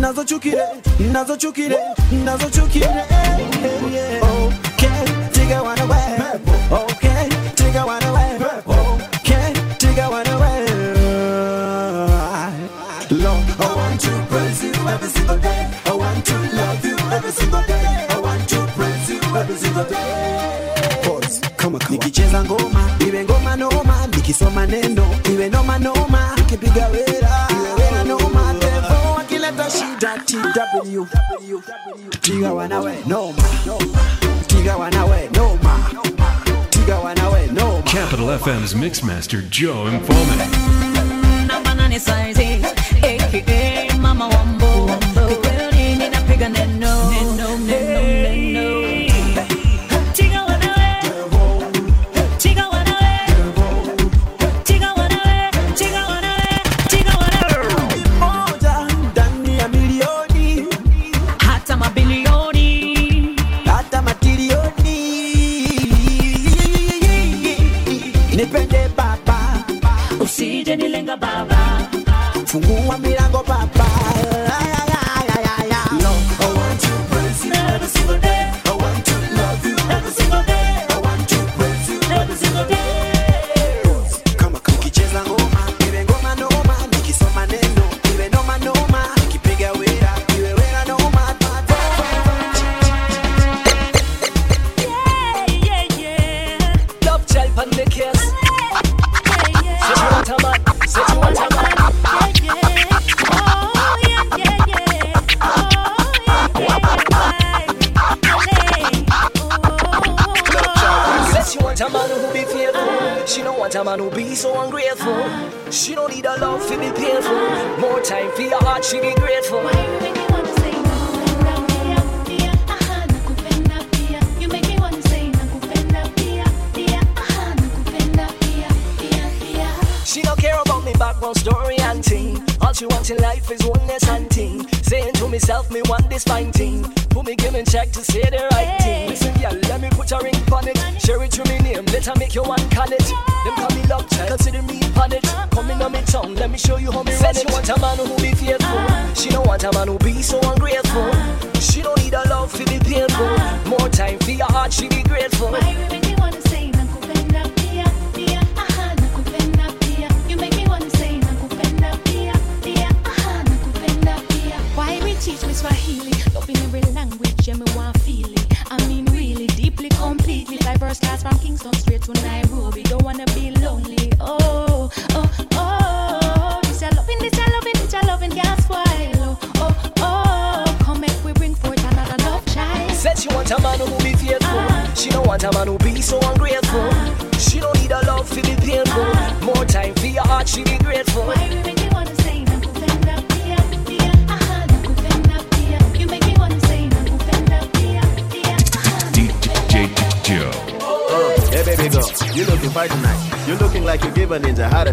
Nazochukire 0.00 0.62
nazochukire 1.12 1.76
nazochukire 2.24 2.88
okay 4.22 5.04
tiga 5.32 5.62
wanawe 5.62 5.96
okay 6.70 7.28
tiga 7.54 7.84
wanawe 7.84 8.22
okay 8.66 9.52
tiga 9.78 10.08
wanawe 10.08 10.50
Lord 13.10 13.44
I 13.60 13.74
want 13.76 14.00
to 14.00 14.10
praise 14.28 14.64
you 14.64 14.72
every 14.88 15.08
single 15.08 15.38
day. 15.38 15.70
I 15.86 15.92
want 15.92 16.24
to 16.26 16.34
love 16.56 16.84
you 16.84 16.96
every 17.12 17.30
single 17.32 17.62
day. 17.62 18.06
I 18.10 18.18
want 18.20 18.48
to 18.48 18.56
praise 18.76 19.10
you 19.10 19.20
every 19.36 19.56
single 19.56 19.84
day. 19.84 21.00
Pause. 21.04 21.40
Kama 21.56 21.78
kawa. 21.78 21.90
nikicheza 21.90 22.44
ngoma 22.44 22.90
iwe 23.08 23.24
ngoma 23.24 23.43
noma 24.24 24.66
nikisoma 24.66 24.66
neno 24.66 25.06
iwe 25.32 25.48
noma 25.50 25.78
noma 25.78 26.34
nikipiga 26.36 26.86
wera 26.88 27.48
iwe 27.50 27.72
wera 27.78 28.04
noma 28.04 28.54
devo 28.58 29.18
akileta 29.20 29.70
shida 29.70 30.18
tw 30.24 31.04
tiga 32.20 32.52
wanawe 32.52 32.94
noma 33.06 33.42
tiga 34.46 34.76
wanawe 34.76 35.28
noma 35.36 35.90
tiga 36.70 36.96
wanawe 36.98 37.46
noma 37.52 37.82
Capital 37.82 38.38
FM's 38.38 38.74
Mixmaster 38.74 39.42
Joe 39.50 39.90
Mfalme. 39.90 40.48
namba 41.46 41.74
nane 41.74 41.98
size 42.00 42.42
eh, 43.02 43.22
aka 43.22 43.36
eh, 43.36 43.44
eh, 43.46 43.94
mama 44.00 44.28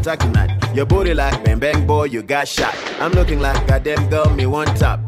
attack 0.01 0.20
tonight. 0.20 0.76
Your 0.76 0.86
booty 0.86 1.14
like 1.14 1.43
bang 1.43 1.59
bang 1.59 1.86
boy, 1.86 2.05
you 2.05 2.24
got 2.24 2.47
shot. 2.47 2.76
I'm 2.99 3.12
looking 3.12 3.39
like 3.39 3.68
goddamn 3.68 4.09
girl, 4.09 4.30
me 4.32 4.45
one 4.45 4.68
top. 4.76 5.00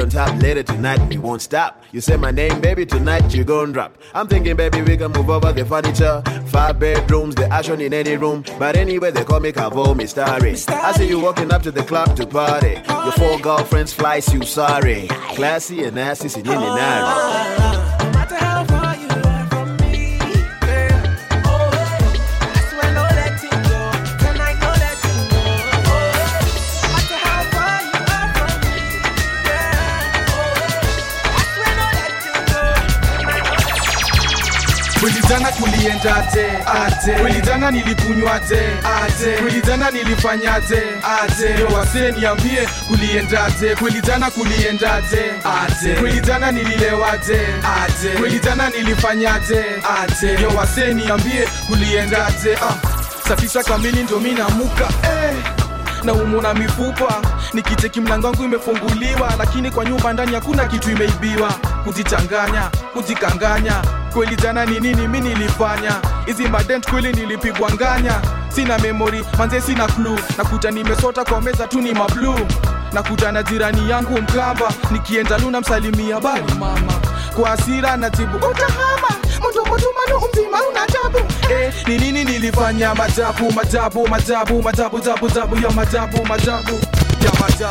On 0.00 0.08
top 0.08 0.40
later 0.40 0.62
tonight, 0.62 0.98
we 1.10 1.18
won't 1.18 1.42
stop. 1.42 1.82
You 1.92 2.00
say 2.00 2.16
my 2.16 2.30
name, 2.30 2.58
baby, 2.62 2.86
tonight 2.86 3.34
you 3.34 3.44
gon' 3.44 3.72
drop. 3.72 3.98
I'm 4.14 4.26
thinking, 4.26 4.56
baby, 4.56 4.80
we 4.80 4.96
can 4.96 5.12
move 5.12 5.28
over 5.28 5.52
the 5.52 5.62
furniture. 5.62 6.22
Five 6.46 6.78
bedrooms, 6.78 7.34
the 7.34 7.46
action 7.48 7.82
in 7.82 7.92
any 7.92 8.16
room. 8.16 8.42
But 8.58 8.76
anyway, 8.76 9.10
they 9.10 9.24
call 9.24 9.40
me 9.40 9.52
Cavo, 9.52 9.94
me 9.94 10.06
starry. 10.06 10.52
I 10.68 10.92
see 10.92 11.06
you 11.06 11.20
walking 11.20 11.52
up 11.52 11.62
to 11.64 11.70
the 11.70 11.82
club 11.82 12.16
to 12.16 12.26
party. 12.26 12.80
Your 12.88 13.12
four 13.12 13.38
girlfriends 13.40 13.92
flies 13.92 14.32
you 14.32 14.42
sorry. 14.42 15.06
Classy 15.34 15.84
and 15.84 15.96
nasty, 15.96 16.28
sin 16.28 16.46
in 16.46 17.89
Kulidana 35.30 35.52
kulienda 35.52 36.16
ate 36.16 36.46
ate, 36.66 37.12
kulidana 37.22 37.70
ate 38.34 38.60
ate, 39.04 39.36
kulidana 39.42 39.86
ate 40.56 40.82
ate, 41.22 41.60
yo 41.60 41.68
wase 41.68 42.12
niambie 42.12 42.68
ate, 43.44 43.76
kulidana 43.76 44.30
kulienda 44.30 44.94
ate 44.94 45.30
ate, 45.44 45.94
kulidana 46.00 46.46
ate 47.12 47.40
ate, 47.82 48.08
kulidana 48.18 48.70
nilifanya. 48.70 49.34
Ah. 52.62 52.74
Safisha 53.28 53.62
kamili 53.62 54.02
ndo 54.02 54.20
mi 54.20 54.32
eh. 55.04 55.34
na 56.04 56.12
umuna 56.12 56.54
mifupa. 56.54 57.22
Nikiteki 57.54 58.00
mlango 58.00 58.26
wangu 58.26 58.44
imefunguliwa, 58.44 59.32
lakini 59.38 59.70
kwa 59.70 59.84
nyumba 59.84 60.12
ndani 60.12 60.34
hakuna 60.34 60.64
kitu 60.64 60.90
imeibiwa. 60.90 61.52
Kujichanganya, 61.84 62.70
kujikanganya 62.92 63.99
kweli 64.12 64.36
jana 64.36 64.66
ni 64.66 64.80
nini 64.80 65.08
mi 65.08 65.20
nilifanya? 65.20 65.92
Hizi 66.26 66.48
madent 66.48 66.90
kweli 66.90 67.12
nilipigwa 67.12 67.70
nganya. 67.72 68.20
Sina 68.48 68.78
memori 68.78 69.24
manze 69.38 69.60
sina 69.60 69.86
klu 69.86 70.18
nakuta 70.38 70.70
nimesota 70.70 71.24
kwa 71.24 71.40
meza 71.40 71.66
tu 71.66 71.80
ni 71.80 71.92
mablu 71.92 72.34
nakuta 72.92 73.32
na 73.32 73.42
jirani 73.42 73.90
yangu 73.90 74.22
mkamba. 74.22 74.72
Nikienda 74.90 75.38
luna 75.38 75.60
msalimia 75.60 76.20
bali 76.20 76.54
mama. 76.58 76.92
Kwa 77.36 77.48
hasira 77.50 77.96
najibu 77.96 78.36
utahama 78.36 79.08
mtokotumanu 79.38 80.20
mzima 80.32 80.58
una 80.70 80.80
eh, 81.54 81.72
ni 81.86 81.98
nini 81.98 82.24
nilifanya? 82.24 82.94
Majabu 82.94 83.52
majabu 83.52 84.08
majabu 84.08 84.62
majabu 84.62 85.00
jabu 85.00 85.28
jabu 85.30 85.56
ya 85.56 85.70
majabu 85.70 86.26
majabu 86.26 86.80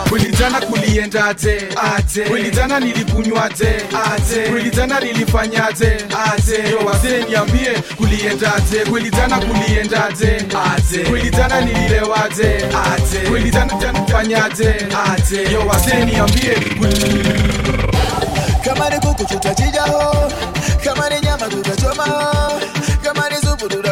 Kulitana 0.10 0.60
kulienda 0.62 1.26
aje? 1.26 1.68
Aje. 1.96 2.24
Kulitana 2.24 2.80
nilikunywa 2.80 3.46
aje? 3.46 3.70
Aje. 4.14 4.50
Kulitana 4.50 5.00
nilifanya 5.00 5.68
aje? 5.68 5.98
Aje. 6.34 6.70
Yo 6.72 6.80
wazee 6.86 7.24
niambie 7.30 7.72
kulienda 7.98 8.56
aje? 8.56 8.80
Kulitana 8.90 9.38
kulienda 9.40 10.06
aje? 10.06 10.46
Aje. 10.76 11.00
Kulitana 11.04 11.62
nililewa 11.62 12.26
aje? 12.26 12.56
Aje. 12.94 13.20
Kulitana 13.30 13.74
jana 13.82 14.00
kufanya 14.00 14.46
aje? 14.46 15.52
Yo 15.54 15.68
wazee 15.68 16.06
niambie 16.06 16.56
kama 18.66 18.90
ni 18.90 19.00
kuku 19.00 19.26
tutachijaho, 19.26 20.32
kama 20.84 21.10
ni 21.10 21.20
nyama 21.22 21.48
tutachoma, 21.50 22.06
kama 23.04 23.30
ni 23.30 23.36
supu 23.36 23.70
tuta 23.70 23.92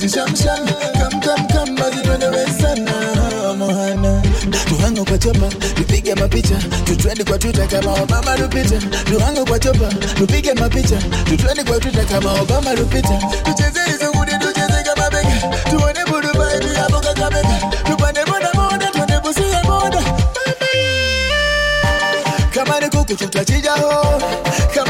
mapenzi 0.00 0.08
shamsham 0.08 0.66
kam 0.98 1.20
kam 1.20 1.46
kam 1.48 1.76
basi 1.76 2.00
twende 2.02 2.26
wesana 2.26 2.92
uh, 3.50 3.56
mohana. 3.56 4.22
Tuhango 4.68 5.04
kwa 5.04 5.18
chopa 5.18 5.48
tupige 5.74 6.14
mapicha 6.14 6.56
tutrendi 6.84 7.24
kwa 7.24 7.38
twitter 7.38 7.68
kama 7.68 7.92
obama 8.02 8.36
lupita 8.36 8.78
tuhango 9.04 9.44
kwa 9.44 9.58
chopa 9.58 9.88
tupige 10.18 10.54
mapicha 10.54 10.96
tutrendi 11.24 11.64
kwa 11.64 11.80
twitter 11.80 12.06
kama 12.06 12.32
obama 12.40 12.74
lupita 12.74 13.18
tucheze 13.44 13.80
hizo 13.86 14.10
ngudi 14.14 14.32
tucheze 14.32 14.82
kama 14.84 15.10
bega. 15.10 15.56
Tuone 15.70 16.04
budu 16.10 16.28
vibe 16.28 16.74
hapo 16.74 17.00
kakamega 17.00 17.60
tupande 17.84 18.24
boda 18.24 18.52
boda 18.54 18.86
twende 18.90 19.20
busia 19.20 19.62
boda. 19.64 20.02
Kama 22.54 22.80
ni 22.80 22.88
kuku 22.90 23.14
tutachinja 23.16 23.72
ho. 23.72 24.22
Kama 24.74 24.89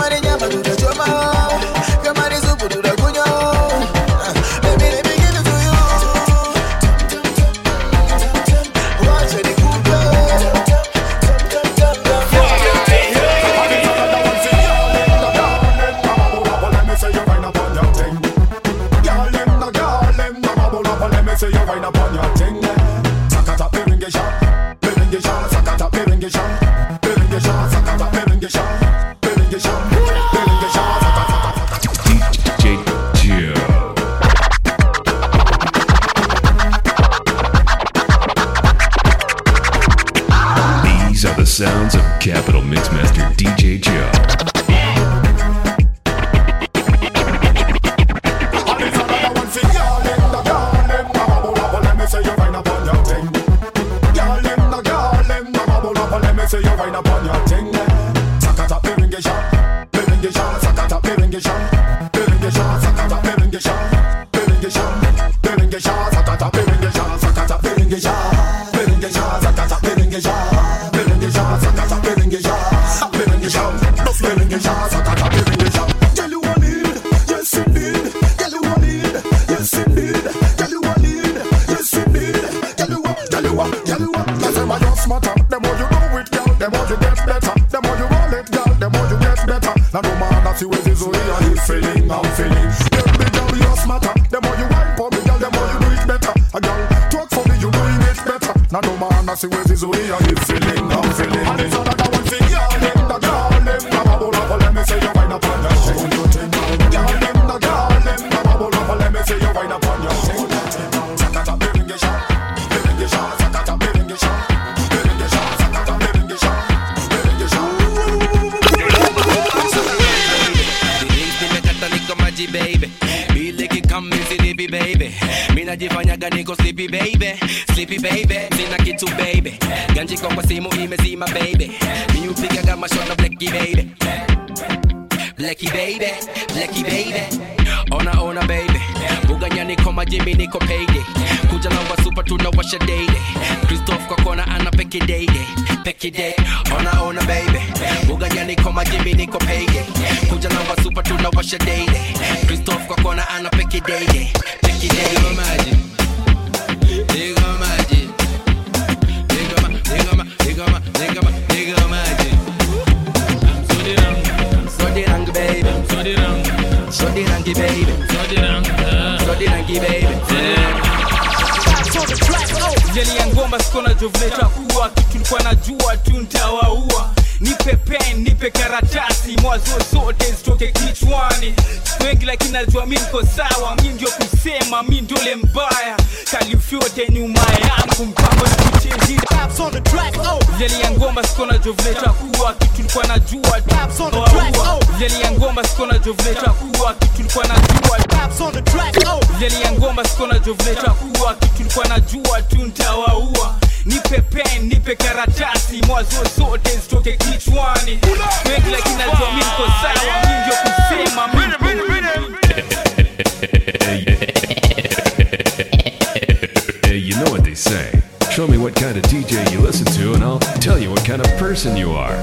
say. 217.71 218.03
Show 218.33 218.49
me 218.49 218.59
what 218.59 218.75
kind 218.75 218.97
of 218.97 219.03
DJ 219.05 219.35
you 219.53 219.61
listen 219.61 219.87
to, 219.99 220.15
and 220.15 220.25
I'll 220.25 220.41
tell 220.67 220.79
you 220.79 220.91
what 220.91 221.05
kind 221.05 221.21
of 221.25 221.31
person 221.39 221.77
you 221.77 221.91
are. 221.93 222.17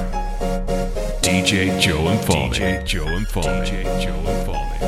DJ 1.22 1.80
Joe 1.80 2.04
Mfalme. 2.16 2.52
DJ 2.52 2.84
Joe 2.84 3.04
Mfalme. 3.06 3.64
DJ 3.64 3.84
Joe 4.02 4.20
Mfalme. 4.24 4.78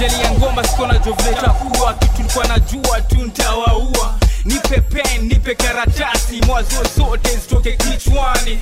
jeli 0.00 0.14
ya 0.24 0.30
ngoma 0.32 0.64
sikona 0.64 0.98
jovleta 0.98 1.50
kuwa 1.50 1.94
kitulikuwa 1.94 2.44
na 2.46 2.58
jua 2.58 3.00
tu 3.00 3.16
ntawaua 3.16 4.14
nipe 4.46 4.80
pen 4.80 5.22
nipe 5.28 5.54
karatasi 5.54 6.40
mwazo 6.46 6.82
zote 6.96 7.36
zitoke 7.36 7.72
kichwani. 7.76 8.58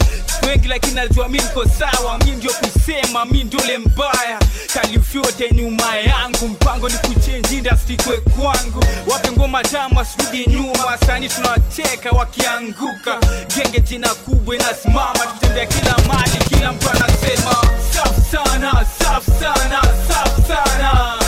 Wengi 0.47 0.69
lakini 0.69 0.95
najua 0.95 1.29
mi 1.29 1.39
niko 1.39 1.65
sawa 1.69 2.19
mi 2.19 2.31
ndio 2.31 2.51
kusema 2.53 3.25
mi 3.25 3.45
ndole 3.45 3.79
mbaya. 3.79 4.39
Kalifyote 4.75 5.51
nyuma 5.53 5.97
yangu 5.97 6.49
mpango 6.49 6.89
ni 6.89 6.95
kuchenji 6.99 7.57
industry 7.57 7.97
kwe 7.97 8.17
kwangu. 8.17 8.85
Wape 9.07 9.31
ngoma 9.33 9.63
tamu 9.63 10.01
asirudi 10.01 10.47
nyuma. 10.47 10.99
Sani 11.07 11.29
tunawacheka 11.29 12.11
wakianguka. 12.11 13.19
Genge 13.57 13.81
jina 13.81 14.09
kubwa 14.15 14.55
inasimama 14.55 15.19
tutembea 15.27 15.67
kila 15.67 15.99
mali 16.09 16.39
kila 16.49 16.73
mtu 16.73 16.91
anasema 16.91 17.55
safu 17.95 18.21
sana 18.33 18.87
safu 18.99 19.31
sana 19.41 19.83
safu 20.09 20.43
sana 20.49 21.19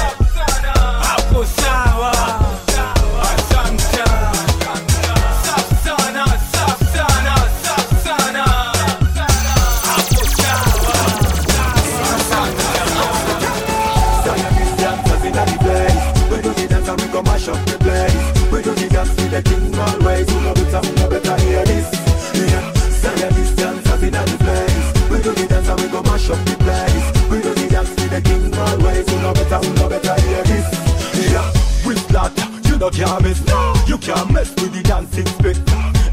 you 32.95 33.05
can't 33.05 33.23
miss. 33.23 33.45
No, 33.47 33.75
you 33.87 33.99
can't 33.99 34.31
mess 34.33 34.51
with 34.63 34.73
the 34.73 34.83
dancing 34.83 35.27
spit. 35.27 35.59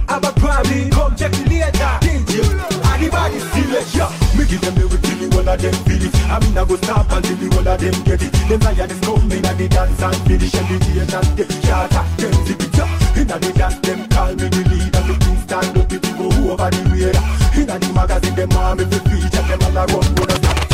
I'm 0.10 0.24
a 0.24 0.32
party, 0.34 0.90
come 0.90 1.16
check 1.16 1.32
it 1.34 1.48
later. 1.48 1.94
DJ, 2.02 2.41
anybody 2.90 3.38
it? 3.38 3.88
Yeah, 3.94 4.10
me 4.34 4.45
give 4.50 4.62
them 4.62 4.76
the 4.76 4.98
till 4.98 5.18
the 5.22 5.36
one 5.36 5.48
of 5.48 5.62
them 5.62 5.74
feel 5.86 6.02
it. 6.02 6.16
I 6.30 6.40
mean 6.41 6.58
I 6.58 6.66
go 6.66 6.76
stop 6.78 7.12
until 7.12 7.38
the 7.38 7.48
one 7.56 7.68
of 7.68 7.78
them 7.78 7.98
get 8.04 8.22
it. 8.22 8.34
Them 8.50 8.60
lions 8.66 9.00
come 9.06 9.32
in 9.32 9.45
and 9.45 9.58
the 9.58 9.68
dance 9.70 10.02
and 10.02 10.18
finish 10.26 10.54
and 10.54 10.68
the 10.68 10.78
gate 10.82 11.14
and 11.14 11.30
the 11.38 11.45
charter. 11.62 12.04
Them 12.18 12.34
zip 12.45 12.62
it 12.62 12.80
up. 12.82 12.90
In 13.18 13.28
the 13.28 13.54
dance 13.54 13.80
them 13.86 14.10
call 14.10 14.34
me 14.34 14.48
the 14.50 14.62
leader. 14.66 15.04
The 15.06 15.14
king 15.22 15.40
stand 15.45 15.78
up 15.78 15.91
if 15.94 16.02
you 16.02 16.14
go 16.18 16.28
over 16.58 16.70
the 16.74 16.82
radar. 16.90 17.24
In 17.54 17.70
the 17.70 17.90
magazine 17.94 18.36
them 18.36 18.50
me 18.50 18.84
to 18.90 19.00
feature. 19.10 19.45
Them 19.45 19.62
all 19.62 19.78
around 19.78 20.10
wanna 20.18 20.36
stop 20.41 20.58
me. 20.58 20.74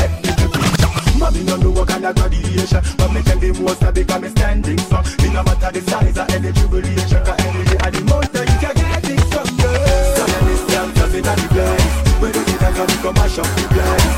Mommy 1.19 1.43
no 1.43 1.57
know 1.57 1.71
what 1.71 1.89
kind 1.89 2.05
of 2.05 2.15
graduation 2.15 2.79
But 2.95 3.11
me 3.11 3.19
the 3.19 3.28
most 3.69 3.83
of 3.83 3.93
because 3.93 4.21
me 4.21 4.29
standing 4.29 4.77
strong 4.79 5.05
Me 5.21 5.29
no 5.31 5.43
matter 5.43 5.71
the 5.71 5.81
size 5.89 6.17
or 6.17 6.25
any 6.33 6.51
tribulation 6.51 7.21
Cause 7.25 7.39
any 7.45 7.63
day 7.69 7.79
of 7.85 7.91
the 7.93 8.01
month 8.09 8.33
you 8.33 8.57
can 8.63 8.75
get 8.81 9.09
it 9.13 9.21
from 9.29 9.47
girl 9.61 10.15
Scientist 10.17 10.65
dancers 10.73 11.13
in 11.13 11.23
the 11.29 11.47
place 11.53 11.95
We 12.21 12.27
do 12.33 12.41
dance 12.57 12.79
and 12.79 12.89
we 12.89 12.97
go 13.03 13.11
mash 13.13 13.37
up 13.37 13.45
the 13.55 13.63
place 13.69 14.08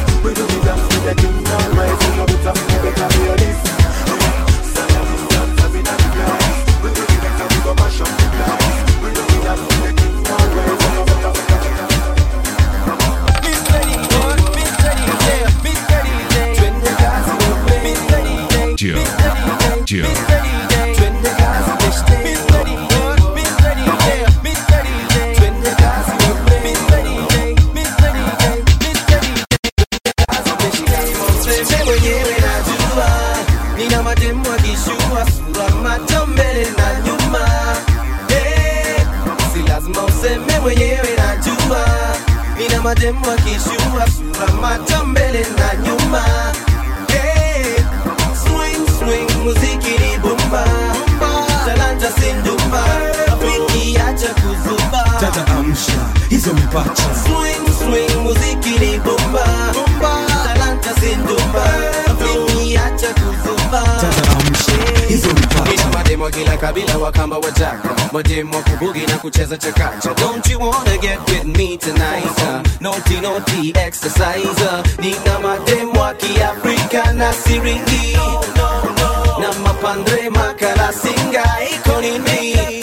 kabila 66.62 66.98
wakamba 66.98 67.38
wataka 67.38 67.90
mademu 68.12 68.54
kubugi 68.64 69.00
na 69.08 69.18
kucheza 69.18 69.58
chakacha. 69.58 70.14
Don't 70.14 70.48
you 70.50 70.60
wanna 70.60 70.98
get 70.98 71.20
with 71.30 71.46
me 71.58 71.78
tonight 71.78 72.40
uh, 72.44 72.62
naughty 72.80 73.20
naughty 73.22 73.74
exercise 73.76 74.62
uh, 74.62 74.84
nina 75.00 75.40
mademu 75.40 76.00
wa 76.00 76.14
kiafrika 76.14 77.14
na 77.14 77.34
siringi 77.34 78.14
no, 78.16 78.42
no, 78.56 78.84
no. 78.98 79.31
na 79.42 79.54
mapandre 79.64 80.30
makalasinga 80.30 81.44
iko 81.74 82.02
nini? 82.02 82.82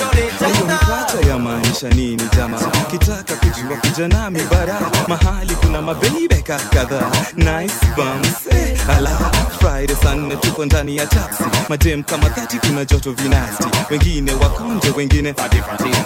Ya 1.28 1.38
maanisha 1.38 1.88
nini 1.88 2.22
jamaa? 2.36 2.70
Kitaka 2.90 3.34
kujua 3.36 3.76
kuja 3.76 4.08
nami 4.08 4.40
mahali 5.08 5.54
kuna 5.54 5.82
mabelibeka 5.82 6.56
kadhaa, 6.58 7.10
nice 7.36 7.74
bumps 7.96 8.46
eh, 8.50 8.78
ala. 8.96 9.10
Friday 9.60 10.36
tuko 10.40 10.64
ndani 10.64 10.96
ya 10.96 11.06
taxi, 11.06 11.42
majem 11.68 12.02
kama 12.02 12.28
dhati, 12.28 12.58
kuna 12.58 12.84
joto 12.84 13.12
vinasti, 13.12 13.64
wengine 13.90 14.32
wakonje, 14.32 14.90
wengine 14.96 15.34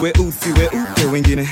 weusi 0.00 0.48
weupe, 0.58 1.04
wengine 1.12 1.48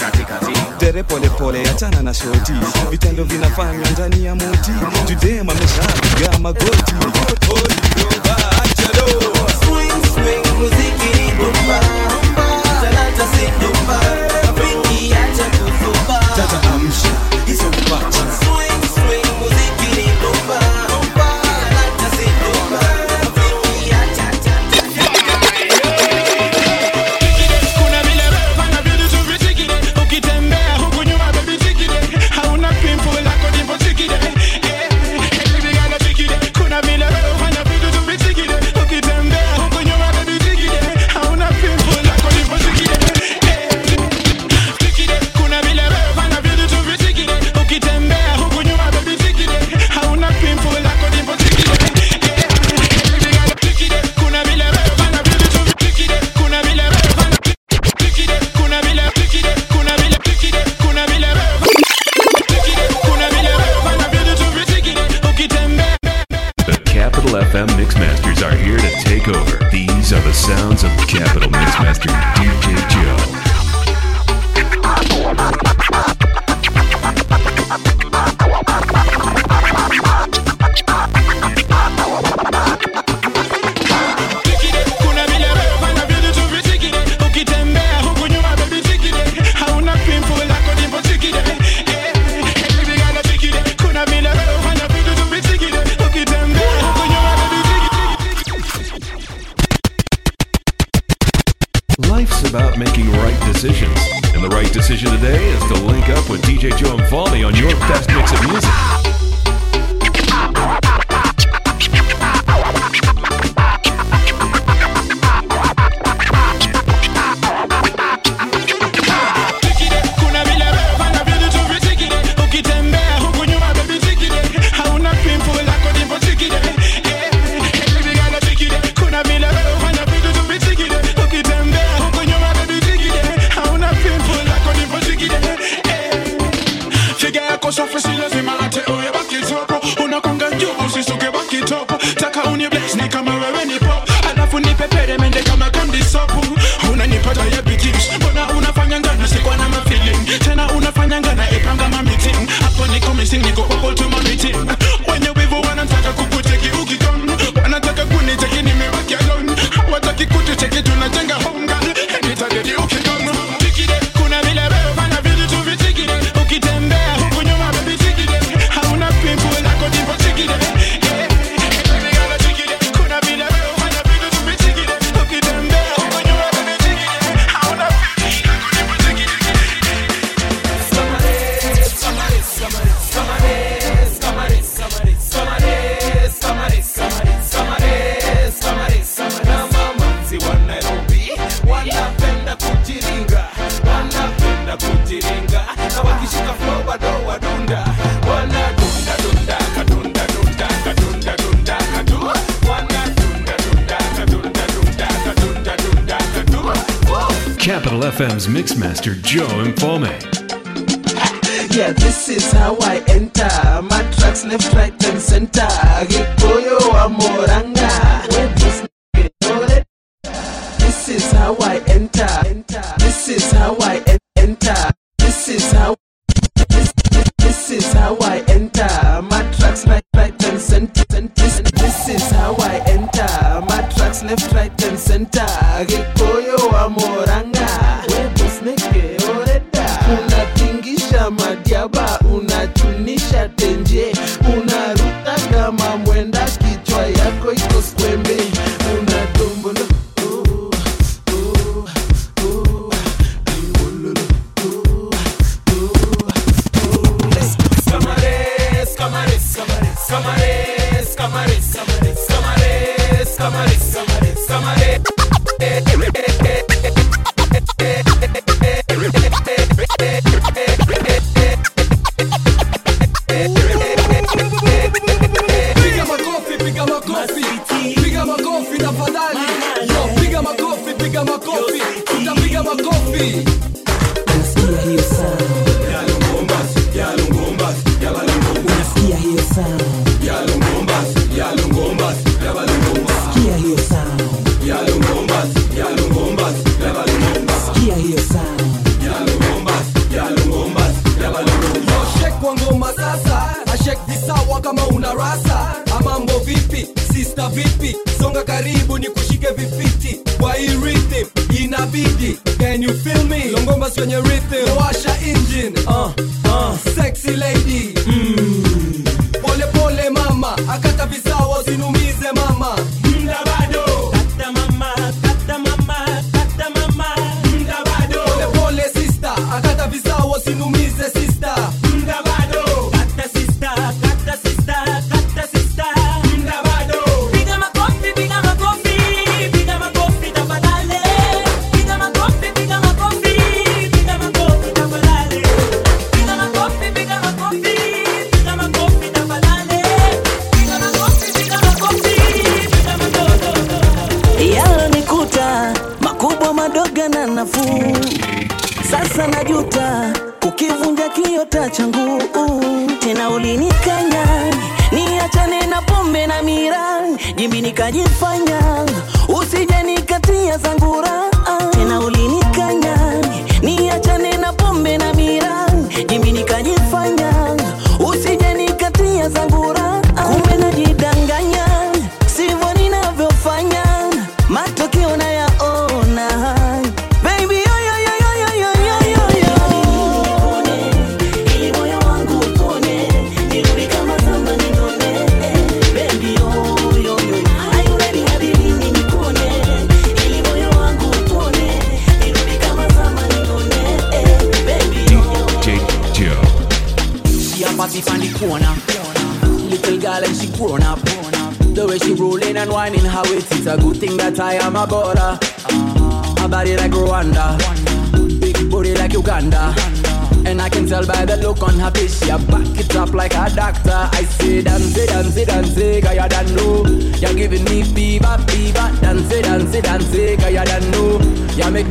dere 0.80 1.02
polepole, 1.02 1.62
achana 1.70 2.02
na 2.02 2.14
shoti, 2.14 2.52
vitendo 2.90 3.24
vinafanywa 3.24 3.90
ndani 3.90 4.24
ya 4.24 4.34
moti, 4.34 4.70
judema 5.08 5.52
ameshaapiga 5.52 6.38
magoti, 6.38 6.94
holi 7.48 7.74
Amsha 16.80 17.48
is 17.48 17.60
a 17.62 17.70
watcher. 17.90 18.49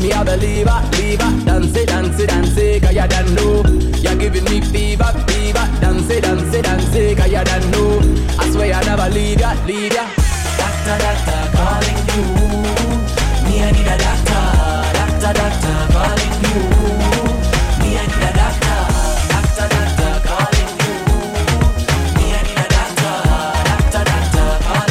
You 0.10 0.15
me 0.15 0.22
a 0.22 0.26
believer, 0.26 0.81
believer. 0.90 1.30
Dance, 1.45 1.86
dance, 1.86 2.26
dance, 2.26 2.56
girl 2.81 2.91
you 2.91 3.07
don't 3.07 3.30
know. 3.36 3.61
You're 3.99 4.15
giving 4.15 4.44
me 4.45 4.60
fever, 4.60 5.06
fever. 5.27 5.65
Dance, 5.81 6.07
dance, 6.07 6.61
dance, 6.61 6.90
girl 6.90 7.27
you 7.27 7.44
don't 7.44 7.69
know. 7.69 8.02
I 8.40 8.49
swear 8.49 8.73
I 8.73 8.84
never 8.86 9.10
leave 9.14 9.40
ya, 9.40 9.53
leave 9.68 9.94
ya. 9.94 10.07
Doctor, 10.57 10.98
doctor, 10.98 11.41
calling 11.53 12.02
you. 12.10 12.26
Me, 13.45 13.61
I 13.61 13.69
need 13.69 13.86
a 13.86 13.98
doctor. 14.02 14.44
Doctor, 14.98 15.34
doctor, 15.38 15.77
calling 15.94 16.36
you. 16.41 16.57
Me, 17.77 17.90
I 17.94 18.02
need 18.10 18.26
a 18.26 18.31
doctor. 18.34 18.81
Doctor, 19.30 19.68
doctor, 19.69 20.11
calling 20.26 20.72
you. 20.81 20.95
Me, 22.18 22.26
I 22.34 22.41
need 22.49 22.57
a 22.57 22.68
doctor. 22.73 23.14
Doctor, 23.69 24.03
doctor, 24.10 24.48
calling 24.65 24.90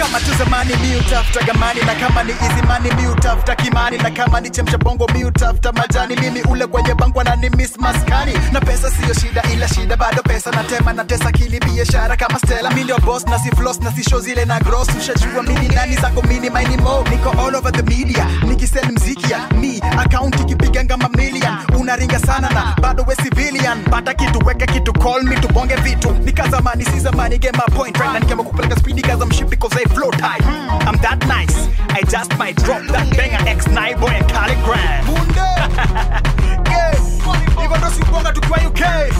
kama 0.00 0.18
tu 0.20 0.32
zamani 0.38 0.74
mi 0.82 0.96
utafuta 0.96 1.29
gamani 1.38 1.80
na 1.86 1.94
kama 1.94 2.22
ni 2.24 2.32
izimani 2.32 2.90
mi 2.94 3.06
utafuta 3.08 3.54
kimani 3.56 3.98
na 3.98 4.10
kama 4.10 4.40
ni 4.40 4.50
chemcha 4.50 4.78
bongo 4.78 5.06
mi 5.14 5.24
utafuta 5.24 5.72
majani. 5.72 6.16
Mimi 6.16 6.42
ule 6.42 6.66
kwenye 6.66 6.94
bangwa 6.94 7.24
na 7.24 7.36
ni 7.36 7.50
miss 7.50 7.78
maskani. 7.78 8.32
Na 8.52 8.60
pesa 8.60 8.90
siyo 8.90 9.14
shida 9.14 9.42
ila 9.52 9.68
shida 9.68 9.96
bado 9.96 10.22
pesa 10.22 10.50
na 10.50 10.64
tema 10.64 10.92
na 10.92 11.04
tesa 11.04 11.32
kili 11.32 11.60
biashara 11.60 12.16
kama 12.16 12.38
stela 12.38 12.70
mi 12.70 12.84
ndio 12.84 12.98
boss 12.98 13.26
na 13.26 13.38
si 13.38 13.50
floss 13.50 13.80
na 13.80 13.92
si 13.92 14.02
show 14.10 14.20
zile 14.20 14.44
na 14.44 14.60
gross. 14.60 14.88
Ushajua 14.98 15.42
mini 15.42 15.68
nani 15.68 15.96
zako 15.96 16.22
mini 16.22 16.50
maini 16.50 16.76
mo 16.76 17.04
niko 17.10 17.30
all 17.30 17.56
over 17.56 17.72
the 17.72 17.82
media 17.82 18.26
nikisel 18.42 18.92
mziki 18.92 19.32
ya. 19.32 19.38
Mi 19.60 19.80
account 19.98 20.40
ikipiga 20.40 20.84
ngama 20.84 21.08
million. 21.08 21.56
Unaringa 21.78 22.18
sana 22.18 22.50
na 22.50 22.76
bado 22.82 23.04
we 23.08 23.14
civilian. 23.16 23.84
Pata 23.84 24.14
kitu 24.14 24.38
weka 24.46 24.66
kitu 24.66 24.92
call 24.92 25.22
me 25.22 25.36
tubonge 25.36 25.74
vitu. 25.76 26.10
Nikazamani 26.10 26.84
si 26.84 27.00
zamani 27.00 27.38
get 27.38 27.56
my 27.56 27.76
point. 27.76 27.96
Right 27.98 28.12
na 28.12 28.18
nikama 28.20 28.42
kupeleka 28.42 28.76
speedy 28.76 29.02
kaza 29.02 29.20
I'm 29.24 29.30
shit 29.32 29.50
because 29.50 29.76
I 29.76 29.84
flow 29.94 30.10
tight. 30.10 30.42
I'm 30.86 30.96
that 31.02 31.19
that 31.20 31.28
nice. 31.28 31.68
I 31.90 32.02
just 32.02 32.36
might 32.38 32.56
drop 32.56 32.82
that 32.88 33.10
banger 33.16 33.48
ex 33.48 33.66
Naibo 33.68 34.08
and 34.08 34.28
Cali 34.28 34.54
Grand. 34.64 35.06
yes, 36.68 37.20
even 37.62 37.80
though 37.80 37.90
Sibonga 37.90 38.32
to 38.34 38.40
play 38.40 38.64
UK, 38.64 39.10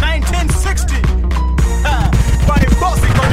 1960. 0.00 1.02
By 2.46 2.64
bossing 2.80 3.12
on 3.20 3.32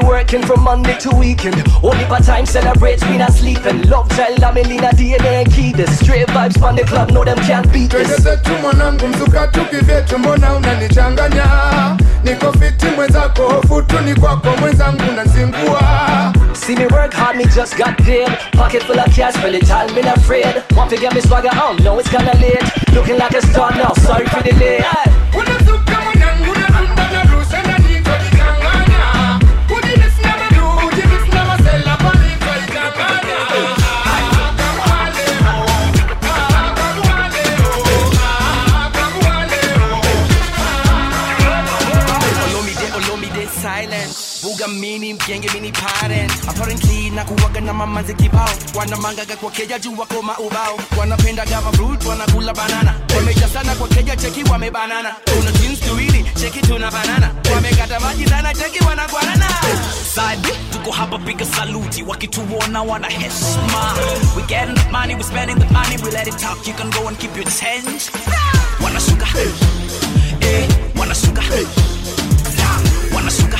be 0.00 0.06
working 0.06 0.42
from 0.42 0.62
Monday 0.62 0.96
to 0.98 1.10
weekend. 1.16 1.56
Only 1.82 2.04
part 2.04 2.24
time 2.24 2.46
celebrates, 2.46 3.04
we 3.06 3.18
not 3.18 3.32
sleeping. 3.32 3.82
Love 3.88 4.08
child, 4.16 4.42
I'm 4.42 4.56
in 4.56 4.84
a 4.84 4.90
DNA 4.90 5.50
key. 5.52 5.72
The 5.72 5.86
straight 5.86 6.28
vibes 6.28 6.58
from 6.58 6.76
the 6.76 6.84
club, 6.84 7.10
no 7.10 7.24
them 7.24 7.38
can't 7.38 7.70
beat 7.72 7.90
twende 7.90 8.08
this. 8.08 8.20
zetu 8.24 8.50
mwanangu 8.62 9.08
mzuka 9.08 9.46
tukivyetu 9.48 10.18
mbona 10.18 10.54
unanichanganya 10.54 11.44
niko 12.24 12.52
fiti 12.52 12.86
mwenzako 12.86 13.42
hofu 13.42 13.82
tu 13.82 14.00
ni 14.00 14.14
kwako 14.14 14.48
mwenzangu 14.60 15.12
nazingua 15.16 15.82
See 16.52 16.74
me 16.74 16.86
work 16.86 17.12
hard, 17.14 17.36
me 17.36 17.44
just 17.44 17.76
got 17.76 17.96
paid. 17.98 18.28
Pocket 18.52 18.82
full 18.82 18.98
of 18.98 19.14
cash, 19.14 19.34
time, 19.34 19.94
me 19.94 20.02
not 20.02 20.16
afraid. 20.16 20.64
Want 20.74 20.90
to 20.90 20.96
get 20.96 21.14
me 21.14 21.20
swagger 21.20 21.50
oh, 21.52 21.70
on, 21.70 21.76
know 21.84 21.98
it's 21.98 22.08
kinda 22.10 22.32
late. 22.40 22.64
Looking 22.94 23.18
like 23.18 23.36
a 23.36 23.42
star 23.42 23.70
now, 23.72 23.92
sorry 23.92 24.26
for 24.26 24.42
the 24.42 24.52
delay. 24.52 25.15
Mini 45.38 45.48
mini 45.54 45.72
parent 45.72 46.32
Apparently 46.48 47.10
na 47.10 47.24
kuwaga 47.24 47.60
na 47.60 47.72
mamanzi 47.72 48.14
kibao 48.14 48.48
Wanamangaga 48.74 49.36
kwa 49.36 49.50
keja 49.50 49.78
juu 49.78 49.98
wako 49.98 50.22
maubao 50.22 50.78
Wanapendaga 50.98 51.60
fruit 51.60 52.04
wanakula 52.04 52.54
banana. 52.54 52.94
Wameja 53.16 53.48
sana 53.48 53.74
kwa 53.74 53.88
keja 53.88 54.16
cheki 54.16 54.44
wamebanana 54.50 55.14
Kuna 55.36 55.52
jeans 55.52 55.80
tuwili 55.80 56.24
cheki 56.40 56.60
tuna 56.60 56.90
banana. 56.90 57.30
Wamekata 57.54 58.00
maji 58.00 58.26
sana 58.28 58.54
cheki 58.54 58.84
wanakwanana 58.84 59.46
Side 60.14 60.48
tuko 60.72 60.92
hapa 60.92 61.18
piga 61.18 61.44
saluti. 61.46 62.02
Wakituona 62.02 62.82
wana 62.82 63.08
heshima. 63.08 63.94
We 64.36 64.42
getting 64.42 64.74
the 64.74 64.90
money 64.90 65.14
we 65.14 65.22
spending 65.22 65.58
the 65.58 65.66
money 65.72 65.96
we 66.02 66.10
let 66.10 66.26
it 66.26 66.38
talk. 66.38 66.66
You 66.66 66.74
can 66.74 66.90
go 66.90 67.08
and 67.08 67.18
keep 67.18 67.36
your 67.36 67.44
change. 67.44 68.10
Wanashuka 68.84 69.26
eh 70.40 70.68
wanashuka 70.98 71.42
wanashuka 73.14 73.56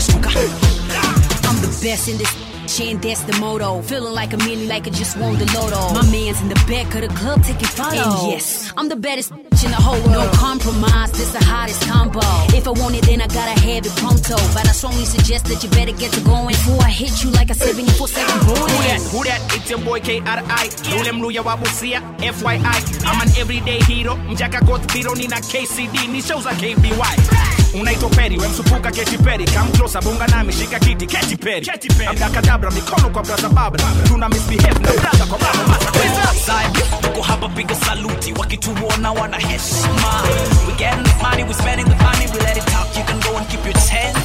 I'm 0.00 1.60
the 1.60 1.68
best 1.82 2.08
in 2.08 2.16
this 2.16 2.32
shit, 2.66 3.02
that's 3.02 3.22
the 3.24 3.36
motto. 3.38 3.82
Feeling 3.82 4.14
like 4.14 4.32
a 4.32 4.38
million, 4.38 4.66
like 4.68 4.86
I 4.86 4.90
just 4.90 5.16
won 5.18 5.36
the 5.38 5.44
lotto. 5.52 5.92
My 5.92 6.02
man's 6.10 6.40
in 6.40 6.48
the 6.48 6.54
back 6.66 6.94
of 6.94 7.02
the 7.02 7.08
club 7.20 7.42
taking 7.44 7.68
photos. 7.68 7.98
And 8.00 8.32
yes, 8.32 8.72
I'm 8.78 8.88
the 8.88 8.96
baddest 8.96 9.30
bitch 9.32 9.64
in 9.64 9.70
the 9.70 9.76
whole 9.76 10.00
world. 10.08 10.24
No 10.24 10.30
compromise, 10.32 11.12
this 11.12 11.32
the 11.32 11.44
hottest 11.44 11.82
combo. 11.82 12.20
If 12.56 12.66
I 12.66 12.70
want 12.70 12.94
it, 12.96 13.04
then 13.04 13.20
I 13.20 13.26
gotta 13.26 13.60
have 13.60 13.84
it 13.84 13.92
pronto. 14.00 14.36
But 14.54 14.68
I 14.68 14.72
strongly 14.72 15.04
suggest 15.04 15.44
that 15.46 15.62
you 15.62 15.68
better 15.68 15.92
get 15.92 16.12
to 16.12 16.20
going 16.22 16.48
before 16.48 16.80
I 16.80 16.90
hit 16.90 17.22
you 17.22 17.30
like 17.32 17.50
a 17.50 17.54
74 17.54 18.08
second 18.08 18.40
Who 18.48 18.54
that? 18.54 19.00
Who 19.12 19.24
that? 19.24 19.40
It's 19.54 19.68
your 19.68 19.80
boy 19.80 20.00
K.R.I. 20.00 20.64
Yule 20.88 21.12
mluya 21.12 21.44
wa 21.44 21.56
Busia, 21.56 22.00
FYI. 22.24 23.04
I'm 23.04 23.20
an 23.20 23.28
everyday 23.36 23.80
hero. 23.84 24.16
Mjaka 24.32 24.64
got 24.64 24.80
biro 24.88 25.14
nina 25.14 25.36
KCD, 25.44 26.08
ni 26.08 26.22
shows 26.22 26.44
za 26.44 26.50
KBY. 26.56 27.49
Unaitwa 27.74 28.10
Peri, 28.10 28.38
we 28.38 28.48
msupuka. 28.48 28.90
Come 28.90 29.72
closer, 29.72 30.00
bonga 30.02 30.26
nami, 30.26 30.52
shika 30.52 30.78
kiti, 30.78 31.06
Katy 31.06 31.36
Perry. 31.36 31.66
Abrakadabra, 32.08 32.70
mikono 32.70 33.10
kwa 33.10 33.22
brother 33.22 33.50
Babra. 33.50 33.84
Tuna 34.08 34.28
misbehave 34.28 34.80
na 34.80 34.92
brother 34.92 35.26
kwa 35.28 35.38
brother 35.38 35.66
Masa. 35.68 35.90
Side 36.34 36.80
tuko 37.02 37.22
hapa 37.22 37.48
piga 37.48 37.74
saluti 37.74 38.32
wakituona 38.32 39.12
wana 39.12 39.36
heshima 39.38 40.22
we 40.66 40.72
getting 40.78 41.02
the 41.04 41.22
money 41.22 41.44
we 41.44 41.54
spending 41.54 41.84
the 41.84 41.96
money 42.04 42.26
we 42.32 42.38
let 42.40 42.56
it 42.56 42.64
talk 42.66 42.88
you 42.96 43.04
can 43.04 43.20
go 43.20 43.36
and 43.36 43.46
keep 43.48 43.64
your 43.64 43.74
change 43.74 44.18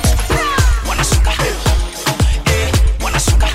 wanashuka 0.90 1.32
eh 2.46 2.72
wanashuka 3.04 3.48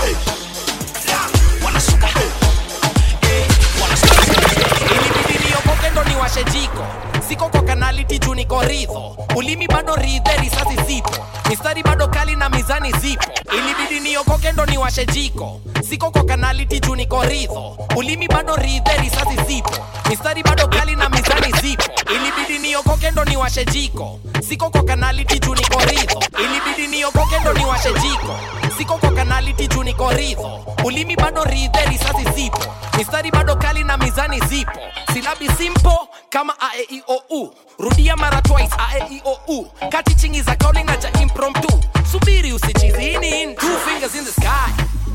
niwashe 6.21 6.45
jiko 6.45 6.85
siko 7.29 7.49
kwa 7.49 7.63
kanaliti 7.63 8.19
juu 8.19 8.35
niko 8.35 8.63
ridho. 8.63 9.17
Ulimi 9.37 9.67
bado 9.69 9.97
ridhe 9.97 10.37
risasi 10.41 10.77
zipo. 10.87 11.11
Mistari 11.49 11.83
bado 11.83 12.09
kali 12.09 12.37
na 12.37 12.49
mizani 12.49 12.93
zipo. 12.93 13.25
Ilibidi 13.57 14.01
niokoke 14.09 14.53
ndo 14.53 14.67
niwashe 14.67 15.07
jiko 15.07 15.61
siko 15.89 16.11
kwa 16.11 16.25
kanaliti 16.25 16.81
juu 16.81 16.97
niko 16.97 17.25
ridho. 17.25 17.77
Ulimi 17.97 18.29
bado 18.29 18.57
ridhe 18.57 18.97
risasi 19.03 19.37
zipo. 19.49 19.71
Mistari 20.11 20.43
bado 20.43 20.69
kali 20.69 20.97
na 20.97 21.09
mizani 21.09 21.53
zipo. 21.63 21.85
Ilibidi 22.15 22.59
niokoke 22.69 23.11
ndo 23.11 23.25
niwashe 23.25 23.65
jiko 23.65 24.21
siko 24.49 24.71
kwa 24.71 24.83
kanaliti 24.85 25.39
juu 25.39 25.55
niko 25.55 25.81
ridho. 25.81 26.23
Ilibidi 26.39 26.97
niokoke 26.97 27.41
ndo 27.41 27.53
niwashe 27.53 27.93
jiko 27.93 28.37
siko 28.81 28.99
kwa 28.99 29.11
kanaliti 29.13 29.69
juu 29.69 29.83
niko 29.83 30.13
ridho 30.13 30.61
ulimi 30.85 31.17
bado 31.17 31.45
ridhe 31.45 31.85
risasi 31.89 32.25
zipo. 32.35 32.65
Mistari 32.99 33.31
bado 33.31 33.57
kali 33.57 33.85
na 33.85 33.97
mizani 33.97 34.41
zipo. 34.41 34.81
Silabi 35.13 35.49
simpo 35.59 36.09
kama 36.31 36.55
aeiou 36.61 37.55
rudia 37.79 38.17
mara 38.17 38.43
twice 38.43 38.75
aeiou 38.79 39.71
kati 39.91 40.15
chingi 40.15 40.43
za 40.43 40.57
kauli 40.57 40.85
na 40.85 40.97
cha 40.97 41.13
impromptu. 41.23 41.81
Subiri 42.13 42.53
usichizini 42.53 43.55
two 43.55 43.77
fingers 43.87 44.15
in 44.15 44.25
the 44.25 44.33
sky. 44.33 44.73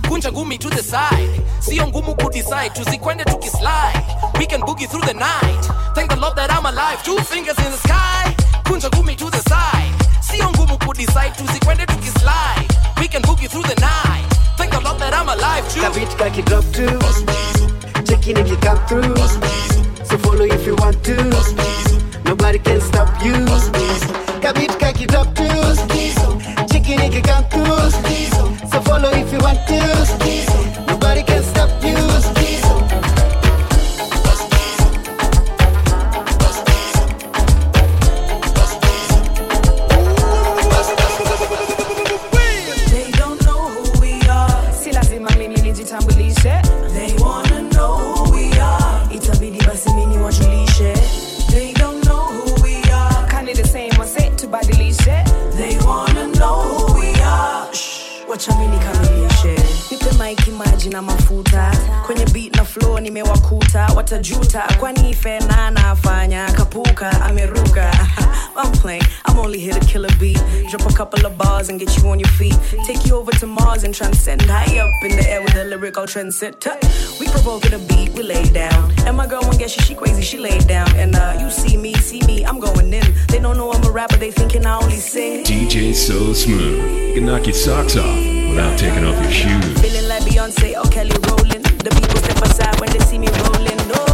Kunja 0.07 0.31
ngumi 0.31 0.57
to 0.59 0.69
the 0.69 0.83
side. 0.83 1.41
Sio 1.59 1.87
ngumu 1.87 2.15
kudecide 2.15 2.69
tuzikwende 2.69 3.23
tukislide 3.23 4.05
we 4.39 4.45
can 4.45 4.61
boogie 4.61 4.87
through 4.87 5.05
the 5.05 5.13
night. 5.13 5.65
Thank 5.95 6.09
the 6.11 6.17
lord 6.19 6.35
that 6.35 6.51
i'm 6.51 6.65
alive. 6.65 7.01
Two 7.03 7.17
fingers 7.23 7.57
in 7.57 7.71
the 7.71 7.77
sky 7.77 8.35
kunja 8.65 8.89
ngumi 8.89 9.15
to 9.15 9.29
the 9.29 9.41
side. 9.49 9.93
Sio 10.21 10.49
ngumu 10.51 10.77
kudecide 10.77 11.31
tuzikwende 11.37 11.85
tukislide. 11.85 12.67
We 12.99 13.07
can 13.07 13.21
boogie 13.21 13.47
through 13.49 13.63
the 13.67 13.75
night. 13.81 14.25
Thank 14.57 14.71
the 14.71 14.81
lord 14.81 14.99
that 14.99 15.13
i'm 15.13 15.29
alive 15.29 15.65
too. 15.73 15.81
Kabit 15.81 16.17
kaki 16.17 16.41
drop 16.41 16.65
to. 16.73 16.85
Checking 18.05 18.37
if 18.37 18.49
you 18.49 18.57
come 18.57 18.79
through. 18.87 19.15
So 20.07 20.17
follow 20.17 20.45
if 20.45 20.65
you 20.65 20.75
want 20.75 21.03
to. 21.03 21.15
Nobody 22.25 22.59
can 22.59 22.81
stop 22.81 23.09
you. 23.23 23.33
Kabit 24.43 24.79
kaki 24.79 25.05
drop 25.05 25.33
to. 25.35 25.47
Checking 26.71 26.99
if 26.99 27.13
you 27.15 27.21
come 27.21 27.45
through. 27.45 27.89
So 28.71 28.81
follow 28.81 29.09
if 29.11 29.31
you 29.31 29.39
want 29.39 29.59
to 29.67 30.55
maji 60.86 60.90
na 60.90 61.02
mafuta. 61.02 61.72
Kwenye 62.06 62.26
beat 62.26 62.56
na 62.56 62.66
flow 62.66 62.99
nimewakuta. 62.99 63.88
Watajuta 63.95 64.64
kwani 64.80 65.14
fena 65.14 65.72
nafanya 65.72 66.52
kapuka 66.52 67.22
ameruka. 67.22 67.91
I'm 68.57 68.72
playing. 68.72 69.03
I'm 69.26 69.38
only 69.40 69.60
here 69.60 69.74
to 69.74 69.86
kill 69.86 70.06
a 70.06 70.12
beat. 70.20 70.40
Drop 70.70 70.90
a 70.90 70.94
couple 70.94 71.26
of 71.26 71.38
bars 71.38 71.70
and 71.70 71.80
get 71.80 71.98
you 71.98 72.10
on 72.10 72.20
your 72.20 72.30
feet. 72.30 72.57
Take 72.86 73.06
you 73.06 73.16
over 73.16 73.32
to 73.32 73.48
Mars 73.48 73.84
and 73.84 73.94
transcend. 73.94 74.44
High 74.44 74.80
up 74.80 75.03
in 75.03 75.18
the 75.18 75.30
air 75.30 75.41
with 75.41 75.56
a 75.56 75.64
lyrical 75.66 76.06
trendsetter. 76.06 76.76
We 77.20 77.28
provoking 77.28 77.74
a 77.74 77.80
beat, 77.80 78.14
we 78.14 78.24
lay 78.24 78.44
down. 78.45 78.94
And 79.06 79.18
my 79.18 79.28
girl 79.28 79.41
won't 79.41 79.60
get 79.60 79.72
she 79.72 79.94
crazy, 79.95 80.22
she 80.22 80.38
laid 80.38 80.68
down. 80.68 80.90
And 80.95 81.16
uh, 81.16 81.38
you 81.40 81.49
see 81.49 81.76
me, 81.76 81.94
see 81.95 82.22
me, 82.28 82.45
I'm 82.45 82.60
going 82.60 82.94
in. 82.94 83.14
They 83.28 83.40
don't 83.40 83.57
know 83.57 83.72
I'm 83.72 83.84
a 83.84 83.91
rapper, 83.91 84.18
they 84.18 84.32
thinking 84.32 84.66
I 84.66 84.78
only 84.78 84.98
sing. 84.98 85.44
DJ 85.44 85.94
So 85.94 86.34
Smooth. 86.34 87.07
You 87.07 87.14
can 87.16 87.26
knock 87.26 87.45
your 87.45 87.53
socks 87.56 87.98
off 87.98 88.18
without 88.49 88.80
taking 88.80 89.03
off 89.03 89.22
your 89.22 89.32
shoes. 89.32 89.82
Beyonce 90.45 90.76
or 90.76 90.85
oh, 90.85 90.89
Kelly 90.89 91.17
Rowland. 91.26 91.65
The 91.81 91.89
people 91.89 92.17
step 92.17 92.38
aside 92.43 92.80
when 92.80 92.91
they 92.91 92.99
see 92.99 93.17
me 93.17 93.27
rolling. 93.41 93.77
No, 93.89 94.05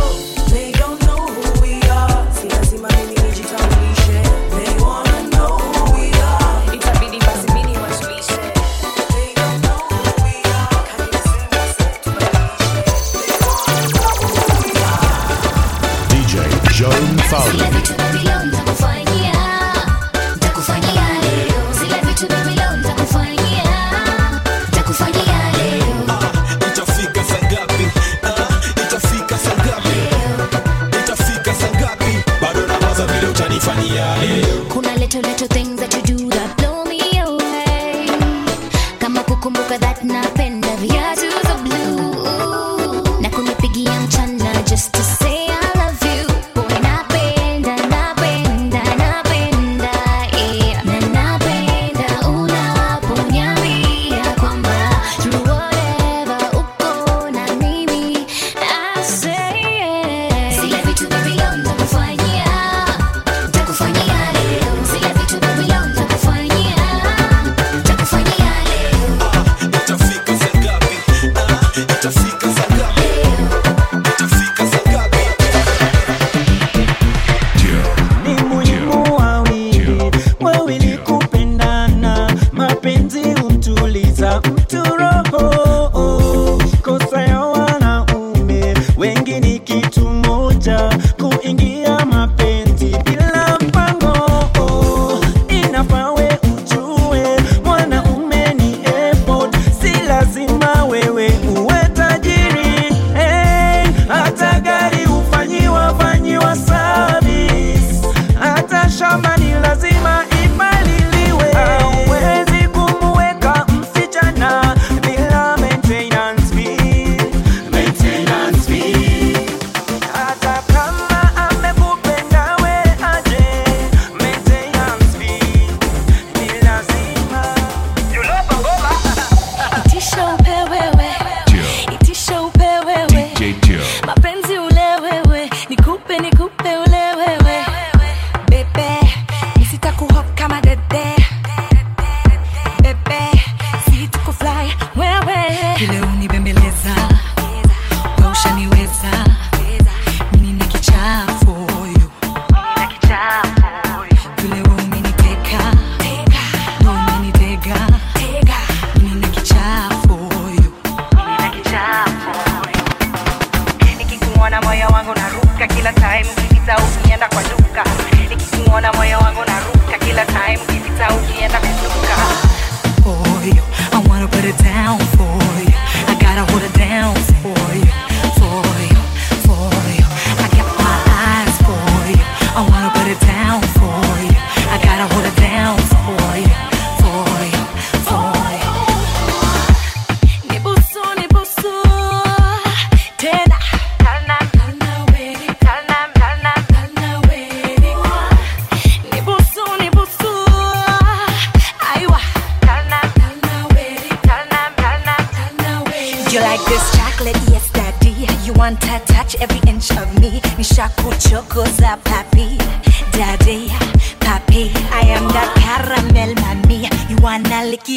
wanna 217.31 217.63
lick 217.71 217.87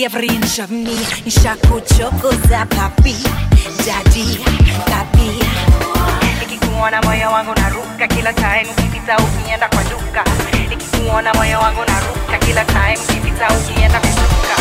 of 0.62 0.70
me 0.70 0.94
papi 2.66 3.14
jadi 3.84 4.38
papi. 4.86 5.28
Nikikuona 6.40 7.02
moyo 7.02 7.30
wangu 7.32 7.54
naruka 7.54 8.06
kila 8.08 8.32
time 8.32 8.66
ukipita 8.78 9.16
ukienda 9.18 9.68
kwa 9.68 9.84
duka. 9.84 10.24
Nikikuona 10.70 11.34
moyo 11.34 11.58
wangu 11.58 11.80
naruka 11.88 12.38
kila 12.46 12.64
time 12.64 12.98
ukipita 13.08 13.48
ukienda 13.50 14.00
kwa 14.00 14.08
duka 14.10 14.54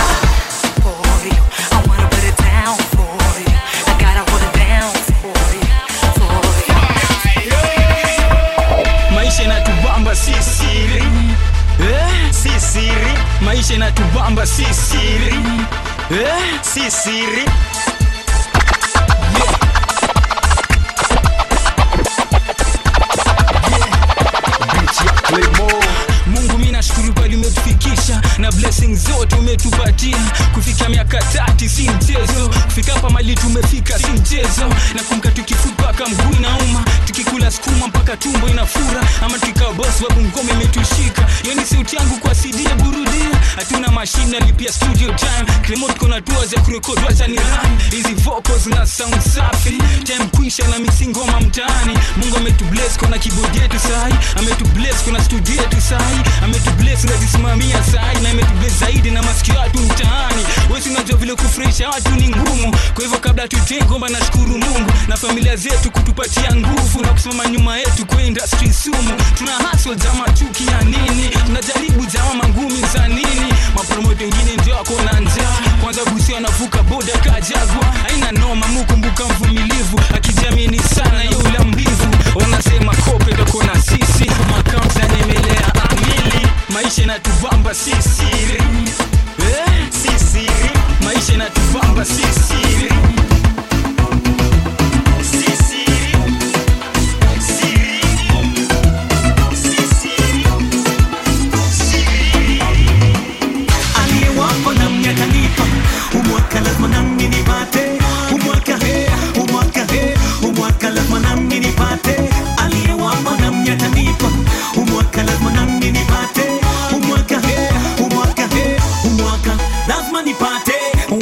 siri. 12.63 13.13
Maisha 13.41 13.73
inatubamba 13.73 14.45
si 14.45 14.65
siri. 14.73 15.35
Eh? 16.11 16.59
si 16.61 16.91
siri 16.91 17.45
na 28.43 28.51
blessing 28.51 28.95
zote 28.95 29.35
umetupatia. 29.35 30.17
Kufika 30.53 30.89
miaka 30.89 31.17
tati 31.17 31.69
si 31.69 31.89
mchezo. 31.89 32.49
Kufika 32.65 32.93
hapa 32.93 33.09
mali 33.09 33.35
tumefika 33.35 33.99
si 33.99 34.07
mchezo. 34.07 34.67
Na 34.95 35.03
kumka 35.09 35.31
tukifupaka 35.31 36.05
mguu 36.05 36.35
inauma 36.37 36.85
tukikula 37.05 37.51
skuma 37.51 37.87
mpaka 37.87 38.17
tumbo 38.17 38.47
inafura. 38.47 39.01
Ama 39.25 39.39
tukikaa 39.39 39.71
boss 39.71 40.01
babu 40.09 40.21
ngome 40.21 40.51
imetushika. 40.53 41.25
Yani 41.49 41.65
sauti 41.65 41.95
yangu 41.95 42.17
kwa 42.17 42.35
cd 42.35 42.67
burudia 42.83 43.29
hatuna 43.55 43.87
mashine 43.91 44.39
nalipia 44.39 44.73
studio 44.73 45.13
time 45.13 45.57
klimo 45.61 45.87
tuko 45.87 46.07
na 46.07 46.21
tours 46.21 46.49
za 46.49 46.61
kurekodi 46.61 47.01
wacha 47.05 47.27
ni 47.27 47.39
hizi 47.91 48.13
vocals 48.13 48.65
na 48.67 48.87
sound 48.87 49.19
safi. 49.21 49.77
Time 50.03 50.25
kuisha 50.35 50.67
na 50.67 50.79
misingoma 50.79 51.39
mtaani. 51.39 51.97
Mungu 52.17 52.37
ametubless 52.37 52.97
kuna 52.97 53.17
kibodi 53.17 53.57
yetu 53.57 53.79
sahi 53.79 54.15
ametubless 54.39 54.95
kuna 55.03 55.23
studio 55.23 55.55
yetu 55.55 55.81
sahi 55.81 56.19
ametubless 56.43 57.03
nazisimamia 57.03 57.83
sahi 57.83 58.19
na 58.23 58.32
ametubless 58.33 58.79
zaidi 58.79 59.11
na 59.11 59.23
masikio 59.23 59.55
watu 59.59 59.79
mtaani. 59.79 60.43
Wesi 60.73 60.89
unajua 60.89 61.17
vile 61.17 61.35
kufurahisha 61.35 61.89
watu 61.89 62.09
ni 62.11 62.29
ngumu. 62.29 62.75
Kwa 62.93 63.03
hivyo 63.03 63.19
kabla 63.19 63.47
tutengomba, 63.47 64.09
nashukuru 64.09 64.57
mungu 64.57 64.91
na 65.07 65.17
familia 65.17 65.55
zetu 65.55 65.91
kutupatia 65.91 66.55
nguvu 66.55 67.01
na 67.01 67.07
kusimama 67.07 67.47
nyuma 67.47 67.77
yetu 67.77 68.05
kwa 68.05 68.23
industry 68.23 68.73
sumu. 68.73 69.13
Tuna 69.37 69.51
hustle 69.55 69.95
jama 69.95 70.29
chuki 70.33 70.67
ya 70.67 70.81
nini? 70.81 71.29
Tunajaribu 71.45 72.05
jama 72.05 72.33
mangumi 72.33 72.81
za 72.93 73.07
nini? 73.07 73.53
Mapromote 73.75 74.23
wengine 74.23 74.55
ndio 74.61 74.75
wako 74.75 74.93
na 75.05 75.19
njaa. 75.19 75.57
Kwanza 75.83 76.05
busi 76.05 76.35
anavuka 76.35 76.83
boda 76.83 77.13
kajagwa 77.17 77.85
haina 78.03 78.31
noma 78.31 78.67
mukumbuka 78.67 79.23
mvumilivu. 79.25 80.01
Akijamini 80.15 80.79
sana 80.79 81.23
yo 81.23 81.65
mbivu. 81.65 82.07
Wanasema 82.35 82.95
kope 82.95 83.33
toko 83.33 83.63
sisi. 83.85 84.31
Makamsa 84.51 85.07
nemelea 85.07 85.73
amili 85.89 86.02
maisha 86.73 87.03
inatuvamba 87.03 87.73
sisi. 87.73 88.23
Eh? 89.39 89.87
sisi. 89.89 90.47
Maisha 91.05 91.33
inatuvamba 91.33 92.05
sisi. 92.05 92.89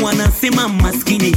Wanasema 0.04 0.68
maskini 0.70 1.36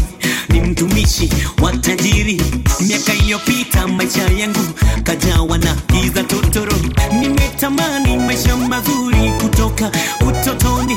ni 0.49 0.61
mtumishi 0.61 1.31
wa 1.63 1.73
tajiri. 1.73 2.43
Miaka 2.81 3.13
iliyopita 3.15 3.89
maisha 3.89 4.23
yangu 4.23 4.61
kajawa 5.03 5.59
na 5.59 5.77
giza 5.93 6.25
totoro. 6.25 6.73
Nimetamani 7.21 8.17
maisha 8.17 8.57
mazuri 8.57 9.33
kutoka 9.43 9.91
utotoni. 10.29 10.97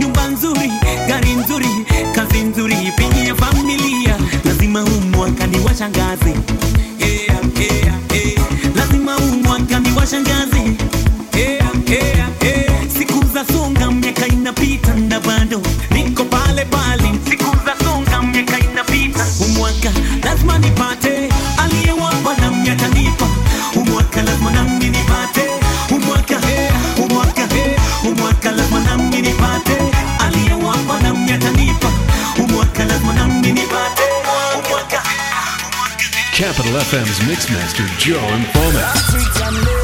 Nyumba 0.00 0.26
nzuri 0.28 0.70
gari 1.08 1.32
nzuri 1.32 1.68
FM's 36.80 37.20
Mixmaster 37.20 37.86
Joe 37.98 38.16
Mfalme. 38.38 39.79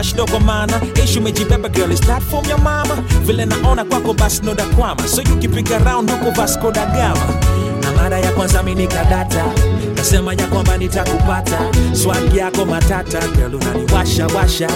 Crush 0.00 0.12
dogo 0.14 0.40
mana. 0.40 0.80
Ishu 1.04 1.18
umejibeba 1.20 1.68
girl 1.72 1.90
is 1.92 2.00
that 2.00 2.22
from 2.22 2.44
your 2.46 2.58
mama. 2.58 2.94
Vile 3.24 3.44
naona 3.46 3.84
kwako 3.84 4.14
basi 4.14 4.42
noda 4.42 4.64
kwama. 4.64 5.06
So 5.08 5.22
yukipiga 5.22 5.78
round 5.84 6.10
huko 6.10 6.30
vasco 6.30 6.70
da 6.72 6.86
gama. 6.86 7.26
Na 7.82 7.92
mara 7.92 8.18
ya 8.18 8.32
kwanza 8.32 8.62
mi 8.62 8.74
nikadata. 8.74 9.44
Nasema 9.96 10.32
ya 10.34 10.46
kwamba 10.46 10.76
nitakupata. 10.78 11.58
Swag 11.92 12.34
yako 12.36 12.64
matata 12.64 13.20
girl 13.36 13.54
unaniwasha 13.54 14.26
washa. 14.26 14.68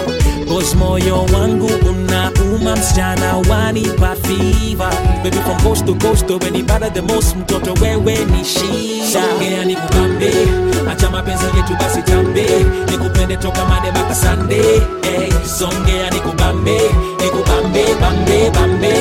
Boss 0.48 0.74
moyo 0.74 1.24
wangu 1.32 1.70
unauma 1.88 2.76
msichana 2.76 3.36
wanipa 3.50 4.16
fever. 4.16 4.92
Baby 5.22 5.36
from 5.36 5.60
coast 5.62 5.86
to 5.86 5.94
coast 5.94 6.30
when 6.30 6.54
ibada 6.56 6.90
the 6.90 7.00
most. 7.02 7.36
Mtoto 7.36 7.72
wewe 7.82 8.18
ni 8.24 8.44
shida 8.44 9.03
songea 9.14 9.64
nikupambe 9.64 10.30
acha 10.92 11.10
mapenzi 11.10 11.44
yetu 11.56 11.76
basi 11.80 12.02
tambe. 12.02 12.46
Nikupende 12.90 13.36
toka 13.36 13.64
mande 13.64 13.90
mpaka 13.90 14.14
sande 14.14 14.62
hey, 15.02 15.30
songea 15.58 16.10
nikubambe. 16.10 16.80
Nikubambe 17.24 17.84
bambe 18.00 18.50
bambe. 18.50 18.94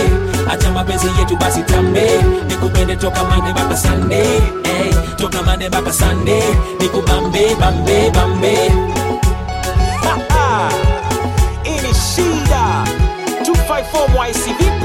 Acha 0.52 0.72
mapenzi 0.72 1.08
yetu 1.20 1.36
basi 1.38 1.62
tambe. 1.64 2.02
Nikupende 2.50 2.96
toka 2.96 3.24
mande 3.24 3.52
mpaka 3.52 3.78
sande 3.78 4.16
hey, 4.64 4.94
toka 5.18 5.42
mande 5.44 5.68
mpaka 5.70 5.94
sande 5.94 6.44
nikubambe 6.80 7.56
bambe 7.60 8.10
bambe. 8.12 8.58
Ha, 10.04 10.18
ha. 10.30 10.70
ini 11.66 11.94
shida 11.94 12.84
254 13.42 14.10
mwicvp 14.10 14.84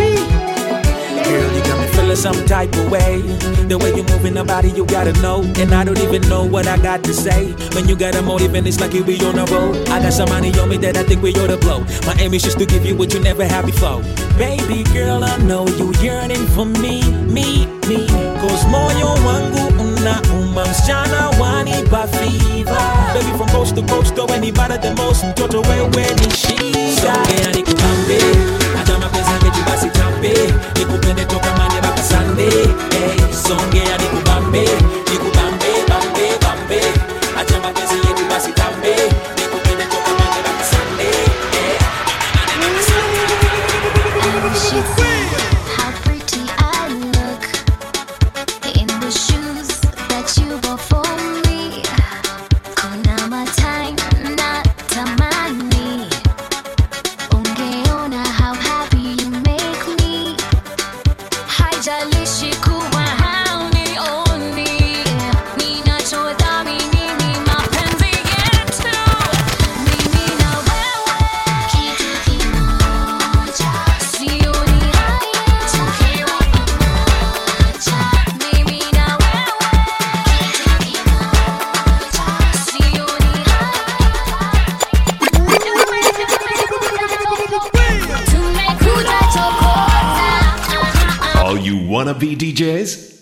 feeling 2.08 2.16
some 2.16 2.46
type 2.46 2.72
of 2.74 2.90
way. 2.90 3.20
The 3.68 3.76
way 3.76 3.94
you 3.94 4.02
moving 4.04 4.34
the 4.34 4.44
body, 4.44 4.70
you 4.70 4.86
gotta 4.86 5.12
know. 5.20 5.42
And 5.56 5.74
I 5.74 5.84
don't 5.84 5.98
even 5.98 6.22
know 6.28 6.44
what 6.44 6.66
I 6.66 6.78
got 6.78 7.04
to 7.04 7.12
say. 7.14 7.52
When 7.74 7.88
you 7.88 7.96
got 7.96 8.14
a 8.14 8.22
motive 8.22 8.54
and 8.54 8.66
it's 8.66 8.80
like 8.80 8.92
you 8.94 9.04
be 9.04 9.20
on 9.24 9.38
a 9.38 9.44
roll. 9.46 9.74
I 9.90 10.00
got 10.00 10.12
some 10.12 10.28
money 10.30 10.52
on 10.58 10.68
me 10.68 10.76
that 10.78 10.96
I 10.96 11.02
think 11.02 11.22
we 11.22 11.32
ought 11.34 11.48
to 11.48 11.56
blow. 11.56 11.80
My 12.06 12.14
aim 12.18 12.32
is 12.34 12.42
just 12.42 12.58
to 12.58 12.66
give 12.66 12.84
you 12.86 12.96
what 12.96 13.12
you 13.12 13.20
never 13.20 13.44
had 13.44 13.66
before. 13.66 14.02
Baby 14.38 14.84
girl, 14.92 15.22
I 15.24 15.36
know 15.38 15.66
you 15.66 15.92
yearning 16.00 16.46
for 16.54 16.64
me, 16.64 17.02
me, 17.28 17.66
me. 17.88 18.06
Cause 18.40 18.64
moyo 18.66 19.08
wangu 19.26 19.82
unauma 19.82 20.64
msichana 20.66 21.28
wanipa 21.40 22.06
fever. 22.06 22.78
Baby 23.14 23.36
from 23.36 23.48
coast 23.50 23.74
to 23.74 23.82
coast, 23.82 24.14
though 24.14 24.32
anybody 24.34 24.78
the 24.78 24.94
most 24.94 25.24
mtoto 25.24 25.60
wewe 25.60 26.06
ni 26.20 26.30
shida. 26.36 26.87
Songea 27.00 27.50
nikubambe, 27.54 28.18
hata 28.78 28.98
mapenzi 28.98 29.30
yetu 29.44 29.58
basi 29.66 29.90
tambe. 29.90 30.32
Nikupende 30.78 31.24
toka 31.24 31.56
mande 31.56 31.78
mpaka 31.78 32.02
sande. 32.02 32.46
Eh, 32.46 32.68
hey, 32.90 33.34
songea 33.48 33.98
nikubambe, 33.98 34.68
nikubambe, 35.12 35.70
bambe, 35.88 36.26
bambe. 36.42 36.80
Acha 37.40 37.60
mapenzi 37.60 37.94
yetu 37.94 38.24
basi 38.30 38.52
tambe. 38.52 38.94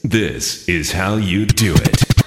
This 0.08 0.68
is 0.68 0.92
how 0.92 1.16
you 1.16 1.46
do 1.46 1.74
it. 1.74 2.25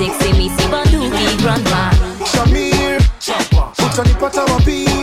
sexy, 0.00 0.32
me 0.32 0.48
see 0.48 0.68
Banduki 0.72 1.36
grandma. 1.42 1.90
Shamir, 2.32 3.00
put 3.76 3.98
on 3.98 4.06
the 4.06 4.16
pot 4.18 4.38
of 4.38 4.60
a 4.60 4.64
pee. 4.64 4.99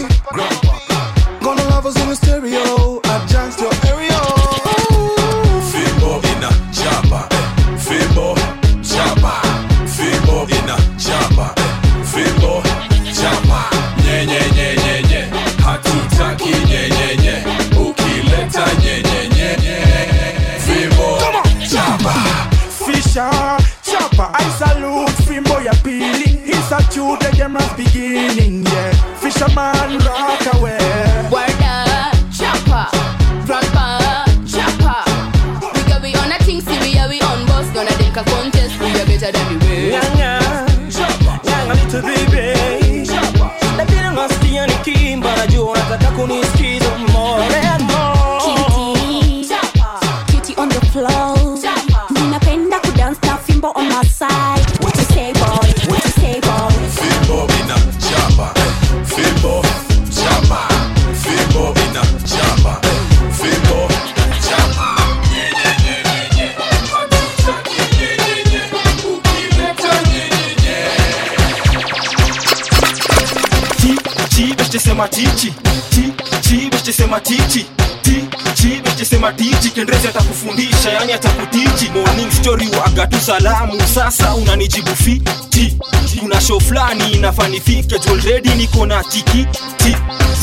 hapatichi 79.27 79.69
kendrezi 79.69 80.07
atakufundisha 80.07 80.89
yani 80.91 81.13
atakutichi 81.13 81.89
morning 81.91 82.31
story 82.31 82.67
waga 82.81 83.09
salamu 83.21 83.81
sasa 83.93 84.35
unanijibu 84.35 84.95
fiti. 84.95 85.77
Kuna 86.19 86.41
show 86.41 86.59
fulani 86.59 87.11
inafanifike 87.11 87.95
already 88.09 88.49
niko 88.49 88.85
na 88.85 89.03
tikiti. 89.03 89.59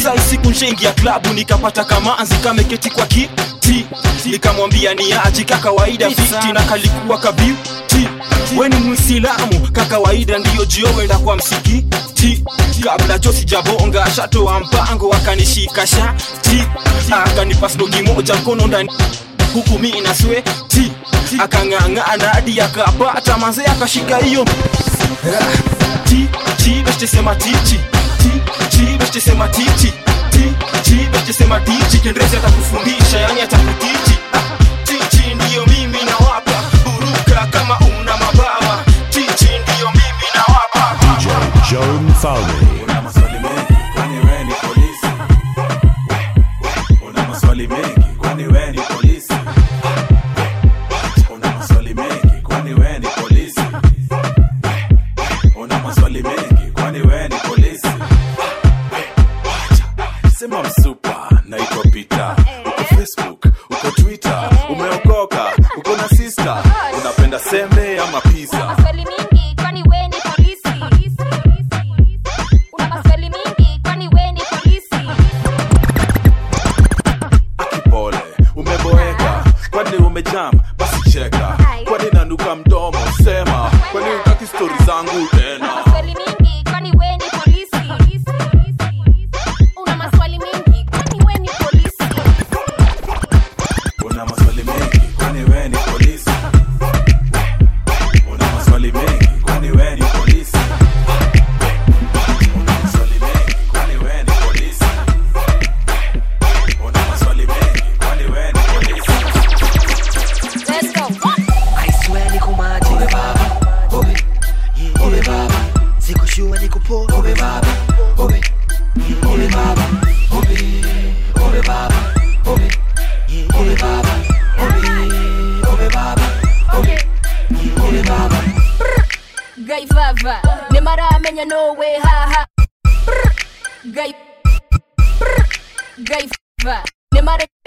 Sai 0.03 0.19
siku 0.31 0.51
nshaingia 0.51 0.93
klabu 0.93 1.29
nikapata 1.33 1.85
kamanzi 1.85 2.35
kameketi 2.35 2.91
kwa 2.91 3.07
kiti. 3.07 3.87
Nikamwambia 4.25 4.95
ni 4.95 5.13
aji 5.25 5.45
kakawaida 5.45 6.11
fiti 6.11 6.53
na 6.53 6.63
kalikuwa 6.63 7.19
kabiuti 7.19 8.09
weni 8.59 8.77
ka 9.73 9.85
kawaida 9.85 10.39
ndiyo 10.39 10.65
jioenda 10.65 11.19
kwa 11.19 11.37
msikiti 11.37 12.45
kabla 12.83 13.19
cho 13.19 13.33
sijabonga 13.33 14.07
shatoa 14.17 14.61
mpango 14.61 15.13
akanishika 15.15 15.87
shati 15.87 16.65
akanipa 17.25 17.69
snogi 17.69 18.03
moja 18.03 18.35
mkono 18.35 18.67
ndani 18.67 18.91
huku 19.55 19.79
mi 19.79 20.01
na 20.01 20.15
ti 20.69 20.93
akang'ang'ana 21.39 22.29
hadi 22.29 22.61
akapata 22.61 23.39
manze 23.39 23.65
akashika 23.67 24.17
hiyo 24.19 24.45
ti 26.05 26.29
ti 26.57 26.83
ti 26.87 27.07
ti 27.65 27.81
ti 30.31 30.53
ti 30.81 31.07
tichi 31.61 31.99
kendrezi 31.99 32.37
atakufundisha 32.37 33.19
yani 33.21 33.41
atakutichi 33.41 34.15
Ah, 34.33 34.87
ndiyo 35.35 35.67
mimi 35.67 35.99
nawapa 36.05 36.53
buruka 36.85 37.47
kama 37.51 37.79
una 37.79 37.94
DJ 41.75 41.81
Joe 41.81 43.34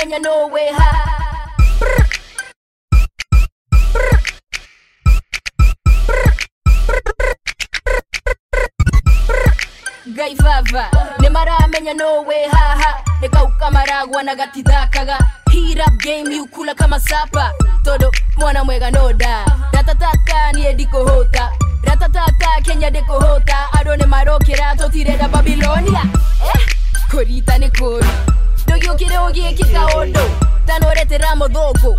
and 0.08 0.14
you 0.14 0.20
know 0.22 0.48
we're 0.48 0.72
high. 0.74 1.58
Brr. 1.80 2.08
gai 10.16 10.36
vava 10.36 10.84
nemaramenya 11.20 11.94
nowe 11.94 12.48
haha 12.52 13.04
nikaukamaragwa 13.22 14.24
na 14.24 14.36
gatithakaga 14.36 15.18
hirap 15.52 15.94
game 16.04 16.36
yukula 16.36 16.76
kama 16.76 17.00
sapa 17.00 17.54
todo 17.84 18.12
mwana 18.38 18.64
mwega 18.64 18.92
noda 18.92 19.46
ratatata 19.72 20.52
niye 20.52 20.74
ndikohota 20.74 21.52
ratatata 21.84 22.62
kenya 22.62 22.90
ndikå 22.90 23.20
hå 23.20 23.44
ta 23.46 23.68
andå 23.74 23.96
nä 23.98 24.08
marokera 24.08 24.74
tå 24.76 24.90
tirenda 24.92 25.28
babilonia 25.28 26.02
eh? 26.56 26.62
kå 27.12 27.24
rita 27.28 27.58
nä 27.58 27.70
kå 27.70 28.00
ri 28.02 28.08
ndå 28.68 28.76
gä 28.84 28.90
å 28.92 28.96
kä 29.00 29.08
re 29.10 29.18
å 29.24 29.30
gä 29.32 29.56
kä 29.58 29.66
ka 29.74 29.84
å 29.96 30.04
ndå 30.12 30.24
tanoretera 30.68 31.32
må 31.40 31.48
thå 31.56 31.66
ngå 31.80 31.92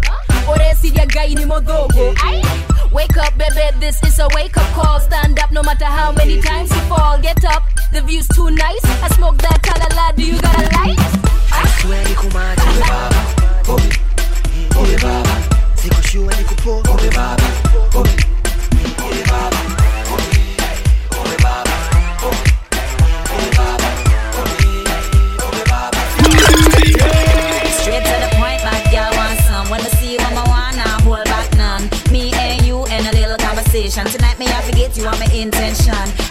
å 0.49 0.59
reciria 0.61 1.05
ngai 1.09 1.35
thå 1.35 1.87
ngå 1.93 2.07
Wake 2.91 3.19
up, 3.19 3.37
baby, 3.37 3.69
this 3.81 4.03
is 4.03 4.19
a 4.19 4.27
wake 4.35 4.57
up 4.57 4.67
call. 4.73 4.99
Stand 4.99 5.39
up 5.39 5.53
no 5.53 5.63
matter 5.63 5.85
how 5.85 6.11
many 6.11 6.41
times 6.41 6.71
you 6.71 6.81
fall. 6.89 7.19
Get 7.21 7.45
up, 7.45 7.63
the 7.93 8.01
view's 8.01 8.27
too 8.29 8.51
nice. 8.51 8.85
I 9.05 9.09
smoke 9.15 9.37
that 9.43 9.61
talala, 9.63 10.17
do 10.17 10.25
you 10.25 10.41
got 10.41 10.57
a 10.57 10.65
light? 10.73 10.99
I 11.53 11.69
swear 11.81 12.03
niko 12.07 12.29
maji 12.33 12.65
Obe 12.65 12.81
baba 12.89 13.21
Obe 14.81 14.97
baba 15.03 15.35
Sikushua 15.75 16.33
niko 16.35 16.55
po 16.63 16.93
Obe 16.93 17.11
baba 17.11 17.45
Obe 17.95 18.38
me 34.39 34.47
I 34.47 34.63
forget 34.63 34.97
you 34.97 35.07
on 35.07 35.19
my 35.19 35.27
intention. 35.27 36.28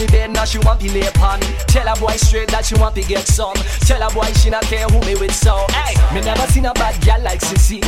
The 0.00 0.06
bed 0.06 0.32
now 0.32 0.46
she 0.46 0.56
want 0.64 0.80
to 0.80 0.88
lay 0.96 1.04
upon. 1.04 1.40
Tell 1.68 1.84
a 1.84 1.92
boy 2.00 2.16
straight 2.16 2.48
that 2.56 2.64
she 2.64 2.74
want 2.80 2.96
to 2.96 3.04
get 3.04 3.28
some. 3.28 3.52
Tell 3.84 4.00
a 4.00 4.08
boy 4.08 4.32
she 4.32 4.48
not 4.48 4.64
care 4.64 4.88
who 4.88 4.96
me 5.04 5.12
with 5.12 5.34
so. 5.34 5.66
Hey, 5.76 5.92
me 6.16 6.24
never 6.24 6.48
seen 6.48 6.64
a 6.64 6.72
bad 6.72 6.96
gal 7.04 7.20
like 7.20 7.40
Sissy. 7.40 7.84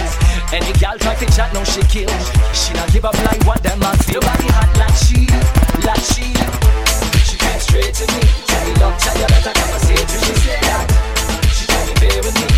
Any 0.52 0.76
gal 0.76 0.98
try 0.98 1.14
to 1.16 1.24
chat, 1.32 1.48
no 1.56 1.64
she 1.64 1.80
kill. 1.88 2.12
She 2.52 2.76
not 2.76 2.92
give 2.92 3.06
up 3.08 3.16
like 3.24 3.40
what 3.48 3.62
them 3.62 3.80
man 3.80 3.96
feel. 4.04 4.20
Nobody 4.20 4.44
hot 4.52 4.68
like 4.76 4.92
she, 4.92 5.24
like 5.88 6.04
she. 6.04 6.36
She 7.24 7.40
came 7.40 7.60
straight 7.64 7.96
to 7.96 8.04
me. 8.12 8.20
Tell 8.44 8.60
me 8.60 8.72
love, 8.76 9.00
tell 9.00 9.16
you 9.16 9.28
better 9.32 9.54
conversate 9.56 10.04
when 10.04 10.20
she 10.20 10.34
said 10.36 10.60
that. 10.68 10.84
She 11.48 11.64
tried 11.64 11.88
to 11.88 11.94
bear 11.96 12.20
with 12.20 12.36
me. 12.36 12.51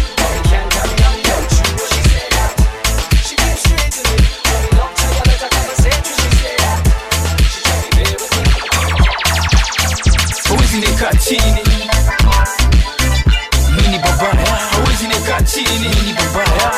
Mini 13.76 13.98
babaya 13.98 14.56
Hawezi 14.70 15.06
nikaa 15.09 15.40
chini. 15.42 15.88
Mini 15.88 16.12
babaya 16.12 16.72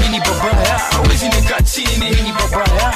Mini 0.00 0.20
babaya 0.20 0.78
Hawezi 0.92 1.28
Mini 2.10 2.32
babaya 2.32 2.92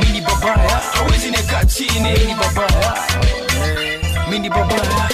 Mini 0.00 0.20
babaya 0.20 0.80
Hawezi 0.94 1.30
nikaa 1.30 1.64
Mini 2.12 2.34
babaya 2.34 2.94
Mini 4.30 4.48
babaya 4.50 5.08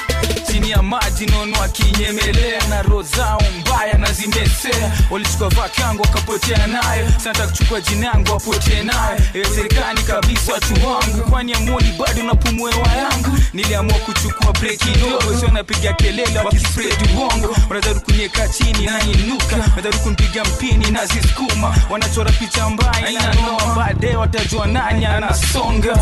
Chini 0.69 0.83
maji 0.83 1.27
nono 1.27 1.69
kinyemelea 1.73 2.69
na 2.69 2.83
roho 2.83 3.03
zao 3.03 3.43
mbaya 3.61 3.99
na 3.99 4.13
zimesea. 4.13 4.93
Walichukua 5.11 5.49
vakangu 5.49 6.03
wakapotea 6.03 6.67
nayo. 6.67 7.07
Santa 7.25 7.47
kuchukua 7.47 7.81
jina 7.81 8.07
yangu 8.07 8.33
wapotee 8.33 8.83
nayo. 8.83 9.19
Ewezerekani 9.35 10.03
kabisa 10.03 10.53
watu 10.53 10.75
wangu 10.87 11.31
kwani 11.31 11.55
amoni 11.55 11.93
bado 11.99 12.23
napumua 12.23 12.73
hewa 12.73 12.89
yangu? 12.89 13.39
Niliamua 13.53 13.99
kuchukua 13.99 14.53
breki 14.53 14.85
kidogo 14.89 15.37
sio 15.41 15.49
napiga 15.49 15.93
kelele 15.93 16.39
wakispredi 16.39 17.05
uongo. 17.17 17.57
Wanajaribu 17.69 18.01
kunieka 18.01 18.49
chini 18.49 18.87
nainuka. 18.87 19.57
Wanajaribu 19.57 19.99
kunipiga 20.03 20.45
mpini 20.45 20.91
nazisukuma 20.91 21.77
wanachora 21.91 22.33
picha 22.33 22.71
mbaya 22.71 23.11
inanoa 23.11 23.75
baadaye 23.77 24.17
watajua 24.17 24.67
nani 24.67 25.07
anasonga. 25.07 25.99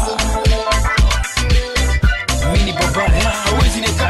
Mini 2.53 2.73
babaya 2.73 3.26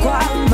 quatro. 0.00 0.49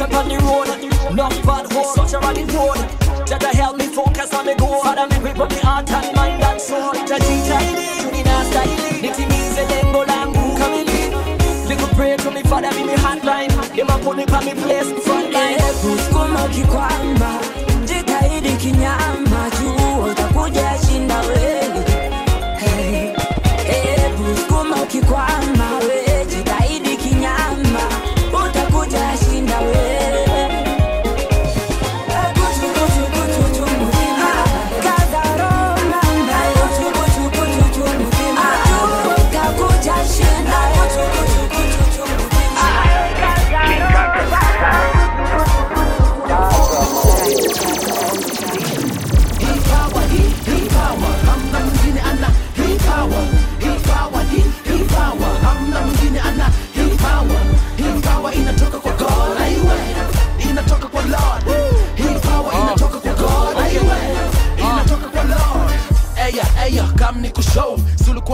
On 0.00 0.04
up 0.04 0.14
on 0.14 0.28
the 0.28 0.38
road, 0.46 1.14
Not 1.16 1.32
bad 1.44 1.72
horse, 1.72 1.94
such 1.94 2.12
a 2.14 2.18
running 2.20 2.46
road. 2.54 2.76
Jaja 3.26 3.50
help 3.52 3.76
me 3.78 3.86
focus 3.86 4.32
on 4.32 4.46
the 4.46 4.54
goal. 4.54 4.80
Father, 4.82 5.06
me 5.24 5.32
put 5.34 5.50
the 5.50 5.58
heart 5.66 5.90
and 5.90 6.14
mind 6.16 6.42
and 6.42 6.60
soul. 6.60 6.92
Jajita 7.08 7.58
ili, 7.66 8.12
nina 8.12 8.44
style, 8.44 9.02
nitimize 9.02 9.62
lengo 9.70 10.04
langu 10.04 10.58
kamili. 10.58 11.10
Little 11.68 11.88
pray 11.96 12.16
to 12.16 12.30
me, 12.30 12.42
Father, 12.42 12.70
me 12.76 12.84
me 12.84 12.94
hotline. 12.94 13.50
Them 13.74 13.88
a 13.90 13.98
put 13.98 14.16
me 14.16 14.24
on 14.24 14.44
me 14.44 14.54
place, 14.54 14.92
front 15.04 15.32
line. 15.32 15.58
kusukuma 15.82 16.44
ukikwama 16.44 17.38
jitahidi 17.84 18.52
kinyama 18.52 19.50
juu 19.60 20.04
utakuja 20.10 20.70
shinda 20.88 21.18
wewe 21.20 21.84
Hey, 22.58 23.14
hey, 23.66 24.10
kusukuma 24.16 24.76
ukikwama 24.82 25.57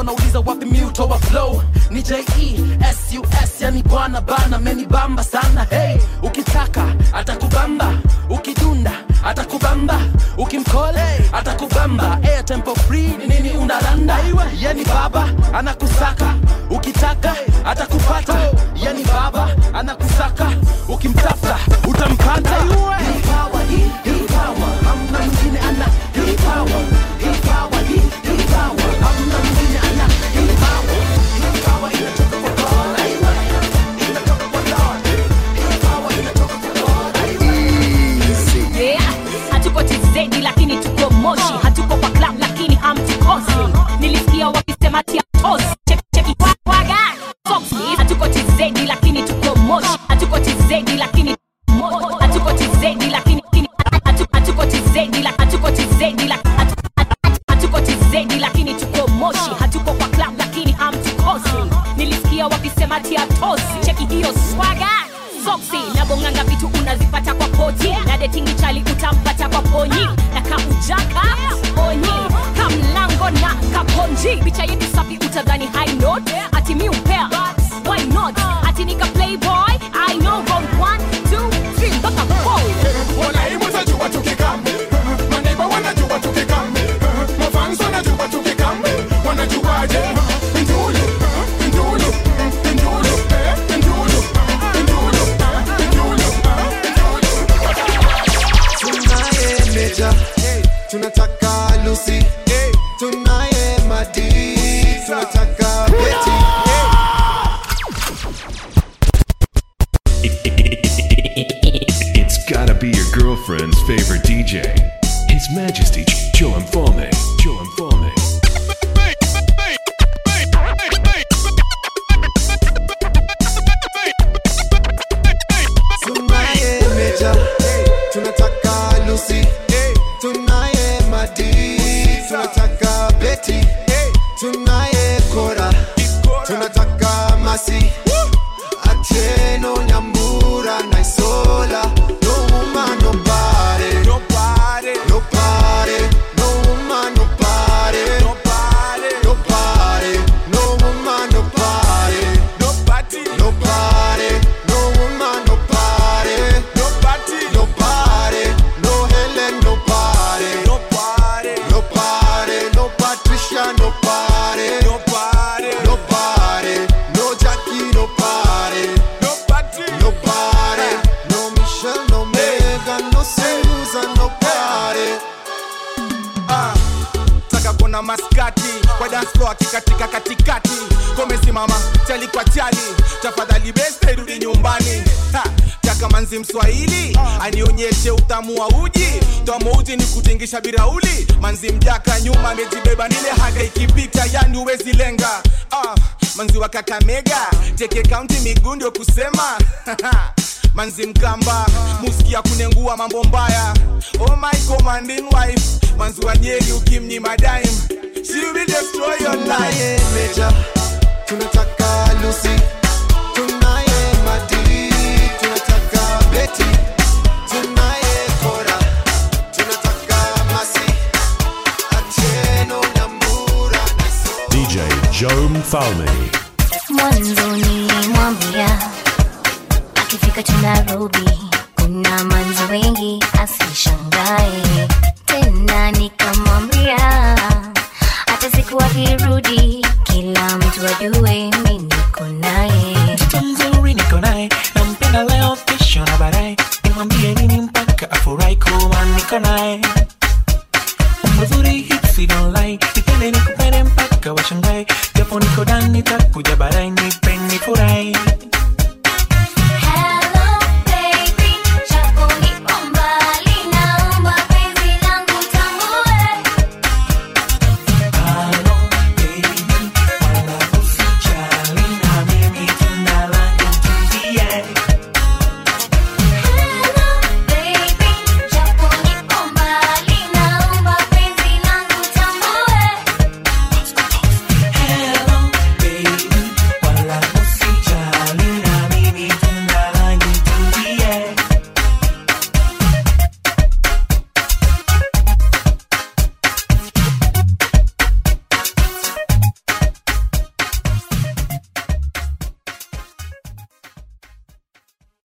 sulikuwa 0.05 0.17
nauliza 0.17 0.41
wapi 0.41 0.67
mi 0.67 0.85
utoa 0.85 1.19
flow? 1.19 1.63
Ni 1.91 2.03
je 2.03 2.25
sus 2.93 3.61
yani 3.61 3.83
bwana 3.83 4.21
bana 4.21 4.59
menibamba 4.59 5.25
sana. 5.25 5.67
Hey 5.71 5.99
ukitaka 6.23 6.85
atakubamba. 7.13 7.93
Ukidunda 8.31 8.93
atakubamba. 9.25 10.01
Ukimkole 10.39 11.31
atakubamba. 11.33 12.19
Hey, 12.23 12.43
tempo 12.43 12.75
free 12.75 13.09
ni 13.19 13.27
nini 13.27 13.51
unalanda 13.57 14.19
yani 14.61 14.85
baba 14.85 15.29
anakusaka. 15.53 16.35
Ukitaka 16.71 17.35
atakupata. 17.65 18.35
Yani 18.77 19.05
baba 19.05 19.49
anakusaka. 19.73 20.51
Ukimtafuta 20.89 21.59